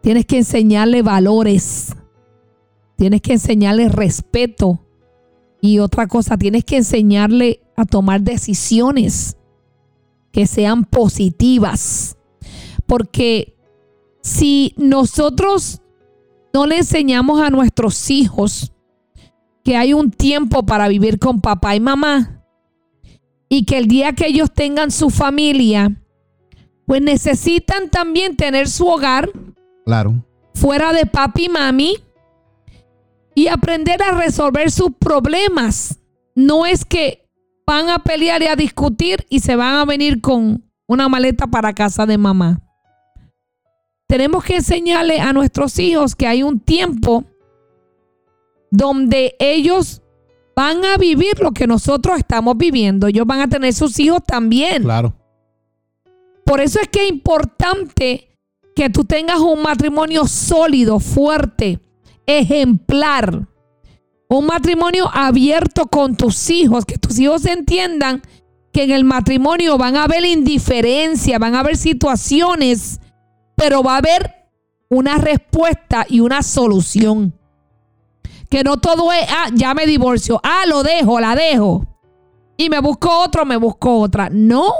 Tienes 0.01 0.25
que 0.25 0.37
enseñarle 0.37 1.01
valores. 1.01 1.95
Tienes 2.95 3.21
que 3.21 3.33
enseñarle 3.33 3.89
respeto. 3.89 4.81
Y 5.61 5.79
otra 5.79 6.07
cosa, 6.07 6.37
tienes 6.37 6.63
que 6.63 6.77
enseñarle 6.77 7.61
a 7.75 7.85
tomar 7.85 8.21
decisiones 8.21 9.35
que 10.31 10.47
sean 10.47 10.85
positivas. 10.85 12.14
Porque 12.85 13.55
si 14.21 14.73
nosotros 14.77 15.81
no 16.53 16.65
le 16.65 16.77
enseñamos 16.77 17.41
a 17.41 17.49
nuestros 17.49 18.09
hijos 18.09 18.71
que 19.63 19.75
hay 19.75 19.93
un 19.93 20.11
tiempo 20.11 20.65
para 20.65 20.87
vivir 20.87 21.19
con 21.19 21.41
papá 21.41 21.75
y 21.75 21.79
mamá 21.79 22.43
y 23.49 23.65
que 23.65 23.77
el 23.77 23.87
día 23.87 24.13
que 24.13 24.27
ellos 24.27 24.51
tengan 24.53 24.91
su 24.91 25.09
familia, 25.09 25.91
pues 26.85 27.01
necesitan 27.01 27.89
también 27.89 28.35
tener 28.35 28.67
su 28.69 28.87
hogar 28.87 29.29
Claro. 29.85 30.23
fuera 30.53 30.93
de 30.93 31.05
papi 31.05 31.45
y 31.45 31.49
mami 31.49 31.97
y 33.35 33.47
aprender 33.47 34.01
a 34.01 34.11
resolver 34.17 34.71
sus 34.71 34.91
problemas. 34.97 35.99
No 36.35 36.65
es 36.65 36.85
que 36.85 37.27
van 37.67 37.89
a 37.89 37.99
pelear 37.99 38.41
y 38.43 38.47
a 38.47 38.55
discutir 38.55 39.25
y 39.29 39.39
se 39.39 39.55
van 39.55 39.75
a 39.75 39.85
venir 39.85 40.21
con 40.21 40.63
una 40.87 41.09
maleta 41.09 41.47
para 41.47 41.73
casa 41.73 42.05
de 42.05 42.17
mamá. 42.17 42.61
Tenemos 44.07 44.43
que 44.43 44.57
enseñarle 44.57 45.19
a 45.19 45.33
nuestros 45.33 45.79
hijos 45.79 46.15
que 46.15 46.27
hay 46.27 46.43
un 46.43 46.59
tiempo 46.59 47.23
donde 48.69 49.35
ellos 49.39 50.01
van 50.55 50.85
a 50.85 50.97
vivir 50.97 51.39
lo 51.39 51.51
que 51.51 51.67
nosotros 51.67 52.17
estamos 52.17 52.57
viviendo. 52.57 53.07
Ellos 53.07 53.25
van 53.25 53.41
a 53.41 53.47
tener 53.47 53.73
sus 53.73 53.99
hijos 53.99 54.21
también. 54.25 54.83
Claro. 54.83 55.13
Por 56.45 56.61
eso 56.61 56.79
es 56.79 56.87
que 56.87 57.03
es 57.03 57.09
importante 57.09 58.29
que 58.75 58.89
tú 58.89 59.03
tengas 59.03 59.39
un 59.39 59.61
matrimonio 59.61 60.27
sólido, 60.27 60.99
fuerte, 60.99 61.79
ejemplar. 62.25 63.47
Un 64.27 64.45
matrimonio 64.45 65.09
abierto 65.11 65.87
con 65.87 66.15
tus 66.15 66.49
hijos, 66.49 66.85
que 66.85 66.97
tus 66.97 67.17
hijos 67.19 67.45
entiendan 67.45 68.21
que 68.71 68.83
en 68.83 68.91
el 68.91 69.05
matrimonio 69.05 69.77
van 69.77 69.95
a 69.95 70.03
haber 70.03 70.25
indiferencia, 70.25 71.39
van 71.39 71.55
a 71.55 71.61
haber 71.61 71.77
situaciones, 71.77 72.99
pero 73.55 73.81
va 73.83 73.95
a 73.95 73.97
haber 73.97 74.49
una 74.89 75.17
respuesta 75.17 76.05
y 76.07 76.19
una 76.19 76.43
solución. 76.43 77.33
Que 78.49 78.63
no 78.63 78.77
todo 78.77 79.11
es, 79.11 79.25
ah, 79.29 79.49
ya 79.53 79.73
me 79.73 79.85
divorcio, 79.85 80.39
ah, 80.43 80.63
lo 80.67 80.83
dejo, 80.83 81.19
la 81.19 81.35
dejo. 81.35 81.85
Y 82.57 82.69
me 82.69 82.79
busco 82.79 83.09
otro, 83.23 83.45
me 83.45 83.57
busco 83.57 83.99
otra. 83.99 84.29
No. 84.31 84.71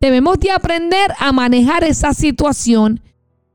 Debemos 0.00 0.38
de 0.38 0.50
aprender 0.50 1.12
a 1.18 1.32
manejar 1.32 1.84
esa 1.84 2.14
situación 2.14 3.02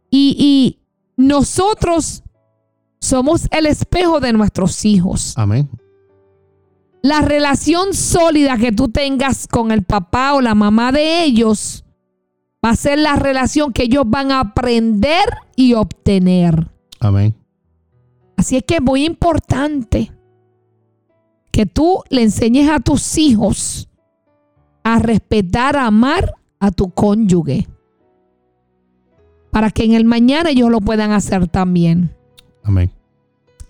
y, 0.10 0.36
y 0.38 0.80
nosotros 1.16 2.24
somos 3.00 3.48
el 3.52 3.66
espejo 3.66 4.20
de 4.20 4.34
nuestros 4.34 4.86
hijos. 4.86 5.34
Amén. 5.38 5.70
La 7.02 7.22
relación 7.22 7.94
sólida 7.94 8.58
que 8.58 8.72
tú 8.72 8.90
tengas 8.90 9.48
con 9.48 9.72
el 9.72 9.84
papá 9.84 10.34
o 10.34 10.42
la 10.42 10.56
mamá 10.56 10.92
de 10.92 11.24
ellos 11.24 11.86
va 12.68 12.72
a 12.72 12.76
ser 12.76 13.00
la 13.00 13.16
relación 13.16 13.72
que 13.72 13.84
ellos 13.84 14.04
van 14.06 14.30
a 14.30 14.42
aprender 14.42 15.24
y 15.56 15.74
obtener. 15.74 16.70
Amén. 17.00 17.34
Así 18.36 18.58
es 18.58 18.64
que 18.64 18.76
es 18.76 18.82
muy 18.82 19.06
importante 19.06 20.12
que 21.50 21.66
tú 21.66 22.04
le 22.10 22.24
enseñes 22.24 22.70
a 22.70 22.82
tus 22.82 23.18
hijos 23.18 23.88
a 24.84 25.00
respetar, 25.00 25.78
a 25.78 25.86
amar 25.86 26.34
a 26.60 26.72
tu 26.72 26.90
cónyuge. 26.90 27.70
Para 29.50 29.72
que 29.72 29.86
en 29.86 29.94
el 29.94 30.04
mañana 30.04 30.50
ellos 30.50 30.70
lo 30.70 30.82
puedan 30.82 31.12
hacer 31.12 31.48
también. 31.48 32.14
Amén. 32.64 32.92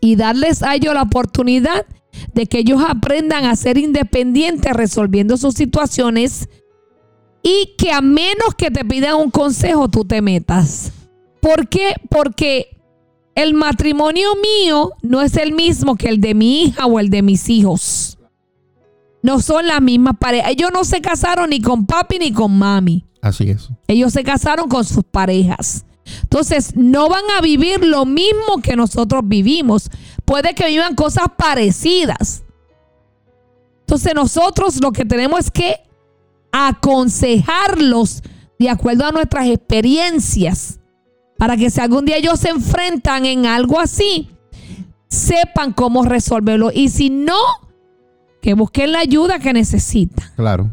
Y 0.02 0.16
darles 0.16 0.64
a 0.64 0.74
ellos 0.74 0.96
la 0.96 1.04
oportunidad 1.04 1.86
de 2.34 2.48
que 2.48 2.60
ellos 2.60 2.82
aprendan 2.88 3.46
a 3.46 3.56
ser 3.56 3.78
independientes 3.78 4.74
resolviendo 4.74 5.38
sus 5.38 5.54
situaciones 5.54 6.50
y 7.48 7.76
que 7.78 7.94
a 7.94 8.02
menos 8.02 8.56
que 8.58 8.70
te 8.70 8.84
pidan 8.84 9.16
un 9.16 9.32
consejo, 9.32 9.88
tú 9.88 10.04
te 10.04 10.22
metas. 10.22 10.92
¿Por 11.40 11.70
qué? 11.70 11.94
Porque 12.10 12.78
el 13.36 13.54
matrimonio 13.54 14.32
mío 14.36 14.92
no 15.02 15.22
es 15.22 15.38
el 15.38 15.54
mismo 15.54 15.96
que 15.96 16.10
el 16.10 16.20
de 16.20 16.34
mi 16.34 16.64
hija 16.64 16.86
o 16.86 17.00
el 17.00 17.10
de 17.10 17.22
mis 17.22 17.48
hijos. 17.48 18.18
No 19.22 19.40
son 19.40 19.66
las 19.66 19.82
mismas 19.82 20.18
parejas. 20.20 20.52
Ellos 20.52 20.72
no 20.74 20.84
se 20.84 21.00
casaron 21.00 21.52
ni 21.52 21.62
con 21.62 21.86
papi 21.86 22.20
ni 22.20 22.34
con 22.34 22.58
mami. 22.58 23.06
Así 23.22 23.50
es. 23.50 23.70
Ellos 23.88 24.12
se 24.12 24.26
casaron 24.26 24.68
con 24.68 24.84
sus 24.84 25.06
parejas. 25.06 25.86
Entonces, 26.24 26.76
no 26.76 27.08
van 27.08 27.24
a 27.38 27.42
vivir 27.42 27.82
lo 27.82 28.06
mismo 28.06 28.62
que 28.62 28.76
nosotros 28.76 29.22
vivimos. 29.26 29.90
Puede 30.26 30.54
que 30.54 30.68
vivan 30.68 30.96
cosas 30.96 31.28
parecidas. 31.38 32.44
Entonces, 33.82 34.14
nosotros 34.14 34.82
lo 34.82 34.92
que 34.92 35.06
tenemos 35.06 35.46
es 35.46 35.52
que 35.52 35.87
aconsejarlos 36.68 38.24
de 38.60 38.70
acuerdo 38.70 39.06
a 39.06 39.12
nuestras 39.12 39.48
experiencias. 39.48 40.80
Para 41.38 41.56
que 41.56 41.70
si 41.70 41.80
algún 41.80 42.06
día 42.06 42.18
ellos 42.18 42.40
se 42.40 42.50
enfrentan 42.50 43.26
en 43.26 43.46
algo 43.46 43.80
así, 43.80 44.30
sepan 45.08 45.72
cómo 45.74 46.04
resolverlo. 46.04 46.72
Y 46.74 46.90
si 46.90 47.10
no, 47.12 47.38
que 48.42 48.56
busquen 48.56 48.92
la 48.92 49.00
ayuda 49.00 49.38
que 49.40 49.54
necesitan. 49.54 50.28
Claro. 50.36 50.72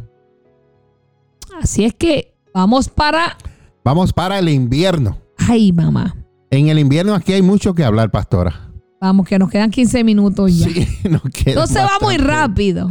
Así 1.60 1.84
es 1.84 1.92
que 1.94 2.34
vamos 2.54 2.88
para... 2.88 3.36
Vamos 3.84 4.12
para 4.14 4.38
el 4.38 4.48
invierno. 4.48 5.18
Ay, 5.36 5.70
mamá. 5.72 6.16
En 6.50 6.68
el 6.68 6.78
invierno 6.78 7.14
aquí 7.14 7.34
hay 7.34 7.42
mucho 7.42 7.74
que 7.74 7.84
hablar, 7.84 8.10
pastora. 8.10 8.70
Vamos, 9.00 9.26
que 9.28 9.38
nos 9.38 9.50
quedan 9.50 9.70
15 9.70 10.02
minutos 10.02 10.56
ya. 10.58 10.66
Sí, 10.66 10.88
nos 11.10 11.20
queda 11.24 11.60
No 11.60 11.66
se 11.66 11.78
va 11.80 11.98
muy 12.00 12.16
bastante. 12.16 12.32
rápido. 12.32 12.88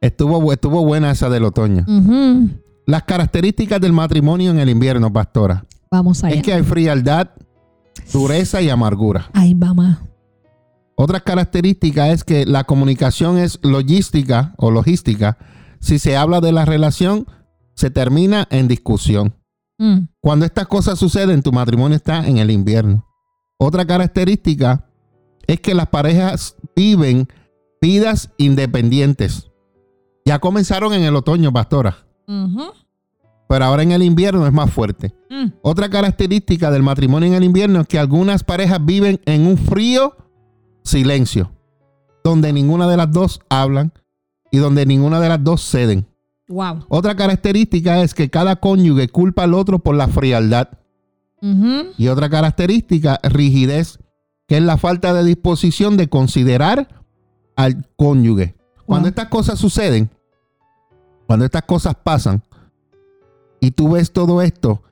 Estuvo, 0.00 0.52
estuvo 0.52 0.84
buena 0.84 1.10
esa 1.10 1.28
del 1.28 1.44
otoño. 1.44 1.84
Las 2.86 3.02
características 3.04 3.80
del 3.80 3.92
matrimonio 3.92 4.50
en 4.50 4.58
el 4.58 4.70
invierno, 4.70 5.12
pastora, 5.12 5.66
Vamos 5.90 6.24
allá. 6.24 6.34
es 6.36 6.42
que 6.42 6.52
hay 6.52 6.62
frialdad, 6.62 7.30
dureza 8.12 8.62
y 8.62 8.70
amargura. 8.70 9.30
Ay, 9.32 9.54
mamá. 9.54 10.02
Otra 10.96 11.20
característica 11.20 12.10
es 12.10 12.24
que 12.24 12.46
la 12.46 12.64
comunicación 12.64 13.38
es 13.38 13.58
logística 13.62 14.54
o 14.58 14.70
logística. 14.70 15.38
Si 15.80 15.98
se 15.98 16.16
habla 16.16 16.40
de 16.40 16.52
la 16.52 16.64
relación, 16.64 17.26
se 17.74 17.90
termina 17.90 18.46
en 18.50 18.68
discusión. 18.68 19.34
Mm. 19.78 20.08
Cuando 20.20 20.44
estas 20.44 20.66
cosas 20.66 20.98
suceden, 20.98 21.42
tu 21.42 21.52
matrimonio 21.52 21.96
está 21.96 22.26
en 22.26 22.38
el 22.38 22.50
invierno. 22.50 23.06
Otra 23.58 23.86
característica 23.86 24.86
es 25.46 25.60
que 25.60 25.74
las 25.74 25.88
parejas 25.88 26.56
viven 26.76 27.28
vidas 27.80 28.30
independientes. 28.36 29.49
Ya 30.24 30.38
comenzaron 30.38 30.92
en 30.92 31.02
el 31.02 31.16
otoño, 31.16 31.52
pastora, 31.52 31.96
pero 33.48 33.64
ahora 33.64 33.82
en 33.82 33.92
el 33.92 34.02
invierno 34.02 34.46
es 34.46 34.52
más 34.52 34.70
fuerte. 34.70 35.14
Mm. 35.28 35.46
Otra 35.62 35.88
característica 35.88 36.70
del 36.70 36.82
matrimonio 36.82 37.28
en 37.28 37.34
el 37.34 37.44
invierno 37.44 37.80
es 37.80 37.88
que 37.88 37.98
algunas 37.98 38.44
parejas 38.44 38.84
viven 38.84 39.20
en 39.24 39.46
un 39.46 39.58
frío 39.58 40.16
silencio, 40.84 41.50
donde 42.22 42.52
ninguna 42.52 42.86
de 42.86 42.96
las 42.96 43.10
dos 43.10 43.40
hablan 43.48 43.92
y 44.50 44.58
donde 44.58 44.86
ninguna 44.86 45.20
de 45.20 45.28
las 45.28 45.42
dos 45.42 45.62
ceden. 45.62 46.06
Wow. 46.48 46.84
Otra 46.88 47.14
característica 47.14 48.02
es 48.02 48.14
que 48.14 48.28
cada 48.28 48.56
cónyuge 48.56 49.08
culpa 49.08 49.44
al 49.44 49.54
otro 49.54 49.78
por 49.78 49.94
la 49.94 50.08
frialdad. 50.08 50.68
Y 51.96 52.08
otra 52.08 52.28
característica, 52.28 53.18
rigidez, 53.22 53.98
que 54.46 54.58
es 54.58 54.62
la 54.62 54.76
falta 54.76 55.14
de 55.14 55.24
disposición 55.24 55.96
de 55.96 56.08
considerar 56.08 57.02
al 57.56 57.88
cónyuge. 57.96 58.56
Cuando 58.90 59.08
estas 59.08 59.28
cosas 59.28 59.56
suceden, 59.56 60.10
cuando 61.28 61.44
estas 61.44 61.62
cosas 61.62 61.94
pasan, 61.94 62.42
y 63.60 63.70
tú 63.70 63.90
ves 63.90 64.10
todo 64.10 64.42
esto, 64.42 64.82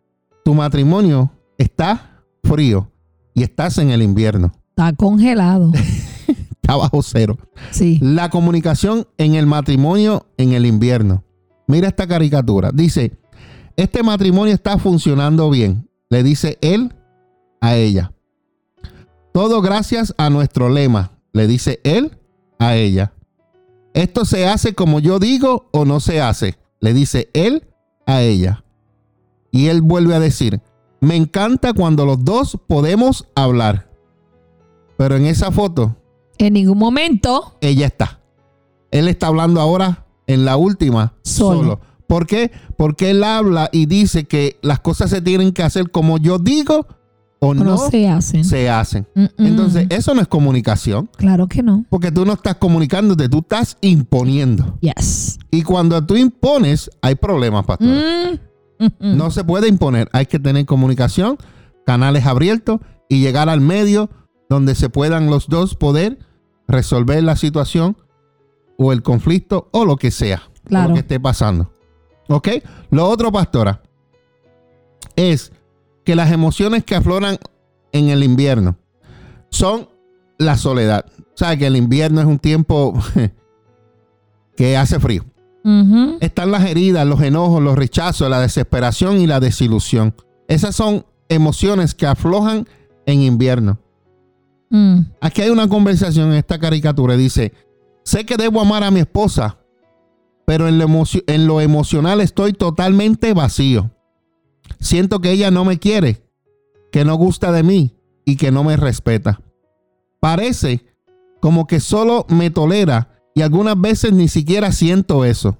tu 0.44 0.55
matrimonio 0.55 1.32
está 1.57 2.22
frío 2.44 2.92
y 3.34 3.42
estás 3.42 3.76
en 3.78 3.90
el 3.90 4.03
invierno, 4.03 4.53
Está 4.68 4.92
congelado. 4.92 5.72
está 6.28 6.76
bajo 6.76 7.03
cero. 7.03 7.36
Sí. 7.72 7.99
La 8.01 8.30
comunicación 8.30 9.09
en 9.16 9.34
el 9.34 9.46
matrimonio 9.46 10.26
en 10.36 10.53
el 10.53 10.64
invierno. 10.64 11.24
Mira 11.66 11.88
esta 11.88 12.07
caricatura. 12.07 12.70
Dice, 12.72 13.18
este 13.76 14.05
matrimonio 14.05 14.55
está 14.55 14.78
funcionando 14.78 15.51
bien. 15.51 15.88
Le 16.09 16.22
dice 16.22 16.57
él 16.61 16.94
a 17.61 17.74
ella. 17.74 18.12
Todo 19.32 19.61
gracias 19.61 20.14
a 20.18 20.30
nuestro 20.30 20.68
lema. 20.68 21.11
Le 21.32 21.49
dice 21.49 21.80
él 21.82 22.16
a 22.61 22.76
ella. 22.76 23.12
Esto 23.99 24.24
se 24.24 24.46
hace 24.46 24.74
como 24.74 25.01
yo 25.01 25.18
digo 25.18 25.66
o 25.72 25.84
no 25.84 25.99
se 25.99 26.20
hace. 26.20 26.57
Le 26.78 26.94
dice 26.94 27.30
él 27.32 27.66
a 28.07 28.22
ella. 28.22 28.62
Y 29.51 29.66
él 29.66 29.82
vuelve 29.82 30.14
a 30.14 30.20
decir, 30.20 30.61
me 31.01 31.16
encanta 31.16 31.72
cuando 31.72 32.07
los 32.07 32.24
dos 32.24 32.57
podemos 32.68 33.26
hablar. 33.34 33.90
Pero 34.96 35.16
en 35.16 35.26
esa 35.26 35.51
foto 35.51 35.96
En 36.38 36.53
ningún 36.53 36.78
momento. 36.78 37.57
ella 37.61 37.86
está. 37.86 38.20
Él 38.92 39.09
está 39.09 39.26
hablando 39.26 39.61
ahora 39.61 40.07
en 40.28 40.44
la 40.44 40.57
última 40.57 41.14
Solo. 41.22 41.59
solo. 41.59 41.80
¿Por 42.07 42.28
qué? 42.28 42.53
Porque 42.76 43.11
él 43.11 43.24
habla 43.24 43.68
y 43.72 43.86
dice 43.86 44.28
que 44.28 44.59
las 44.62 44.78
cosas 44.78 45.11
se 45.11 45.22
tienen 45.22 45.51
que 45.51 45.64
hacer 45.64 45.90
como 45.90 46.18
yo 46.18 46.38
digo 46.38 46.86
o 47.41 47.49
o 47.49 47.55
no, 47.55 47.64
No, 47.64 47.76
se 47.78 48.09
hacen. 48.09 48.45
se 48.45 48.68
hacen. 48.68 49.07
Mm, 49.14 49.22
mm. 49.22 49.47
Entonces, 49.47 49.86
eso 49.91 50.14
no 50.14 50.20
es 50.20 50.28
comunicación, 50.28 51.09
Claro 51.16 51.47
que 51.47 51.62
no. 51.62 51.84
porque 51.89 52.11
tú 52.11 52.24
no 52.24 52.32
estás 52.32 52.57
comunicándote, 52.57 53.28
tú 53.28 53.39
estás 53.39 53.76
imponiendo. 53.80 54.76
Yes. 54.80 55.39
Y 55.51 55.62
cuando 55.62 56.05
tú 56.05 56.16
impones, 56.16 56.91
hay 57.01 57.14
problemas, 57.14 57.64
pastor. 57.64 57.86
Mm. 57.89 58.89
No 59.16 59.30
se 59.30 59.43
puede 59.45 59.68
imponer, 59.68 60.09
hay 60.12 60.26
que 60.26 60.39
tener 60.39 60.64
comunicación, 60.66 61.36
canales 61.86 62.26
abiertos 62.26 62.80
y 63.09 63.20
llegar 63.20 63.49
al 63.49 63.61
medio 63.61 64.11
donde 64.49 64.74
se 64.74 64.89
puedan 64.89 65.30
los 65.30 65.49
dos 65.49 65.74
poder 65.74 66.18
resolver 66.68 67.22
la 67.24 67.34
situación 67.36 67.97
o 68.78 68.93
el 68.93 69.03
conflicto 69.03 69.68
o 69.72 69.84
lo 69.84 69.97
que 69.97 70.11
sea, 70.11 70.43
Claro. 70.64 70.89
lo 70.91 70.95
que 70.95 71.01
esté 71.01 71.18
pasando. 71.18 71.72
¿Ok? 72.28 72.49
Lo 72.91 73.09
otro, 73.09 73.32
pastora, 73.32 73.82
es 75.16 75.53
que 76.09 76.17
las 76.17 76.33
emociones 76.33 76.85
que 76.85 76.95
afloran 76.95 77.37
en 77.93 78.09
el 78.09 78.25
invierno 78.25 78.79
son 79.51 79.91
la 80.39 80.57
soledad. 80.57 81.05
O 81.19 81.37
sea, 81.37 81.55
que 81.59 81.67
el 81.67 81.77
invierno 81.77 82.23
es 82.23 82.27
un 82.27 82.39
tiempo 82.39 82.95
que 84.57 84.75
hace 84.79 84.99
frío 84.99 85.23
están 86.21 86.51
las 86.51 86.65
heridas, 86.65 87.07
los 87.07 87.21
enojos, 87.21 87.63
los 87.63 87.77
rechazos, 87.77 88.31
la 88.31 88.41
desesperación 88.41 89.19
y 89.21 89.27
la 89.27 89.39
desilusión. 89.39 90.15
Esas 90.47 90.75
son 90.75 91.05
emociones 91.29 91.95
que 91.95 92.07
aflojan 92.07 92.67
en 93.05 93.21
invierno. 93.21 93.79
Mm. 94.71 95.01
Aquí 95.21 95.43
hay 95.43 95.51
una 95.51 95.69
conversación 95.69 96.29
en 96.31 96.39
esta 96.39 96.59
caricatura. 96.59 97.19
Dice, 97.19 97.53
sé 98.03 98.25
que 98.25 98.39
debo 98.39 98.63
amar 98.63 98.83
a 98.83 98.91
mi 98.91 99.01
esposa, 99.01 99.59
pero 100.47 100.69
en 100.69 100.79
lo, 100.79 100.85
emocio- 100.87 101.25
en 101.27 101.47
lo 101.47 101.61
emocional 101.61 102.23
estoy 102.23 102.55
totalmente 102.55 103.35
vacío. 103.35 103.91
Siento 104.81 105.21
que 105.21 105.31
ella 105.31 105.51
no 105.51 105.64
me 105.64 105.79
quiere, 105.79 106.23
que 106.93 107.05
no 107.05 107.14
gusta 107.16 107.53
de 107.53 107.62
mí 107.62 107.97
y 108.25 108.37
que 108.37 108.51
no 108.51 108.64
me 108.64 108.77
respeta. 108.77 109.41
Parece 110.21 110.85
como 111.41 111.66
que 111.66 111.81
solo 111.81 112.27
me 112.29 112.51
tolera 112.51 113.21
y 113.35 113.43
algunas 113.43 113.81
veces 113.81 114.12
ni 114.12 114.29
siquiera 114.29 114.73
siento 114.73 115.25
eso. 115.25 115.59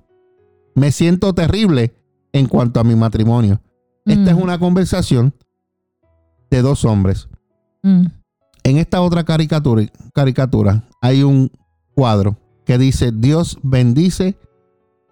Me 0.75 0.93
siento 0.93 1.33
terrible 1.35 1.95
en 2.33 2.47
cuanto 2.47 2.81
a 2.81 2.85
mi 2.85 2.95
matrimonio. 2.97 3.61
Esta 4.05 4.33
Mm. 4.35 4.39
es 4.39 4.43
una 4.43 4.59
conversación 4.59 5.35
de 6.51 6.63
dos 6.63 6.85
hombres. 6.85 7.29
Mm. 7.83 8.07
En 8.65 8.79
esta 8.79 9.01
otra 9.01 9.25
caricatura, 9.25 9.85
caricatura 10.15 10.85
hay 11.01 11.23
un 11.23 11.51
cuadro 11.95 12.37
que 12.65 12.77
dice, 12.79 13.13
Dios 13.13 13.59
bendice 13.63 14.37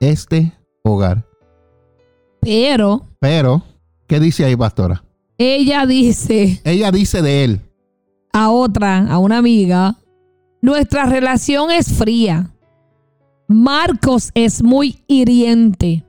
este 0.01 0.53
hogar. 0.83 1.25
Pero 2.41 3.07
Pero, 3.21 3.63
¿qué 4.07 4.21
dice 4.21 4.45
ahí, 4.45 4.57
pastora? 4.57 5.03
ella 5.39 5.85
dice 5.85 6.61
Ella 6.65 6.91
dice 6.91 7.21
de 7.21 7.45
él, 7.45 7.61
a 8.33 8.51
otra, 8.51 8.99
a 9.11 9.19
una 9.19 9.39
amiga, 9.39 9.97
nuestra 10.61 11.07
relación 11.07 11.71
es 11.71 11.93
fría. 11.93 12.53
Marcos 13.49 14.31
es 14.35 14.63
muy 14.63 15.03
hiriente. 15.07 16.05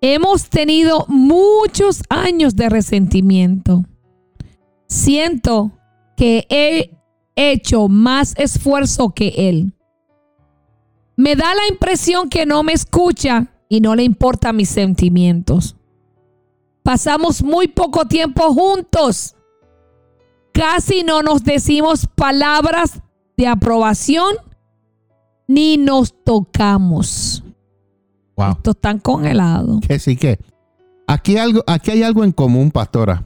Hemos 0.00 0.48
tenido 0.48 1.04
muchos 1.08 2.02
años 2.08 2.56
de 2.56 2.68
resentimiento. 2.68 3.84
Siento 4.88 5.72
que 6.16 6.46
he 6.48 6.90
hecho 7.36 7.88
más 7.88 8.34
esfuerzo 8.36 9.10
que 9.10 9.48
él. 9.48 9.74
Me 11.16 11.36
da 11.36 11.54
la 11.54 11.68
impresión 11.70 12.28
que 12.28 12.46
no 12.46 12.62
me 12.62 12.72
escucha 12.72 13.46
y 13.68 13.80
no 13.80 13.94
le 13.94 14.02
importan 14.02 14.56
mis 14.56 14.70
sentimientos. 14.70 15.76
Pasamos 16.86 17.42
muy 17.42 17.66
poco 17.66 18.04
tiempo 18.04 18.54
juntos. 18.54 19.34
Casi 20.52 21.02
no 21.02 21.20
nos 21.20 21.42
decimos 21.42 22.06
palabras 22.14 23.02
de 23.36 23.48
aprobación 23.48 24.36
ni 25.48 25.78
nos 25.78 26.14
tocamos. 26.22 27.42
Wow. 28.36 28.52
Estos 28.52 28.76
están 28.76 29.00
congelados. 29.00 29.80
Que 29.80 29.98
sí 29.98 30.16
que. 30.16 30.38
Aquí, 31.08 31.36
algo, 31.36 31.64
aquí 31.66 31.90
hay 31.90 32.04
algo 32.04 32.22
en 32.22 32.30
común, 32.30 32.70
pastora. 32.70 33.24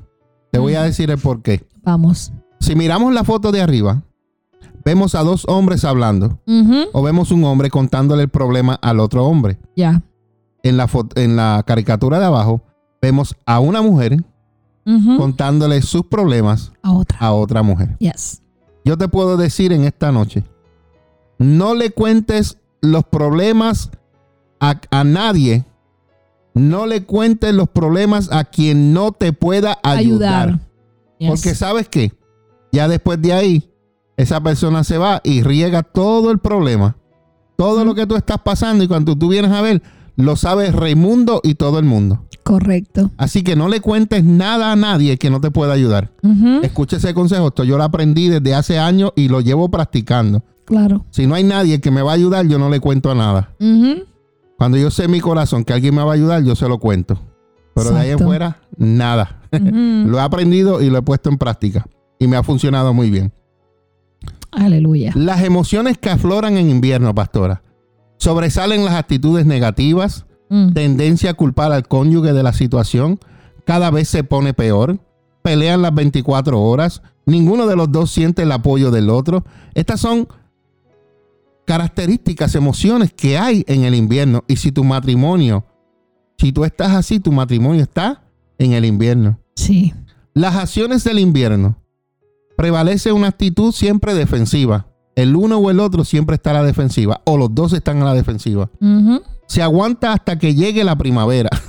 Te 0.50 0.58
voy 0.58 0.74
a 0.74 0.82
decir 0.84 1.10
el 1.10 1.18
por 1.18 1.42
qué. 1.42 1.62
Vamos. 1.82 2.32
Si 2.60 2.74
miramos 2.74 3.12
la 3.12 3.24
foto 3.24 3.52
de 3.52 3.60
arriba, 3.60 4.02
vemos 4.86 5.14
a 5.14 5.22
dos 5.22 5.44
hombres 5.48 5.84
hablando 5.84 6.40
o 6.94 7.02
vemos 7.02 7.30
un 7.30 7.44
hombre 7.44 7.68
contándole 7.68 8.22
el 8.22 8.30
problema 8.30 8.78
al 8.80 9.00
otro 9.00 9.26
hombre. 9.26 9.58
Ya. 9.76 10.00
En 10.62 10.78
la, 10.78 10.88
en 11.16 11.36
la 11.36 11.62
caricatura 11.66 12.18
de 12.18 12.24
abajo, 12.24 12.62
vemos 13.00 13.34
a 13.46 13.60
una 13.60 13.82
mujer 13.82 14.22
contándole 15.16 15.82
sus 15.82 16.04
problemas 16.04 16.72
A 16.82 16.92
otra. 16.92 17.18
a 17.20 17.32
otra 17.32 17.62
mujer. 17.62 17.96
Yes. 18.00 18.42
Yo 18.84 18.96
te 18.98 19.06
puedo 19.08 19.36
decir 19.36 19.72
en 19.72 19.84
esta 19.84 20.10
noche, 20.10 20.42
no 21.38 21.74
le 21.74 21.90
cuentes 21.90 22.58
los 22.80 23.04
problemas 23.04 23.90
a, 24.58 24.80
a 24.90 25.04
nadie, 25.04 25.64
no 26.54 26.86
le 26.86 27.04
cuentes 27.04 27.54
los 27.54 27.68
problemas 27.68 28.32
a 28.32 28.44
quien 28.44 28.92
no 28.92 29.12
te 29.12 29.32
pueda 29.32 29.78
ayudar. 29.82 30.48
Ayudar. 30.48 30.60
Yes. 31.18 31.28
Porque 31.30 31.54
sabes 31.54 31.88
qué, 31.88 32.12
ya 32.72 32.88
después 32.88 33.20
de 33.22 33.32
ahí, 33.32 33.70
esa 34.16 34.40
persona 34.42 34.82
se 34.82 34.98
va 34.98 35.20
y 35.22 35.42
riega 35.42 35.82
todo 35.82 36.30
el 36.32 36.38
problema, 36.38 36.96
todo 37.56 37.84
lo 37.84 37.94
que 37.94 38.06
tú 38.06 38.16
estás 38.16 38.38
pasando 38.42 38.82
y 38.82 38.88
cuando 38.88 39.16
tú 39.16 39.28
vienes 39.28 39.52
a 39.52 39.60
ver, 39.62 39.82
lo 40.24 40.36
sabe 40.36 40.70
Raimundo 40.72 41.40
y 41.42 41.54
todo 41.54 41.78
el 41.78 41.84
mundo. 41.84 42.26
Correcto. 42.42 43.10
Así 43.16 43.42
que 43.42 43.54
no 43.54 43.68
le 43.68 43.80
cuentes 43.80 44.24
nada 44.24 44.72
a 44.72 44.76
nadie 44.76 45.18
que 45.18 45.30
no 45.30 45.40
te 45.40 45.50
pueda 45.50 45.72
ayudar. 45.72 46.10
Ujú, 46.22 46.60
Escucha 46.62 46.96
ese 46.96 47.14
consejo, 47.14 47.48
esto 47.48 47.64
yo 47.64 47.76
lo 47.76 47.84
aprendí 47.84 48.28
desde 48.28 48.54
hace 48.54 48.78
años 48.78 49.12
y 49.14 49.28
lo 49.28 49.40
llevo 49.40 49.70
practicando. 49.70 50.42
Claro. 50.64 51.04
Si 51.10 51.26
no 51.26 51.34
hay 51.34 51.44
nadie 51.44 51.80
que 51.80 51.90
me 51.90 52.02
va 52.02 52.12
a 52.12 52.14
ayudar, 52.14 52.46
yo 52.46 52.58
no 52.58 52.70
le 52.70 52.80
cuento 52.80 53.10
a 53.10 53.14
nada. 53.14 53.54
Cuando 54.56 54.78
yo 54.78 54.90
sé 54.90 55.04
en 55.04 55.10
mi 55.10 55.20
corazón 55.20 55.64
que 55.64 55.72
alguien 55.72 55.94
me 55.94 56.02
va 56.02 56.12
a 56.12 56.14
ayudar, 56.14 56.42
yo 56.42 56.54
se 56.54 56.68
lo 56.68 56.78
cuento. 56.78 57.20
Pero 57.74 57.90
de 57.90 58.00
ahí 58.00 58.10
en 58.10 58.18
fuera, 58.18 58.58
nada. 58.76 59.40
Lo 59.52 60.18
he 60.18 60.20
aprendido 60.20 60.80
y 60.82 60.90
lo 60.90 60.98
he 60.98 61.02
puesto 61.02 61.28
en 61.30 61.38
práctica. 61.38 61.86
Y 62.18 62.26
me 62.28 62.36
ha 62.36 62.42
funcionado 62.42 62.92
muy 62.94 63.10
bien. 63.10 63.32
Aleluya. 64.52 65.12
Las 65.14 65.42
emociones 65.42 65.98
que 65.98 66.10
afloran 66.10 66.56
en 66.56 66.70
invierno, 66.70 67.14
pastora. 67.14 67.62
Sobresalen 68.20 68.84
las 68.84 68.94
actitudes 68.94 69.46
negativas, 69.46 70.26
Mm, 70.50 70.72
tendencia 70.72 71.30
a 71.30 71.34
culpar 71.34 71.70
al 71.70 71.86
cónyuge 71.86 72.32
de 72.32 72.42
la 72.42 72.52
situación, 72.52 73.20
cada 73.64 73.92
vez 73.92 74.08
se 74.08 74.24
pone 74.24 74.52
peor, 74.52 74.98
pelean 75.42 75.80
las 75.80 75.94
24 75.94 76.60
horas, 76.60 77.02
ninguno 77.24 77.68
de 77.68 77.76
los 77.76 77.92
dos 77.92 78.10
siente 78.10 78.42
el 78.42 78.50
apoyo 78.50 78.90
del 78.90 79.10
otro. 79.10 79.44
Estas 79.74 80.00
son 80.00 80.26
características, 81.66 82.56
emociones 82.56 83.12
que 83.12 83.38
hay 83.38 83.64
en 83.68 83.84
el 83.84 83.94
invierno. 83.94 84.42
Y 84.48 84.56
si 84.56 84.72
tu 84.72 84.82
matrimonio, 84.82 85.64
si 86.36 86.50
tú 86.50 86.64
estás 86.64 86.96
así, 86.96 87.20
tu 87.20 87.30
matrimonio 87.30 87.82
está 87.82 88.24
en 88.58 88.72
el 88.72 88.84
invierno. 88.84 89.38
Sí. 89.54 89.94
Las 90.34 90.56
acciones 90.56 91.04
del 91.04 91.20
invierno 91.20 91.76
prevalece 92.56 93.12
una 93.12 93.28
actitud 93.28 93.70
siempre 93.70 94.14
defensiva. 94.14 94.88
El 95.16 95.36
uno 95.36 95.58
o 95.58 95.70
el 95.70 95.80
otro 95.80 96.04
siempre 96.04 96.36
está 96.36 96.50
a 96.50 96.54
la 96.54 96.62
defensiva, 96.62 97.20
o 97.24 97.36
los 97.36 97.54
dos 97.54 97.72
están 97.72 98.00
a 98.02 98.04
la 98.04 98.14
defensiva. 98.14 98.70
Se 99.46 99.62
aguanta 99.62 100.12
hasta 100.12 100.38
que 100.38 100.54
llegue 100.54 100.84
la 100.84 100.96
primavera. 100.96 101.50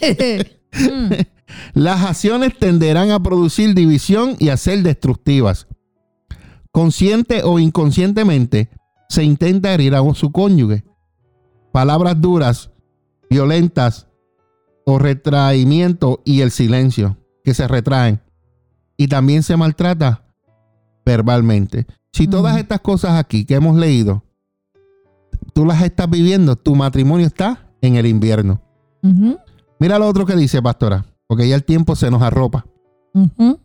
Mm, 0.72 1.12
Las 1.74 2.04
acciones 2.04 2.56
tenderán 2.56 3.10
a 3.10 3.20
producir 3.20 3.74
división 3.74 4.36
y 4.38 4.50
a 4.50 4.56
ser 4.56 4.82
destructivas. 4.84 5.66
Consciente 6.70 7.42
o 7.42 7.58
inconscientemente 7.58 8.70
se 9.08 9.24
intenta 9.24 9.74
herir 9.74 9.96
a 9.96 10.14
su 10.14 10.30
cónyuge. 10.30 10.84
Palabras 11.72 12.20
duras, 12.20 12.70
violentas 13.28 14.06
o 14.86 15.00
retraimiento 15.00 16.22
y 16.24 16.42
el 16.42 16.52
silencio 16.52 17.16
que 17.42 17.54
se 17.54 17.66
retraen. 17.66 18.20
Y 18.96 19.08
también 19.08 19.42
se 19.42 19.56
maltrata 19.56 20.24
verbalmente. 21.04 21.86
Si 22.12 22.26
todas 22.26 22.56
estas 22.58 22.80
cosas 22.80 23.12
aquí 23.18 23.44
que 23.44 23.54
hemos 23.54 23.76
leído, 23.76 24.22
tú 25.54 25.64
las 25.64 25.82
estás 25.82 26.08
viviendo, 26.10 26.56
tu 26.56 26.74
matrimonio 26.74 27.26
está 27.26 27.70
en 27.80 27.96
el 27.96 28.06
invierno. 28.06 28.60
Mira 29.78 29.98
lo 29.98 30.06
otro 30.08 30.26
que 30.26 30.36
dice, 30.36 30.60
pastora, 30.60 31.06
porque 31.26 31.48
ya 31.48 31.54
el 31.54 31.64
tiempo 31.64 31.96
se 31.96 32.10
nos 32.10 32.22
arropa. 32.22 32.66
ujú. 33.14 33.58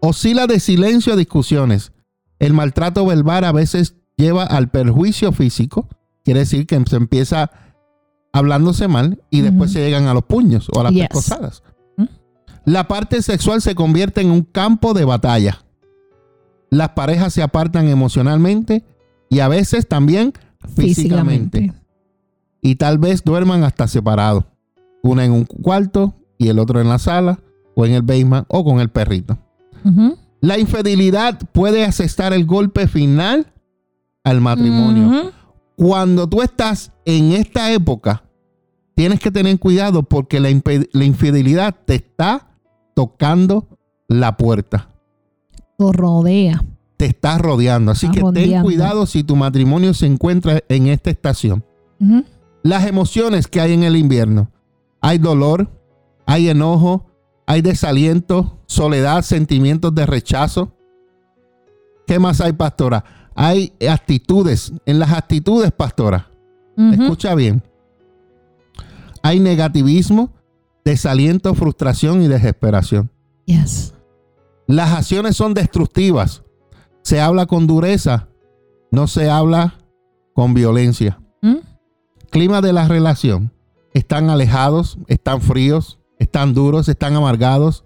Oscila 0.00 0.46
de 0.46 0.60
silencio 0.60 1.14
a 1.14 1.16
discusiones. 1.16 1.92
El 2.38 2.52
maltrato 2.52 3.04
verbal 3.06 3.44
a 3.44 3.52
veces 3.52 3.94
lleva 4.16 4.44
al 4.44 4.68
perjuicio 4.70 5.32
físico. 5.32 5.88
Quiere 6.22 6.40
decir 6.40 6.66
que 6.66 6.80
se 6.86 6.96
empieza 6.96 7.50
hablándose 8.32 8.88
mal 8.88 9.22
y 9.30 9.40
después 9.40 9.72
se 9.72 9.80
llegan 9.80 10.06
a 10.06 10.14
los 10.14 10.24
puños 10.24 10.68
o 10.74 10.80
a 10.80 10.84
las 10.84 10.92
Yes. 10.92 11.08
pescosadas. 11.08 11.62
La 12.66 12.88
parte 12.88 13.22
sexual 13.22 13.62
se 13.62 13.74
convierte 13.74 14.20
en 14.20 14.30
un 14.30 14.42
campo 14.42 14.92
de 14.92 15.04
batalla. 15.06 15.64
Las 16.70 16.90
parejas 16.90 17.32
se 17.32 17.42
apartan 17.42 17.88
emocionalmente 17.88 18.84
y 19.28 19.40
a 19.40 19.48
veces 19.48 19.86
también 19.86 20.32
físicamente. 20.76 21.72
Y 22.60 22.76
tal 22.76 22.98
vez 22.98 23.22
duerman 23.24 23.64
hasta 23.64 23.86
separados. 23.86 24.44
Una 25.02 25.24
en 25.24 25.32
un 25.32 25.44
cuarto 25.44 26.14
y 26.38 26.48
el 26.48 26.58
otro 26.58 26.80
en 26.80 26.88
la 26.88 26.98
sala 26.98 27.38
o 27.74 27.86
en 27.86 27.92
el 27.92 28.02
basement 28.02 28.46
o 28.48 28.64
con 28.64 28.80
el 28.80 28.88
perrito. 28.88 29.38
La 30.40 30.58
infidelidad 30.58 31.38
puede 31.52 31.84
asestar 31.84 32.32
el 32.32 32.44
golpe 32.44 32.88
final 32.88 33.52
al 34.24 34.40
matrimonio. 34.40 35.32
Cuando 35.76 36.28
tú 36.28 36.42
estás 36.42 36.92
en 37.04 37.32
esta 37.32 37.72
época, 37.72 38.24
tienes 38.94 39.20
que 39.20 39.30
tener 39.30 39.58
cuidado 39.60 40.02
porque 40.02 40.40
la, 40.40 40.48
la 40.92 41.04
infidelidad 41.04 41.76
te 41.84 41.96
está 41.96 42.48
tocando 42.94 43.68
la 44.08 44.36
puerta, 44.36 44.88
Lo 45.78 45.92
rodea. 45.92 46.62
te 46.96 47.04
está 47.06 47.38
rodeando. 47.38 47.92
Así 47.92 48.10
que 48.10 48.22
ten 48.32 48.62
cuidado 48.62 49.06
si 49.06 49.22
tu 49.22 49.36
matrimonio 49.36 49.92
se 49.94 50.06
encuentra 50.06 50.62
en 50.68 50.86
esta 50.86 51.10
estación. 51.10 51.64
Las 52.62 52.86
emociones 52.86 53.46
que 53.46 53.60
hay 53.60 53.74
en 53.74 53.82
el 53.82 53.96
invierno. 53.96 54.50
Hay 55.00 55.18
dolor, 55.18 55.70
hay 56.24 56.48
enojo, 56.48 57.06
hay 57.46 57.62
desaliento, 57.62 58.58
soledad, 58.66 59.22
sentimientos 59.22 59.94
de 59.94 60.06
rechazo. 60.06 60.72
¿Qué 62.06 62.18
más 62.18 62.40
hay, 62.40 62.52
pastora? 62.52 63.04
Hay 63.34 63.72
actitudes. 63.88 64.72
En 64.86 64.98
las 64.98 65.12
actitudes, 65.12 65.70
pastora, 65.72 66.30
escucha 66.76 67.34
bien. 67.34 67.62
Hay 69.22 69.38
negativismo, 69.38 70.32
desaliento, 70.84 71.54
frustración 71.54 72.22
y 72.22 72.28
desesperación. 72.28 73.10
Yes. 73.44 73.92
Las 74.66 74.92
acciones 74.92 75.36
son 75.36 75.54
destructivas. 75.54 76.42
Se 77.02 77.20
habla 77.20 77.46
con 77.46 77.66
dureza, 77.66 78.28
no 78.90 79.06
se 79.06 79.30
habla 79.30 79.74
con 80.34 80.54
violencia. 80.54 81.20
¿Mm? 81.42 81.56
clima 82.30 82.60
de 82.60 82.72
la 82.72 82.86
relación. 82.88 83.52
Están 83.94 84.28
alejados, 84.28 84.98
están 85.06 85.40
fríos, 85.40 85.98
están 86.18 86.52
duros, 86.52 86.88
están 86.88 87.14
amargados. 87.16 87.84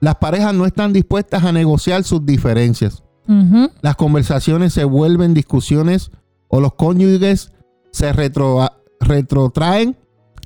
Las 0.00 0.14
parejas 0.16 0.54
no 0.54 0.64
están 0.64 0.92
dispuestas 0.94 1.44
a 1.44 1.52
negociar 1.52 2.02
sus 2.04 2.24
diferencias. 2.24 3.02
Las 3.82 3.96
conversaciones 3.96 4.72
se 4.72 4.84
vuelven 4.84 5.34
discusiones 5.34 6.10
o 6.48 6.60
los 6.60 6.74
cónyuges 6.74 7.52
se 7.92 8.12
retro- 8.12 8.70
retrotraen 9.00 9.96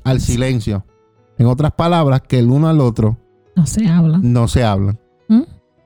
al 0.03 0.19
silencio. 0.21 0.85
En 1.37 1.47
otras 1.47 1.71
palabras, 1.73 2.21
que 2.27 2.39
el 2.39 2.49
uno 2.49 2.67
al 2.67 2.81
otro 2.81 3.17
No 3.55 3.65
se 3.65 3.87
habla. 3.87 4.19
no 4.21 4.47
se 4.47 4.63
hablan. 4.63 4.99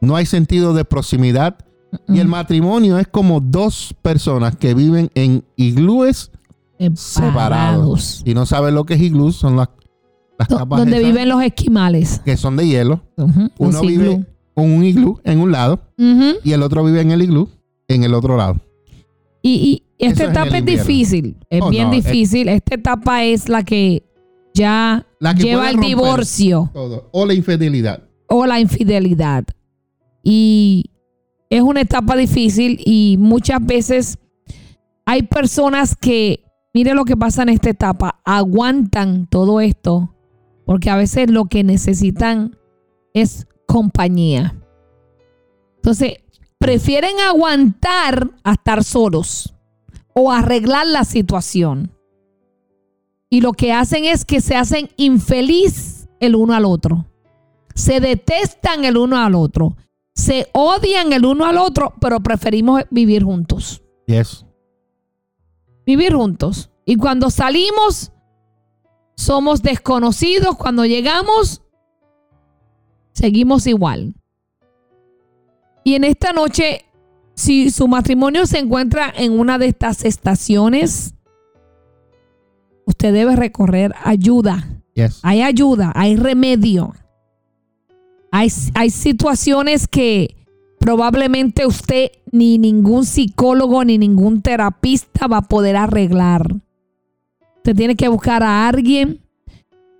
No 0.01 0.15
hay 0.15 0.25
sentido 0.25 0.73
de 0.73 0.83
proximidad. 0.83 1.57
Y 2.07 2.19
el 2.19 2.27
matrimonio 2.27 2.97
es 2.97 3.07
como 3.07 3.39
dos 3.41 3.93
personas 4.01 4.55
que 4.55 4.73
viven 4.73 5.09
en 5.13 5.43
iglúes 5.57 6.31
separados. 6.95 8.21
Y 8.25 8.33
no 8.33 8.45
saben 8.45 8.75
lo 8.75 8.85
que 8.85 8.93
es 8.95 9.01
iglú, 9.01 9.31
son 9.31 9.55
las, 9.57 9.69
las 10.39 10.47
Do- 10.47 10.57
capas 10.57 10.79
Donde 10.79 10.99
viven 11.03 11.29
los 11.29 11.43
esquimales. 11.43 12.21
que 12.23 12.37
son 12.37 12.55
de 12.55 12.67
hielo. 12.67 13.01
Uno 13.57 13.81
vive 13.81 14.25
con 14.53 14.71
un 14.71 14.83
iglú 14.83 15.19
en 15.23 15.39
un 15.39 15.51
lado 15.51 15.81
y 15.97 16.51
el 16.51 16.63
otro 16.63 16.83
vive 16.83 17.01
en 17.01 17.11
el 17.11 17.21
iglú 17.21 17.49
en 17.87 18.03
el 18.03 18.13
otro 18.13 18.37
lado. 18.37 18.59
Y, 19.41 19.83
y 19.99 20.05
esta 20.05 20.23
Eso 20.23 20.31
en 20.31 20.31
etapa 20.31 20.57
es 20.59 20.65
difícil, 20.65 21.35
es 21.49 21.61
Oh, 21.61 21.69
bien 21.69 21.89
no, 21.89 21.93
es- 21.93 22.05
difícil. 22.05 22.47
Esta 22.47 22.75
etapa 22.75 23.23
es 23.23 23.49
la 23.49 23.63
que 23.63 24.03
ya 24.53 25.05
La 25.19 25.33
que 25.35 25.43
lleva 25.43 25.67
al 25.67 25.77
divorcio 25.77 26.69
Todo. 26.73 27.09
O 27.11 27.25
la 27.25 27.33
infidelidad. 27.33 28.03
o 28.27 28.45
la 28.45 28.59
infidelidad. 28.59 29.43
Y 30.23 30.91
es 31.49 31.61
una 31.61 31.81
etapa 31.81 32.15
difícil 32.15 32.81
y 32.85 33.17
muchas 33.19 33.65
veces 33.65 34.17
hay 35.05 35.23
personas 35.23 35.95
que, 35.95 36.43
mire 36.73 36.93
lo 36.93 37.05
que 37.05 37.17
pasa 37.17 37.43
en 37.43 37.49
esta 37.49 37.69
etapa, 37.69 38.21
aguantan 38.23 39.27
todo 39.27 39.59
esto 39.59 40.15
porque 40.65 40.89
a 40.89 40.95
veces 40.95 41.29
lo 41.29 41.45
que 41.45 41.63
necesitan 41.63 42.57
es 43.13 43.47
compañía. 43.67 44.55
Entonces, 45.75 46.19
prefieren 46.59 47.19
aguantar 47.27 48.29
a 48.43 48.53
estar 48.53 48.83
solos 48.83 49.53
o 50.13 50.31
arreglar 50.31 50.87
la 50.87 51.03
situación. 51.03 51.91
y 53.33 53.39
lo 53.39 53.53
que 53.53 53.71
hacen 53.71 54.03
es 54.03 54.25
que 54.25 54.41
se 54.41 54.55
hacen 54.55 54.89
infeliz 54.97 56.09
el 56.19 56.35
uno 56.35 56.53
al 56.53 56.65
otro. 56.65 57.05
Se 57.75 58.01
detestan 58.01 58.83
el 58.83 58.97
uno 58.97 59.17
al 59.17 59.35
otro. 59.35 59.77
Se 60.21 60.49
odian 60.53 61.13
el 61.13 61.25
uno 61.25 61.47
al 61.47 61.57
otro, 61.57 61.95
pero 61.99 62.19
preferimos 62.19 62.83
vivir 62.91 63.23
juntos. 63.23 63.81
Yes. 64.05 64.45
Vivir 65.83 66.13
juntos. 66.13 66.69
Y 66.85 66.95
cuando 66.95 67.31
salimos, 67.31 68.11
somos 69.15 69.63
desconocidos. 69.63 70.57
Cuando 70.57 70.85
llegamos, 70.85 71.63
seguimos 73.13 73.65
igual. 73.65 74.13
Y 75.83 75.95
en 75.95 76.03
esta 76.03 76.33
noche, 76.33 76.85
si 77.33 77.71
su 77.71 77.87
matrimonio 77.87 78.45
se 78.45 78.59
encuentra 78.59 79.11
en 79.17 79.39
una 79.39 79.57
de 79.57 79.65
estas 79.69 80.05
estaciones, 80.05 81.15
usted 82.85 83.11
debe 83.11 83.35
recorrer 83.35 83.95
ayuda. 84.03 84.83
Yes. 84.93 85.19
Hay 85.23 85.41
ayuda, 85.41 85.91
hay 85.95 86.15
remedio. 86.15 86.93
Hay, 88.31 88.49
hay 88.75 88.89
situaciones 88.89 89.87
que 89.87 90.35
probablemente 90.79 91.65
usted 91.65 92.11
ni 92.31 92.57
ningún 92.57 93.05
psicólogo 93.05 93.83
ni 93.83 93.97
ningún 93.97 94.41
terapista 94.41 95.27
va 95.27 95.37
a 95.37 95.41
poder 95.41 95.75
arreglar. 95.75 96.47
Usted 97.57 97.75
tiene 97.75 97.95
que 97.95 98.07
buscar 98.07 98.41
a 98.41 98.67
alguien 98.67 99.19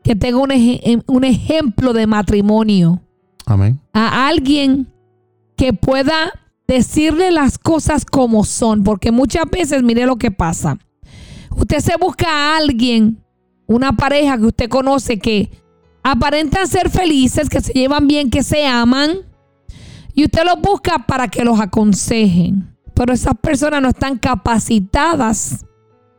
que 0.04 0.16
tenga 0.16 0.38
un, 0.40 0.50
ej- 0.52 1.04
un 1.08 1.24
ejemplo 1.24 1.94
de 1.94 2.08
matrimonio. 2.08 3.02
Amén. 3.46 3.80
A 3.94 4.28
alguien 4.28 4.88
que 5.56 5.74
pueda 5.74 6.32
decirle 6.68 7.30
las 7.32 7.60
cosas 7.60 8.06
como 8.06 8.44
son. 8.46 8.84
Porque 8.84 9.12
muchas 9.12 9.44
veces, 9.52 9.84
mire 9.84 10.06
lo 10.06 10.16
que 10.16 10.32
pasa. 10.32 10.80
Usted 11.56 11.80
se 11.82 11.98
busca 11.98 12.28
a 12.28 12.58
alguien, 12.58 13.22
una 13.68 13.92
pareja 13.94 14.38
que 14.38 14.46
usted 14.46 14.70
conoce 14.70 15.20
que 15.20 15.52
aparentan 16.04 16.68
ser 16.68 16.90
felices, 16.90 17.50
que 17.50 17.62
se 17.62 17.74
llevan 17.74 18.08
bien, 18.08 18.30
que 18.30 18.44
se 18.44 18.66
aman. 18.66 19.20
Y 20.14 20.26
usted 20.26 20.44
los 20.46 20.60
busca 20.60 21.06
para 21.08 21.28
que 21.28 21.44
los 21.44 21.60
aconsejen. 21.60 22.76
Pero 22.94 23.14
esas 23.14 23.36
personas 23.42 23.82
no 23.82 23.90
están 23.90 24.18
capacitadas 24.18 25.66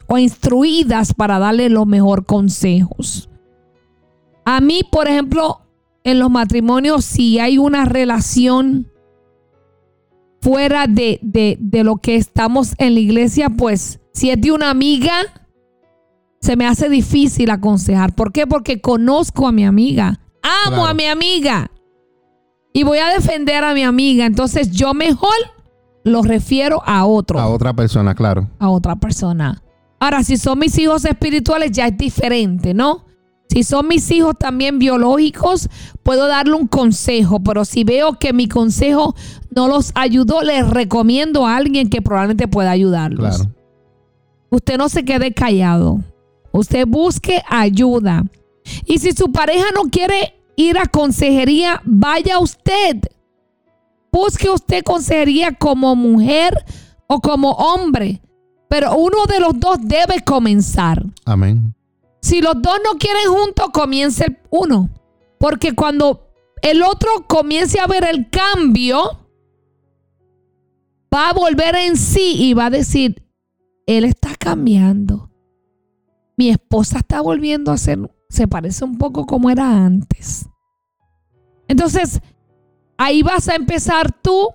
o 0.07 0.19
instruidas 0.19 1.13
para 1.13 1.39
darle 1.39 1.69
los 1.69 1.87
mejores 1.87 2.25
consejos. 2.27 3.29
A 4.45 4.61
mí, 4.61 4.83
por 4.91 5.09
ejemplo, 5.09 5.61
en 6.05 6.19
los 6.19 6.31
matrimonios, 6.31 7.05
si 7.05 7.39
hay 7.39 7.59
una 7.59 7.85
relación 7.85 8.91
fuera 10.41 10.87
de, 10.89 11.21
de, 11.23 11.57
de 11.61 11.85
lo 11.85 11.97
que 11.97 12.17
estamos 12.17 12.75
en 12.79 12.95
la 12.95 13.01
iglesia, 13.01 13.51
pues 13.51 14.01
si 14.13 14.31
es 14.31 14.41
de 14.41 14.51
una 14.51 14.71
amiga, 14.71 15.13
se 16.43 16.57
me 16.57 16.67
hace 16.67 16.91
difícil 16.91 17.49
aconsejar. 17.51 18.15
¿Por 18.15 18.33
qué? 18.33 18.47
Porque 18.47 18.81
conozco 18.83 19.47
a 19.49 19.53
mi 19.53 19.65
amiga. 19.65 20.21
Amo 20.43 20.77
Claro. 20.77 20.87
a 20.87 20.95
mi 20.95 21.07
amiga. 21.07 21.71
Y 22.75 22.83
voy 22.83 22.99
a 22.99 23.09
defender 23.09 23.65
a 23.65 23.73
mi 23.75 23.83
amiga. 23.85 24.27
Entonces 24.27 24.71
yo 24.73 24.93
mejor 24.93 25.33
lo 26.05 26.23
refiero 26.23 26.83
a 26.85 27.07
otro 27.07 27.39
A 27.39 27.47
otra 27.47 27.73
persona, 27.75 28.15
claro. 28.15 28.49
a 28.59 28.69
otra 28.69 28.97
persona. 28.97 29.63
Ahora, 30.01 30.25
si 30.25 30.37
son 30.37 30.59
mis 30.59 30.77
hijos 30.79 31.05
espirituales, 31.05 31.71
ya 31.71 31.87
es 31.87 31.97
diferente, 31.97 32.75
¿no? 32.75 33.05
Si 33.49 33.63
son 33.63 33.87
mis 33.87 34.11
hijos 34.11 34.35
también 34.37 34.81
biológicos, 34.81 35.69
puedo 36.03 36.27
darle 36.27 36.55
un 36.55 36.67
consejo, 36.67 37.39
pero 37.41 37.65
si 37.65 37.85
veo 37.85 38.19
que 38.19 38.33
mi 38.33 38.49
consejo 38.49 39.15
no 39.55 39.69
los 39.69 39.93
ayudó, 39.95 40.41
les 40.43 40.69
recomiendo 40.69 41.47
a 41.47 41.57
alguien 41.57 41.89
que 41.89 42.03
probablemente 42.03 42.49
pueda 42.49 42.71
ayudarlos. 42.73 43.37
Claro. 43.37 43.55
Usted 44.51 44.77
no 44.79 44.89
se 44.89 45.05
quede 45.05 45.33
callado. 45.35 46.01
Usted 46.53 46.87
busque 46.87 47.43
ayuda. 47.49 48.25
Y 48.85 48.99
si 48.99 49.13
su 49.13 49.33
pareja 49.33 49.67
no 49.75 49.91
quiere 49.91 50.35
ir 50.57 50.79
a 50.79 50.87
consejería, 50.87 51.81
vaya 51.85 52.39
usted. 52.39 52.99
Busque 54.13 54.51
usted 54.51 54.85
consejería 54.85 55.53
como 55.55 55.97
mujer 55.97 56.55
o 57.07 57.21
como 57.21 57.53
hombre. 57.53 58.21
Pero 58.69 58.97
uno 58.97 59.27
de 59.27 59.41
los 59.41 59.59
dos 59.59 59.79
debe 59.83 60.23
comenzar. 60.25 61.03
Amén. 61.25 61.75
Si 62.21 62.41
los 62.41 62.55
dos 62.61 62.79
no 62.85 62.99
quieren 62.99 63.29
juntos, 63.29 63.67
comience 63.73 64.25
el 64.25 64.39
uno. 64.51 64.89
Porque 65.39 65.75
cuando 65.75 66.29
el 66.63 66.83
otro 66.83 67.27
comience 67.27 67.81
a 67.81 67.87
ver 67.87 68.05
el 68.05 68.31
cambio, 68.31 69.19
va 71.13 71.31
a 71.31 71.33
volver 71.33 71.75
en 71.75 71.97
sí 71.97 72.35
y 72.39 72.55
va 72.55 72.67
a 72.67 72.71
decir, 72.71 73.27
él 73.87 74.05
está 74.05 74.37
cambiando. 74.39 75.32
Mi 76.43 76.51
esposa 76.51 76.99
está 76.99 77.21
volviendo 77.21 77.71
a 77.71 77.77
ser, 77.77 78.01
se 78.29 78.49
parece 78.49 78.85
un 78.85 78.99
poco 78.99 79.27
como 79.27 79.49
era 79.49 79.85
antes. 79.87 80.49
Entonces, 81.69 82.21
ahí 82.99 83.23
vas 83.23 83.49
a 83.49 83.55
empezar 83.55 84.11
tú 84.11 84.49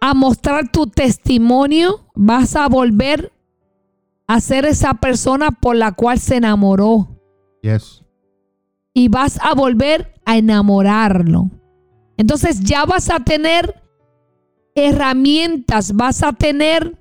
a 0.00 0.14
mostrar 0.14 0.70
tu 0.70 0.86
testimonio, 0.86 2.06
vas 2.14 2.54
a 2.54 2.68
volver 2.68 3.32
a 4.28 4.38
ser 4.40 4.64
esa 4.64 4.94
persona 4.94 5.50
por 5.50 5.74
la 5.74 5.90
cual 5.90 6.20
se 6.20 6.36
enamoró 6.36 7.08
Yes. 7.62 8.04
y 8.94 9.08
vas 9.08 9.40
a 9.42 9.56
volver 9.56 10.14
a 10.24 10.36
enamorarlo. 10.38 11.50
Entonces 12.16 12.60
ya 12.60 12.84
vas 12.84 13.10
a 13.10 13.18
tener 13.18 13.82
herramientas, 14.76 15.96
vas 15.96 16.22
a 16.22 16.32
tener 16.32 16.96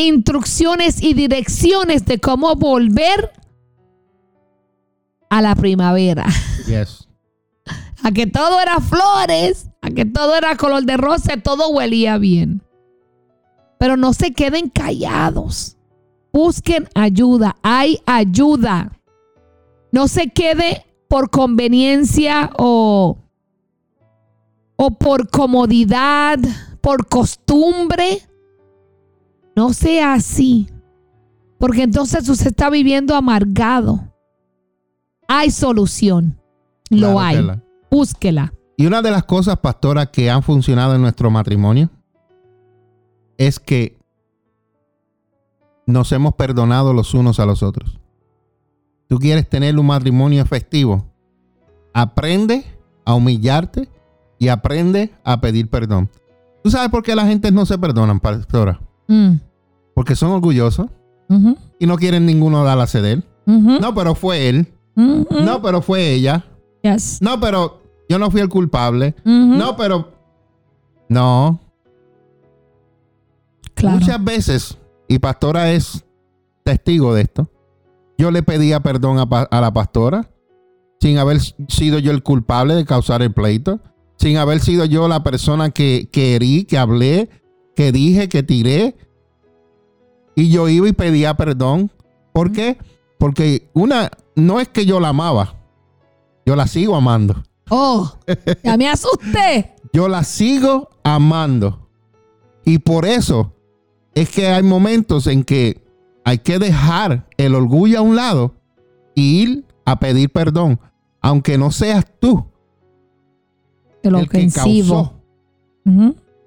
instrucciones 0.00 1.02
y 1.02 1.14
direcciones 1.14 2.04
de 2.04 2.18
cómo 2.18 2.54
volver 2.54 3.32
a 5.28 5.40
la 5.40 5.54
primavera. 5.54 6.26
Yes. 6.66 7.08
A 8.02 8.12
que 8.12 8.26
todo 8.26 8.60
era 8.60 8.80
flores, 8.80 9.70
a 9.80 9.90
que 9.90 10.04
todo 10.04 10.34
era 10.36 10.56
color 10.56 10.84
de 10.84 10.96
rosa, 10.96 11.36
todo 11.36 11.70
huelía 11.70 12.18
bien. 12.18 12.62
Pero 13.78 13.96
no 13.96 14.12
se 14.12 14.32
queden 14.32 14.68
callados. 14.68 15.76
Busquen 16.32 16.88
ayuda. 16.94 17.56
Hay 17.62 18.00
ayuda. 18.06 18.92
No 19.92 20.06
se 20.06 20.28
quede 20.28 20.86
por 21.08 21.30
conveniencia 21.30 22.50
o, 22.58 23.18
o 24.76 24.90
por 24.92 25.28
comodidad, 25.30 26.38
por 26.80 27.08
costumbre. 27.08 28.22
No 29.60 29.74
sea 29.74 30.14
así. 30.14 30.70
Porque 31.58 31.82
entonces 31.82 32.26
usted 32.26 32.46
está 32.46 32.70
viviendo 32.70 33.14
amargado. 33.14 34.10
Hay 35.28 35.50
solución. 35.50 36.40
Lo 36.88 36.96
Claro, 36.96 37.20
hay. 37.20 37.36
Tela. 37.36 37.62
Búsquela. 37.90 38.54
Y 38.78 38.86
una 38.86 39.02
de 39.02 39.10
las 39.10 39.24
cosas, 39.24 39.58
pastora, 39.58 40.06
que 40.06 40.30
han 40.30 40.42
funcionado 40.42 40.94
en 40.94 41.02
nuestro 41.02 41.30
matrimonio 41.30 41.90
es 43.36 43.60
que 43.60 43.98
nos 45.84 46.10
hemos 46.12 46.36
perdonado 46.36 46.94
los 46.94 47.12
unos 47.12 47.38
a 47.38 47.44
los 47.44 47.62
otros. 47.62 48.00
Tú 49.08 49.18
quieres 49.18 49.46
tener 49.46 49.78
un 49.78 49.88
matrimonio 49.88 50.40
efectivo. 50.42 51.04
Aprende 51.92 52.64
a 53.04 53.12
humillarte 53.12 53.90
y 54.38 54.48
aprende 54.48 55.12
a 55.22 55.38
pedir 55.42 55.68
perdón. 55.68 56.08
¿Tú 56.64 56.70
sabes 56.70 56.88
por 56.88 57.02
qué 57.02 57.14
la 57.14 57.26
gente 57.26 57.52
no 57.52 57.66
se 57.66 57.76
perdonan, 57.76 58.20
pastora? 58.20 58.80
Mm. 59.06 59.49
Porque 60.00 60.16
son 60.16 60.30
orgullosos 60.30 60.86
y 61.78 61.86
no 61.86 61.96
quieren 61.98 62.24
ninguno 62.24 62.64
dar 62.64 62.80
a 62.80 62.86
ceder. 62.86 63.22
No, 63.44 63.94
pero 63.94 64.14
fue 64.14 64.48
él. 64.48 64.66
No, 64.96 65.60
pero 65.60 65.82
fue 65.82 66.12
ella. 66.14 66.46
Yes. 66.82 67.18
No, 67.20 67.38
pero 67.38 67.82
yo 68.08 68.18
no 68.18 68.30
fui 68.30 68.40
el 68.40 68.48
culpable. 68.48 69.14
No, 69.58 69.76
pero. 69.76 70.10
No. 71.10 71.60
claro. 73.74 73.98
Muchas 73.98 74.24
veces, 74.24 74.78
y 75.06 75.18
Pastora 75.18 75.70
es 75.72 76.02
testigo 76.64 77.12
de 77.14 77.20
esto, 77.22 77.50
yo 78.16 78.30
le 78.30 78.42
pedía 78.42 78.80
perdón 78.80 79.18
a, 79.18 79.28
pa- 79.28 79.48
a 79.50 79.60
la 79.60 79.70
pastora 79.70 80.30
sin 80.98 81.18
haber 81.18 81.40
sido 81.68 81.98
yo 81.98 82.10
el 82.10 82.22
culpable 82.22 82.74
de 82.74 82.86
causar 82.86 83.20
el 83.20 83.34
pleito, 83.34 83.80
sin 84.16 84.38
haber 84.38 84.60
sido 84.60 84.86
yo 84.86 85.08
la 85.08 85.22
persona 85.22 85.68
que, 85.70 86.08
que 86.10 86.36
herí, 86.36 86.64
que 86.64 86.78
hablé, 86.78 87.28
que 87.76 87.92
dije, 87.92 88.30
que 88.30 88.42
tiré. 88.42 88.96
Y 90.40 90.48
yo 90.48 90.70
iba 90.70 90.88
y 90.88 90.92
pedía 90.92 91.34
perdón. 91.34 91.90
¿Por 92.32 92.50
qué? 92.50 92.78
Porque 93.18 93.68
una, 93.74 94.10
no 94.34 94.58
es 94.58 94.68
que 94.68 94.86
yo 94.86 94.98
la 94.98 95.10
amaba, 95.10 95.56
yo 96.46 96.56
la 96.56 96.66
sigo 96.66 96.96
amando. 96.96 97.42
Oh, 97.68 98.10
ya 98.64 98.78
me 98.78 98.88
asusté. 98.88 99.74
Yo 99.92 100.08
la 100.08 100.22
sigo 100.22 100.88
amando. 101.02 101.88
Y 102.64 102.78
por 102.78 103.06
eso 103.06 103.52
es 104.14 104.30
que 104.30 104.46
hay 104.48 104.62
momentos 104.62 105.26
en 105.26 105.42
que 105.42 105.84
hay 106.24 106.38
que 106.38 106.60
dejar 106.60 107.28
el 107.36 107.56
orgullo 107.56 107.98
a 107.98 108.02
un 108.02 108.14
lado 108.14 108.54
y 109.16 109.42
ir 109.42 109.64
a 109.84 109.98
pedir 109.98 110.30
perdón, 110.30 110.80
aunque 111.20 111.58
no 111.58 111.72
seas 111.72 112.06
tú 112.20 112.46
El 114.02 114.14
el 114.14 114.28
que 114.28 114.48
causó 114.48 115.20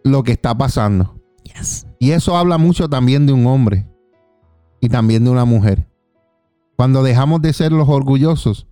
lo 0.03 0.23
que 0.23 0.31
está 0.31 0.57
pasando. 0.57 1.12
Yes. 1.55 1.87
Y 1.99 2.11
eso 2.11 2.37
habla 2.37 2.57
mucho 2.57 2.89
también 2.89 3.25
de 3.25 3.33
un 3.33 3.45
hombre 3.47 3.87
y 4.81 4.89
también 4.89 5.23
de 5.23 5.29
una 5.29 5.45
mujer. 5.45 5.87
Cuando 6.75 7.03
dejamos 7.03 7.41
de 7.41 7.53
ser 7.53 7.71
los 7.71 7.87
orgullosos 7.87 8.67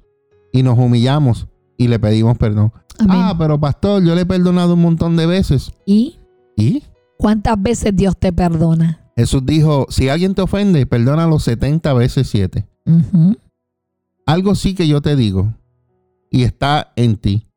y 0.52 0.64
nos 0.64 0.78
humillamos 0.78 1.48
y 1.78 1.88
le 1.88 2.00
pedimos 2.00 2.38
perdón. 2.38 2.74
Amén. 3.00 3.18
Ah, 3.20 3.36
pero 3.38 3.60
pastor, 3.60 4.04
yo 4.04 4.16
le 4.16 4.22
he 4.22 4.26
perdonado 4.26 4.74
un 4.74 4.82
montón 4.82 5.16
de 5.16 5.26
veces. 5.26 5.72
¿Y 5.86 6.20
¿Y? 6.58 6.84
cuántas 7.18 7.62
veces 7.62 7.96
Dios 7.96 8.18
te 8.18 8.34
perdona? 8.34 9.12
Jesús 9.16 9.46
dijo, 9.46 9.88
si 9.90 10.10
alguien 10.10 10.36
te 10.36 10.42
ofende, 10.42 10.86
perdónalo 10.86 11.40
70 11.40 11.94
veces 11.94 12.28
7. 12.30 12.68
Ujú. 12.86 13.38
Algo 14.26 14.56
sí 14.56 14.76
que 14.76 14.88
yo 14.88 15.02
te 15.02 15.16
digo 15.16 15.54
y 16.30 16.44
está 16.44 16.94
en 16.96 17.18
ti. 17.18 17.48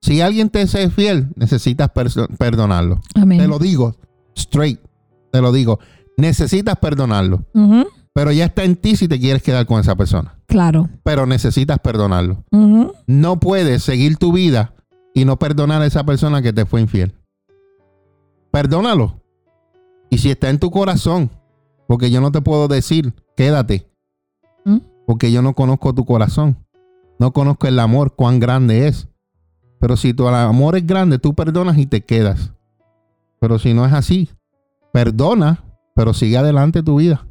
Si 0.00 0.20
alguien 0.20 0.50
te 0.50 0.60
es 0.62 0.76
fiel, 0.92 1.28
necesitas 1.34 1.90
perdonarlo. 2.38 3.00
Amén. 3.14 3.38
Te 3.38 3.48
lo 3.48 3.58
digo 3.58 3.96
straight, 4.36 4.80
te 5.32 5.40
lo 5.40 5.52
digo. 5.52 5.78
Necesitas 6.16 6.76
perdonarlo, 6.76 7.44
pero 8.12 8.30
ya 8.30 8.44
está 8.46 8.64
en 8.64 8.76
ti 8.76 8.96
si 8.96 9.08
te 9.08 9.18
quieres 9.18 9.42
quedar 9.42 9.66
con 9.66 9.80
esa 9.80 9.96
persona. 9.96 10.38
Claro. 10.46 10.88
Pero 11.02 11.26
necesitas 11.26 11.78
perdonarlo. 11.80 12.44
No 13.06 13.40
puedes 13.40 13.82
seguir 13.82 14.16
tu 14.16 14.32
vida 14.32 14.74
y 15.14 15.24
no 15.24 15.38
perdonar 15.38 15.82
a 15.82 15.86
esa 15.86 16.04
persona 16.04 16.42
que 16.42 16.52
te 16.52 16.66
fue 16.66 16.80
infiel. 16.80 17.14
Perdónalo. 18.50 19.20
Y 20.10 20.18
si 20.18 20.30
está 20.30 20.48
en 20.50 20.60
tu 20.60 20.70
corazón, 20.70 21.30
porque 21.88 22.10
yo 22.10 22.20
no 22.20 22.30
te 22.30 22.40
puedo 22.40 22.68
decir, 22.68 23.12
quédate, 23.36 23.88
¿Mm? 24.64 24.78
porque 25.06 25.32
yo 25.32 25.42
no 25.42 25.54
conozco 25.54 25.92
tu 25.92 26.04
corazón. 26.04 26.56
No 27.18 27.32
conozco 27.32 27.66
el 27.66 27.78
amor, 27.78 28.14
cuán 28.14 28.38
grande 28.38 28.86
es. 28.86 29.08
Pero 29.80 29.96
si 29.96 30.14
tu 30.14 30.26
amor 30.28 30.76
es 30.76 30.86
grande, 30.86 31.18
tú 31.18 31.34
perdonas 31.34 31.78
y 31.78 31.86
te 31.86 32.00
quedas. 32.02 32.52
Pero 33.44 33.58
si 33.58 33.74
no 33.74 33.84
es 33.84 33.92
así, 33.92 34.30
perdona, 34.90 35.62
pero 35.94 36.14
sigue 36.14 36.38
adelante 36.38 36.82
tu 36.82 36.96
vida. 36.96 37.26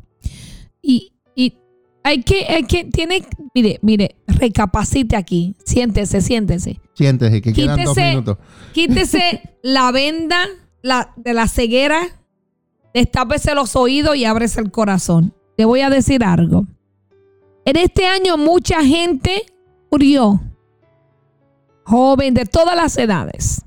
Y, 0.80 1.12
y 1.36 1.58
hay 2.04 2.22
que, 2.22 2.46
hay 2.48 2.66
que, 2.66 2.84
tiene, 2.86 3.26
mire, 3.56 3.80
mire, 3.82 4.18
recapacite 4.28 5.16
aquí. 5.16 5.56
Siéntese, 5.66 6.22
siéntese. 6.22 6.80
Siéntese 6.94 7.42
que 7.42 7.52
quedan 7.52 7.84
dos 7.84 7.98
minutos. 7.98 8.38
Quítese 8.74 9.42
la 9.64 9.92
venda 9.92 10.46
la, 10.84 11.12
de 11.16 11.34
la 11.34 11.48
ceguera, 11.48 12.04
destápese 12.94 13.56
los 13.56 13.76
oídos 13.76 14.16
y 14.16 14.26
ábrese 14.26 14.62
el 14.62 14.70
corazón. 14.70 15.34
Te 15.58 15.66
voy 15.66 15.82
a 15.82 15.90
decir 15.90 16.24
algo. 16.24 16.68
En 17.66 17.76
este 17.76 18.06
año 18.06 18.38
mucha 18.38 18.86
gente 18.86 19.48
murió. 19.90 20.40
Joven 21.86 22.36
de 22.36 22.46
todas 22.46 22.76
las 22.76 23.00
edades. 23.00 23.64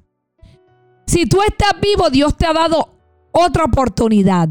Si 1.06 1.26
tú 1.26 1.38
estás 1.42 1.80
vivo, 1.80 2.10
Dios 2.10 2.36
te 2.36 2.46
ha 2.46 2.52
dado 2.52 2.88
otra 3.32 3.64
oportunidad. 3.64 4.48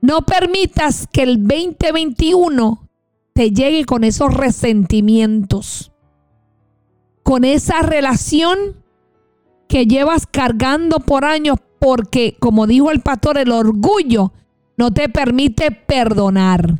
No 0.00 0.22
permitas 0.22 1.08
que 1.12 1.22
el 1.22 1.46
2021 1.46 2.88
te 3.32 3.50
llegue 3.50 3.84
con 3.84 4.04
esos 4.04 4.32
resentimientos, 4.32 5.92
con 7.22 7.44
esa 7.44 7.82
relación 7.82 8.76
que 9.68 9.86
llevas 9.86 10.26
cargando 10.26 11.00
por 11.00 11.24
años 11.24 11.58
porque, 11.78 12.36
como 12.38 12.66
dijo 12.66 12.90
el 12.90 13.00
pastor, 13.00 13.38
el 13.38 13.50
orgullo 13.50 14.32
no 14.76 14.92
te 14.92 15.08
permite 15.08 15.70
perdonar. 15.70 16.78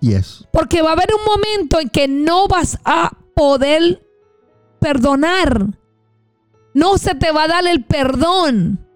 Yes. 0.00 0.46
Porque 0.52 0.82
va 0.82 0.90
a 0.90 0.92
haber 0.94 1.10
un 1.14 1.24
momento 1.24 1.78
en 1.78 1.88
que 1.88 2.08
no 2.08 2.48
vas 2.48 2.78
a 2.84 3.16
poder 3.34 4.04
perdonar. 4.80 5.78
No 6.74 6.98
se 6.98 7.14
te 7.14 7.30
va 7.32 7.44
a 7.44 7.48
dar 7.48 7.66
el 7.66 7.84
perdón. 7.84 8.86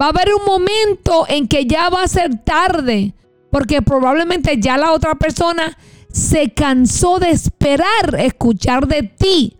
Va 0.00 0.06
a 0.06 0.10
haber 0.10 0.28
un 0.34 0.44
momento 0.44 1.26
en 1.28 1.48
que 1.48 1.66
ya 1.66 1.88
va 1.90 2.02
a 2.02 2.08
ser 2.08 2.42
tarde. 2.44 3.14
Porque 3.50 3.82
probablemente 3.82 4.58
ya 4.60 4.76
la 4.76 4.92
otra 4.92 5.14
persona 5.14 5.76
se 6.10 6.52
cansó 6.52 7.18
de 7.18 7.30
esperar 7.30 8.14
escuchar 8.18 8.86
de 8.86 9.02
ti. 9.02 9.58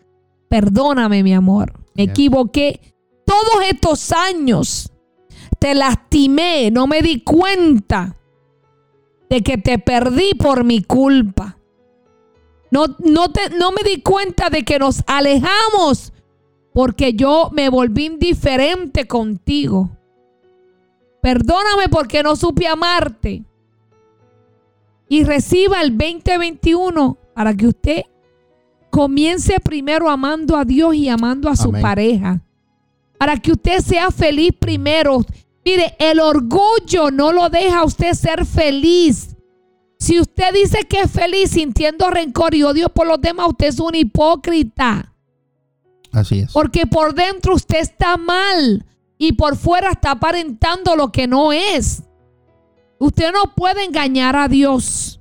Perdóname, 0.49 1.23
mi 1.23 1.35
amor. 1.35 1.73
Me 1.95 2.05
equivoqué. 2.05 2.81
Todos 3.25 3.65
estos 3.69 4.13
años 4.13 4.91
te 5.59 5.75
lastimé. 5.75 6.71
No 6.71 6.87
me 6.87 7.03
di 7.03 7.21
cuenta 7.23 8.17
de 9.29 9.43
que 9.43 9.59
te 9.59 9.79
perdí 9.79 10.35
por 10.35 10.65
mi 10.65 10.83
culpa. 10.83 11.59
No, 12.71 12.85
no, 12.99 13.31
te, 13.31 13.51
no 13.51 13.73
me 13.73 13.83
di 13.83 14.03
cuenta 14.03 14.51
de 14.51 14.65
que 14.65 14.79
nos 14.79 15.03
alejamos 15.07 16.13
porque 16.73 17.13
yo 17.13 17.51
me 17.53 17.69
volví 17.69 18.07
indiferente 18.07 19.07
contigo. 19.07 19.91
Perdóname 21.21 21.89
porque 21.91 22.23
no 22.23 22.37
supe 22.37 22.67
amarte. 22.67 23.45
Y 25.09 25.25
reciba 25.25 25.81
el 25.81 25.97
2021 25.97 27.17
para 27.35 27.55
que 27.55 27.67
usted 27.67 28.03
comience 28.91 29.59
primero 29.61 30.11
amando 30.11 30.57
a 30.57 30.65
Dios 30.65 30.95
y 30.95 31.09
amando 31.09 31.49
a 31.49 31.57
su 31.57 31.69
Amén. 31.69 31.83
pareja. 31.83 32.41
Para 33.19 33.37
que 33.37 33.53
usted 33.53 33.81
sea 33.81 34.11
feliz 34.11 34.53
primero. 34.59 35.25
Mire, 35.65 35.97
el 35.99 36.21
orgullo 36.21 37.11
no 37.11 37.33
lo 37.33 37.49
deja 37.49 37.81
a 37.81 37.85
usted 37.85 38.13
ser 38.15 38.47
feliz. 38.47 39.37
Si 39.99 40.21
usted 40.21 40.55
dice 40.55 40.85
que 40.85 41.01
es 41.01 41.11
feliz 41.11 41.51
sintiendo 41.51 42.09
rencor 42.11 42.55
y 42.55 42.63
odio 42.63 42.89
por 42.89 43.07
los 43.07 43.21
demás, 43.21 43.49
usted 43.49 43.67
es 43.67 43.81
un 43.81 43.95
hipócrita. 43.95 45.13
Así 46.19 46.41
es. 46.41 46.53
Porque 46.53 46.87
por 46.87 47.15
dentro 47.15 47.55
usted 47.55 47.79
está 47.79 48.17
mal 48.17 48.85
y 49.17 49.33
por 49.33 49.57
fuera 49.57 49.91
está 49.91 50.13
aparentando 50.13 50.97
lo 50.97 51.11
que 51.13 51.27
no 51.27 51.53
es. 51.53 52.03
Usted 52.99 53.33
no 53.33 53.55
puede 53.55 53.85
engañar 53.85 54.37
a 54.37 54.49
Dios. 54.49 55.21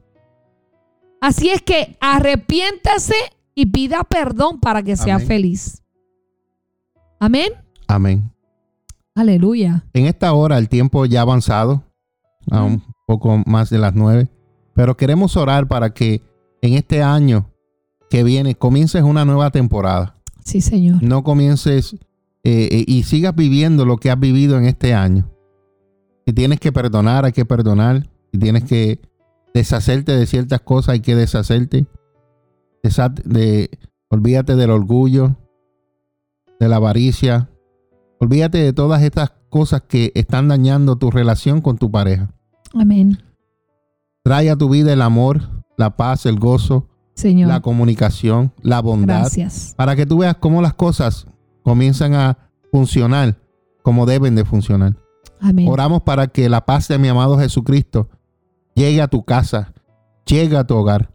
Así 1.21 1.49
es 1.49 1.61
que 1.61 1.97
arrepiéntase 1.99 3.15
y 3.55 3.67
pida 3.67 4.03
perdón 4.03 4.59
para 4.59 4.83
que 4.83 4.95
sea 4.95 5.19
feliz. 5.19 5.83
Amén. 7.19 7.53
Amén. 7.87 8.31
Aleluya. 9.15 9.83
En 9.93 10.05
esta 10.05 10.31
hora 10.33 10.57
el 10.59 10.69
tiempo 10.69 11.05
ya 11.05 11.19
ha 11.19 11.23
avanzado, 11.23 11.83
a 12.51 12.63
un 12.63 12.83
poco 13.07 13.41
más 13.45 13.69
de 13.71 13.79
las 13.79 13.95
nueve, 13.95 14.29
pero 14.75 14.95
queremos 14.95 15.35
orar 15.37 15.67
para 15.67 15.91
que 15.91 16.21
en 16.61 16.73
este 16.75 17.01
año 17.01 17.49
que 18.09 18.23
viene 18.23 18.55
comiences 18.55 19.01
una 19.01 19.25
nueva 19.25 19.49
temporada. 19.49 20.16
Sí, 20.47 20.61
Señor. 20.61 21.03
No 21.03 21.23
comiences 21.23 21.93
eh, 22.45 22.69
eh, 22.71 22.85
y 22.87 23.03
sigas 23.03 23.35
viviendo 23.35 23.85
lo 23.85 23.97
que 23.97 24.09
has 24.09 24.17
vivido 24.19 24.57
en 24.57 24.63
este 24.65 24.93
año. 24.93 25.29
Si 26.25 26.31
tienes 26.31 26.61
que 26.61 26.71
perdonar, 26.71 27.25
hay 27.25 27.33
que 27.33 27.43
perdonar. 27.43 28.09
Si 28.31 28.39
tienes 28.39 28.63
que 28.63 29.01
deshacerte 29.53 30.13
de 30.15 30.25
ciertas 30.25 30.61
cosas, 30.61 30.93
hay 30.93 30.99
que 31.01 31.15
deshacerte. 31.15 31.85
Desha- 32.81 33.13
de, 33.25 33.69
olvídate 34.09 34.55
del 34.55 34.69
orgullo, 34.69 35.35
de 36.61 36.69
la 36.69 36.77
avaricia. 36.77 37.49
Olvídate 38.21 38.59
de 38.59 38.71
todas 38.71 39.03
estas 39.03 39.33
cosas 39.49 39.81
que 39.85 40.13
están 40.15 40.47
dañando 40.47 40.95
tu 40.95 41.11
relación 41.11 41.59
con 41.59 41.77
tu 41.77 41.91
pareja. 41.91 42.33
Amén. 42.73 43.17
Trae 44.23 44.49
a 44.49 44.55
tu 44.55 44.69
vida 44.69 44.93
el 44.93 45.01
amor, 45.01 45.41
la 45.77 45.97
paz, 45.97 46.25
el 46.25 46.39
gozo, 46.39 46.87
Señor. 47.17 47.49
la 47.49 47.61
comunicación, 47.61 48.53
la 48.61 48.79
bondad, 48.79 49.21
Gracias. 49.21 49.73
para 49.75 49.95
que 49.95 50.05
tú 50.05 50.19
veas 50.19 50.35
cómo 50.35 50.61
las 50.61 50.75
cosas 50.75 51.25
comienzan 51.63 52.13
a 52.13 52.37
funcionar 52.71 53.37
como 53.81 54.05
deben 54.05 54.35
de 54.35 54.45
funcionar. 54.45 54.95
Amén. 55.39 55.67
Oramos 55.69 56.01
para 56.03 56.27
que 56.27 56.47
la 56.47 56.65
paz 56.65 56.87
de 56.87 56.97
mi 56.97 57.07
amado 57.07 57.39
Jesucristo 57.39 58.09
llegue 58.75 59.01
a 59.01 59.07
tu 59.07 59.23
casa, 59.23 59.73
llegue 60.25 60.57
a 60.57 60.65
tu 60.65 60.75
hogar. 60.75 61.11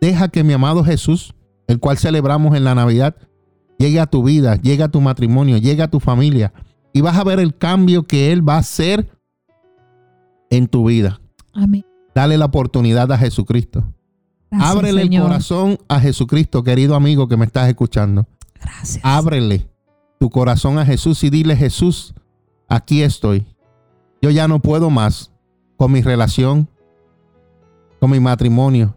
Deja 0.00 0.28
que 0.28 0.44
mi 0.44 0.52
amado 0.52 0.84
Jesús, 0.84 1.34
el 1.68 1.80
cual 1.80 1.96
celebramos 1.96 2.54
en 2.56 2.64
la 2.64 2.74
Navidad, 2.74 3.16
llegue 3.78 3.98
a 4.00 4.06
tu 4.06 4.22
vida, 4.22 4.56
llegue 4.56 4.82
a 4.82 4.88
tu 4.88 5.00
matrimonio, 5.00 5.56
llegue 5.56 5.82
a 5.82 5.90
tu 5.90 6.00
familia. 6.00 6.52
Y 6.92 7.00
vas 7.00 7.16
a 7.16 7.24
ver 7.24 7.40
el 7.40 7.56
cambio 7.56 8.02
que 8.06 8.32
Él 8.32 8.46
va 8.46 8.56
a 8.56 8.58
hacer 8.58 9.08
en 10.50 10.66
tu 10.66 10.86
vida. 10.88 11.20
Amén. 11.54 11.84
Dale 12.14 12.38
la 12.38 12.46
oportunidad 12.46 13.10
a 13.12 13.18
Jesucristo. 13.18 13.84
Gracias, 14.50 14.70
Ábrele 14.70 15.02
el 15.02 15.20
corazón 15.20 15.78
a 15.88 16.00
Jesucristo, 16.00 16.62
querido 16.62 16.94
amigo 16.94 17.28
que 17.28 17.36
me 17.36 17.44
estás 17.44 17.68
escuchando. 17.68 18.26
Gracias. 18.60 19.04
Ábrele 19.04 19.68
tu 20.18 20.30
corazón 20.30 20.78
a 20.78 20.86
Jesús 20.86 21.22
y 21.24 21.30
dile, 21.30 21.56
Jesús, 21.56 22.14
aquí 22.68 23.02
estoy. 23.02 23.46
Yo 24.22 24.30
ya 24.30 24.48
no 24.48 24.60
puedo 24.60 24.90
más 24.90 25.32
con 25.76 25.92
mi 25.92 26.02
relación, 26.02 26.68
con 28.00 28.10
mi 28.10 28.20
matrimonio. 28.20 28.96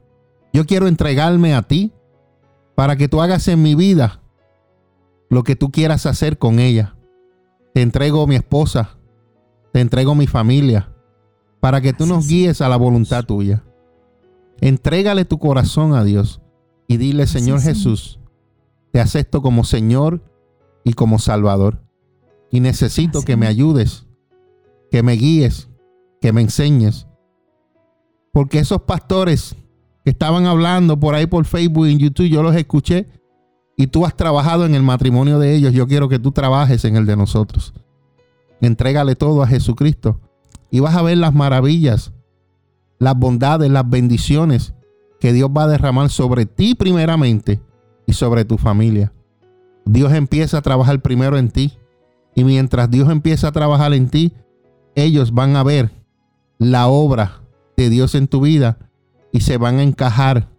Yo 0.53 0.65
quiero 0.65 0.87
entregarme 0.87 1.53
a 1.53 1.61
ti 1.61 1.91
para 2.75 2.95
que 2.95 3.07
tú 3.07 3.21
hagas 3.21 3.47
en 3.47 3.61
mi 3.61 3.75
vida 3.75 4.21
lo 5.29 5.43
que 5.43 5.55
tú 5.55 5.71
quieras 5.71 6.05
hacer 6.05 6.37
con 6.37 6.59
ella. 6.59 6.95
Te 7.73 7.81
entrego 7.81 8.25
mi 8.25 8.35
esposa, 8.35 8.97
te 9.71 9.81
entrego 9.81 10.15
mi 10.15 10.25
familia, 10.25 10.89
para 11.59 11.81
que 11.81 11.93
tú 11.93 12.05
nos 12.05 12.27
guíes 12.27 12.61
a 12.61 12.69
la 12.69 12.77
voluntad 12.77 13.25
tuya. 13.25 13.63
Entrégale 14.61 15.25
tu 15.25 15.39
corazón 15.39 15.93
a 15.93 16.03
Dios 16.03 16.41
y 16.87 16.97
dile, 16.97 17.27
Señor. 17.27 17.61
Jesús, 17.61 18.19
te 18.91 18.99
acepto 18.99 19.41
como 19.41 19.63
Señor 19.63 20.23
y 20.83 20.93
como 20.93 21.19
Salvador. 21.19 21.81
Y 22.51 22.59
necesito 22.59 23.21
que 23.21 23.37
me 23.37 23.47
ayudes, 23.47 24.07
que 24.91 25.03
me 25.03 25.13
guíes, 25.13 25.69
que 26.21 26.33
me 26.33 26.41
enseñes. 26.41 27.07
Porque 28.31 28.59
esos 28.59 28.81
pastores 28.83 29.55
que 30.03 30.09
estaban 30.11 30.45
hablando 30.45 30.99
por 30.99 31.15
ahí 31.15 31.27
por 31.27 31.45
Facebook 31.45 31.87
y 31.87 31.91
en 31.91 31.99
YouTube, 31.99 32.29
yo 32.29 32.41
los 32.41 32.55
escuché 32.55 33.07
y 33.77 33.87
tú 33.87 34.05
has 34.05 34.15
trabajado 34.15 34.65
en 34.65 34.75
el 34.75 34.83
matrimonio 34.83 35.39
de 35.39 35.55
ellos, 35.55 35.73
yo 35.73 35.87
quiero 35.87 36.09
que 36.09 36.19
tú 36.19 36.31
trabajes 36.31 36.83
en 36.85 36.95
el 36.95 37.05
de 37.05 37.15
nosotros. 37.15 37.73
Entrégale 38.61 39.15
todo 39.15 39.41
a 39.41 39.47
Jesucristo 39.47 40.19
y 40.69 40.79
vas 40.79 40.95
a 40.95 41.01
ver 41.01 41.17
las 41.17 41.33
maravillas, 41.33 42.11
las 42.99 43.17
bondades, 43.17 43.71
las 43.71 43.89
bendiciones 43.89 44.73
que 45.19 45.33
Dios 45.33 45.49
va 45.55 45.63
a 45.63 45.67
derramar 45.67 46.09
sobre 46.09 46.45
ti 46.45 46.75
primeramente 46.75 47.61
y 48.05 48.13
sobre 48.13 48.45
tu 48.45 48.57
familia. 48.57 49.13
Dios 49.85 50.13
empieza 50.13 50.59
a 50.59 50.61
trabajar 50.61 51.01
primero 51.01 51.37
en 51.37 51.49
ti 51.49 51.73
y 52.35 52.43
mientras 52.43 52.89
Dios 52.91 53.09
empieza 53.09 53.47
a 53.47 53.51
trabajar 53.51 53.93
en 53.93 54.09
ti, 54.09 54.33
ellos 54.95 55.33
van 55.33 55.55
a 55.55 55.63
ver 55.63 55.91
la 56.57 56.87
obra 56.87 57.41
de 57.75 57.89
Dios 57.89 58.15
en 58.15 58.27
tu 58.27 58.41
vida 58.41 58.77
y 59.31 59.41
se 59.41 59.57
van 59.57 59.79
a 59.79 59.83
encajar 59.83 60.49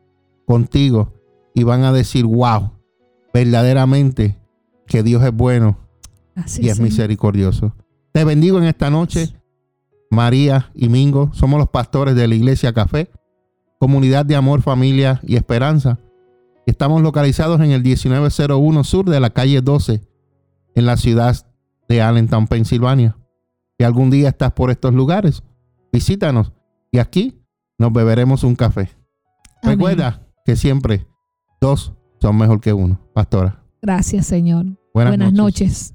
contigo 0.47 1.13
y 1.55 1.63
van 1.63 1.85
a 1.85 1.93
decir, 1.93 2.25
wow, 2.25 2.73
verdaderamente 3.33 4.39
que 4.87 5.03
Dios 5.03 5.23
es 5.23 5.33
bueno 5.33 5.79
y 6.59 6.69
es 6.69 6.81
misericordioso. 6.81 7.75
Te 8.13 8.25
bendigo 8.25 8.59
en 8.59 8.65
esta 8.65 8.91
noche, 8.91 9.35
María 10.11 10.71
y 10.75 10.89
Mingo. 10.89 11.31
Somos 11.33 11.59
los 11.59 11.69
pastores 11.69 12.15
de 12.15 12.29
la 12.29 12.35
Iglesia 12.35 12.73
Café, 12.73 13.11
comunidad 13.79 14.27
de 14.27 14.37
amor, 14.37 14.63
familia 14.63 15.21
y 15.23 15.37
esperanza. 15.37 15.99
Estamos 16.67 17.03
localizados 17.03 17.61
en 17.61 17.71
el 17.71 17.83
1901 17.83 18.85
sur 18.85 19.09
de 19.09 19.21
la 19.21 19.31
calle 19.31 19.61
12, 19.63 20.03
en 20.75 20.87
la 20.87 20.97
ciudad 20.97 21.37
de 21.89 22.03
Allentown, 22.03 22.47
Pensilvania. 22.47 23.17
Si 23.79 23.85
algún 23.85 24.11
día 24.11 24.29
estás 24.29 24.53
por 24.53 24.71
estos 24.71 24.93
lugares, 24.93 25.43
visítanos 25.93 26.53
y 26.93 26.99
aquí 26.99 27.41
nos 27.79 27.93
beberemos 27.93 28.45
un 28.45 28.55
café. 28.55 28.91
Recuerda 29.63 30.27
que 30.45 30.57
siempre 30.57 31.07
dos 31.61 31.95
son 32.21 32.37
mejor 32.37 32.61
que 32.61 32.73
uno, 32.73 33.01
pastora. 33.15 33.63
Gracias, 33.83 34.27
Señor. 34.27 34.67
Buenas, 34.93 35.33
noches. 35.33 35.95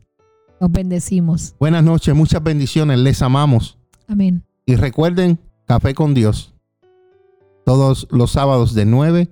Nos 0.59 0.71
bendecimos. 0.71 1.55
Buenas 1.59 1.83
noches, 1.83 2.15
muchas 2.15 2.41
bendiciones. 2.41 2.97
Les 2.99 3.21
amamos. 3.21 3.74
Amén. 4.07 4.43
Y 4.65 4.75
recuerden, 4.75 5.39
Café 5.65 5.93
con 5.95 6.13
Dios. 6.13 6.53
Todos 7.65 8.07
los 8.11 8.31
sábados 8.31 8.75
de 8.75 8.85
9 8.85 9.29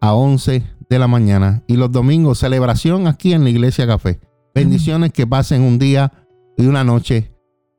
a 0.00 0.14
11 0.14 0.62
de 0.88 0.98
la 0.98 1.08
mañana. 1.08 1.62
Y 1.66 1.76
los 1.76 1.90
domingos, 1.90 2.38
celebración 2.38 3.06
aquí 3.06 3.32
en 3.32 3.44
la 3.44 3.50
Iglesia 3.50 3.86
Café. 3.86 4.20
Bendiciones, 4.54 5.12
que 5.12 5.26
pasen 5.26 5.62
un 5.62 5.78
día 5.78 6.12
y 6.56 6.66
una 6.66 6.84
noche 6.84 7.32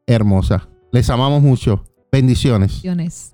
hermosa. 0.08 0.70
Les 0.92 1.10
amamos 1.10 1.42
mucho. 1.42 1.84
Bendiciones. 2.12 2.82
Bendiciones. 2.82 3.34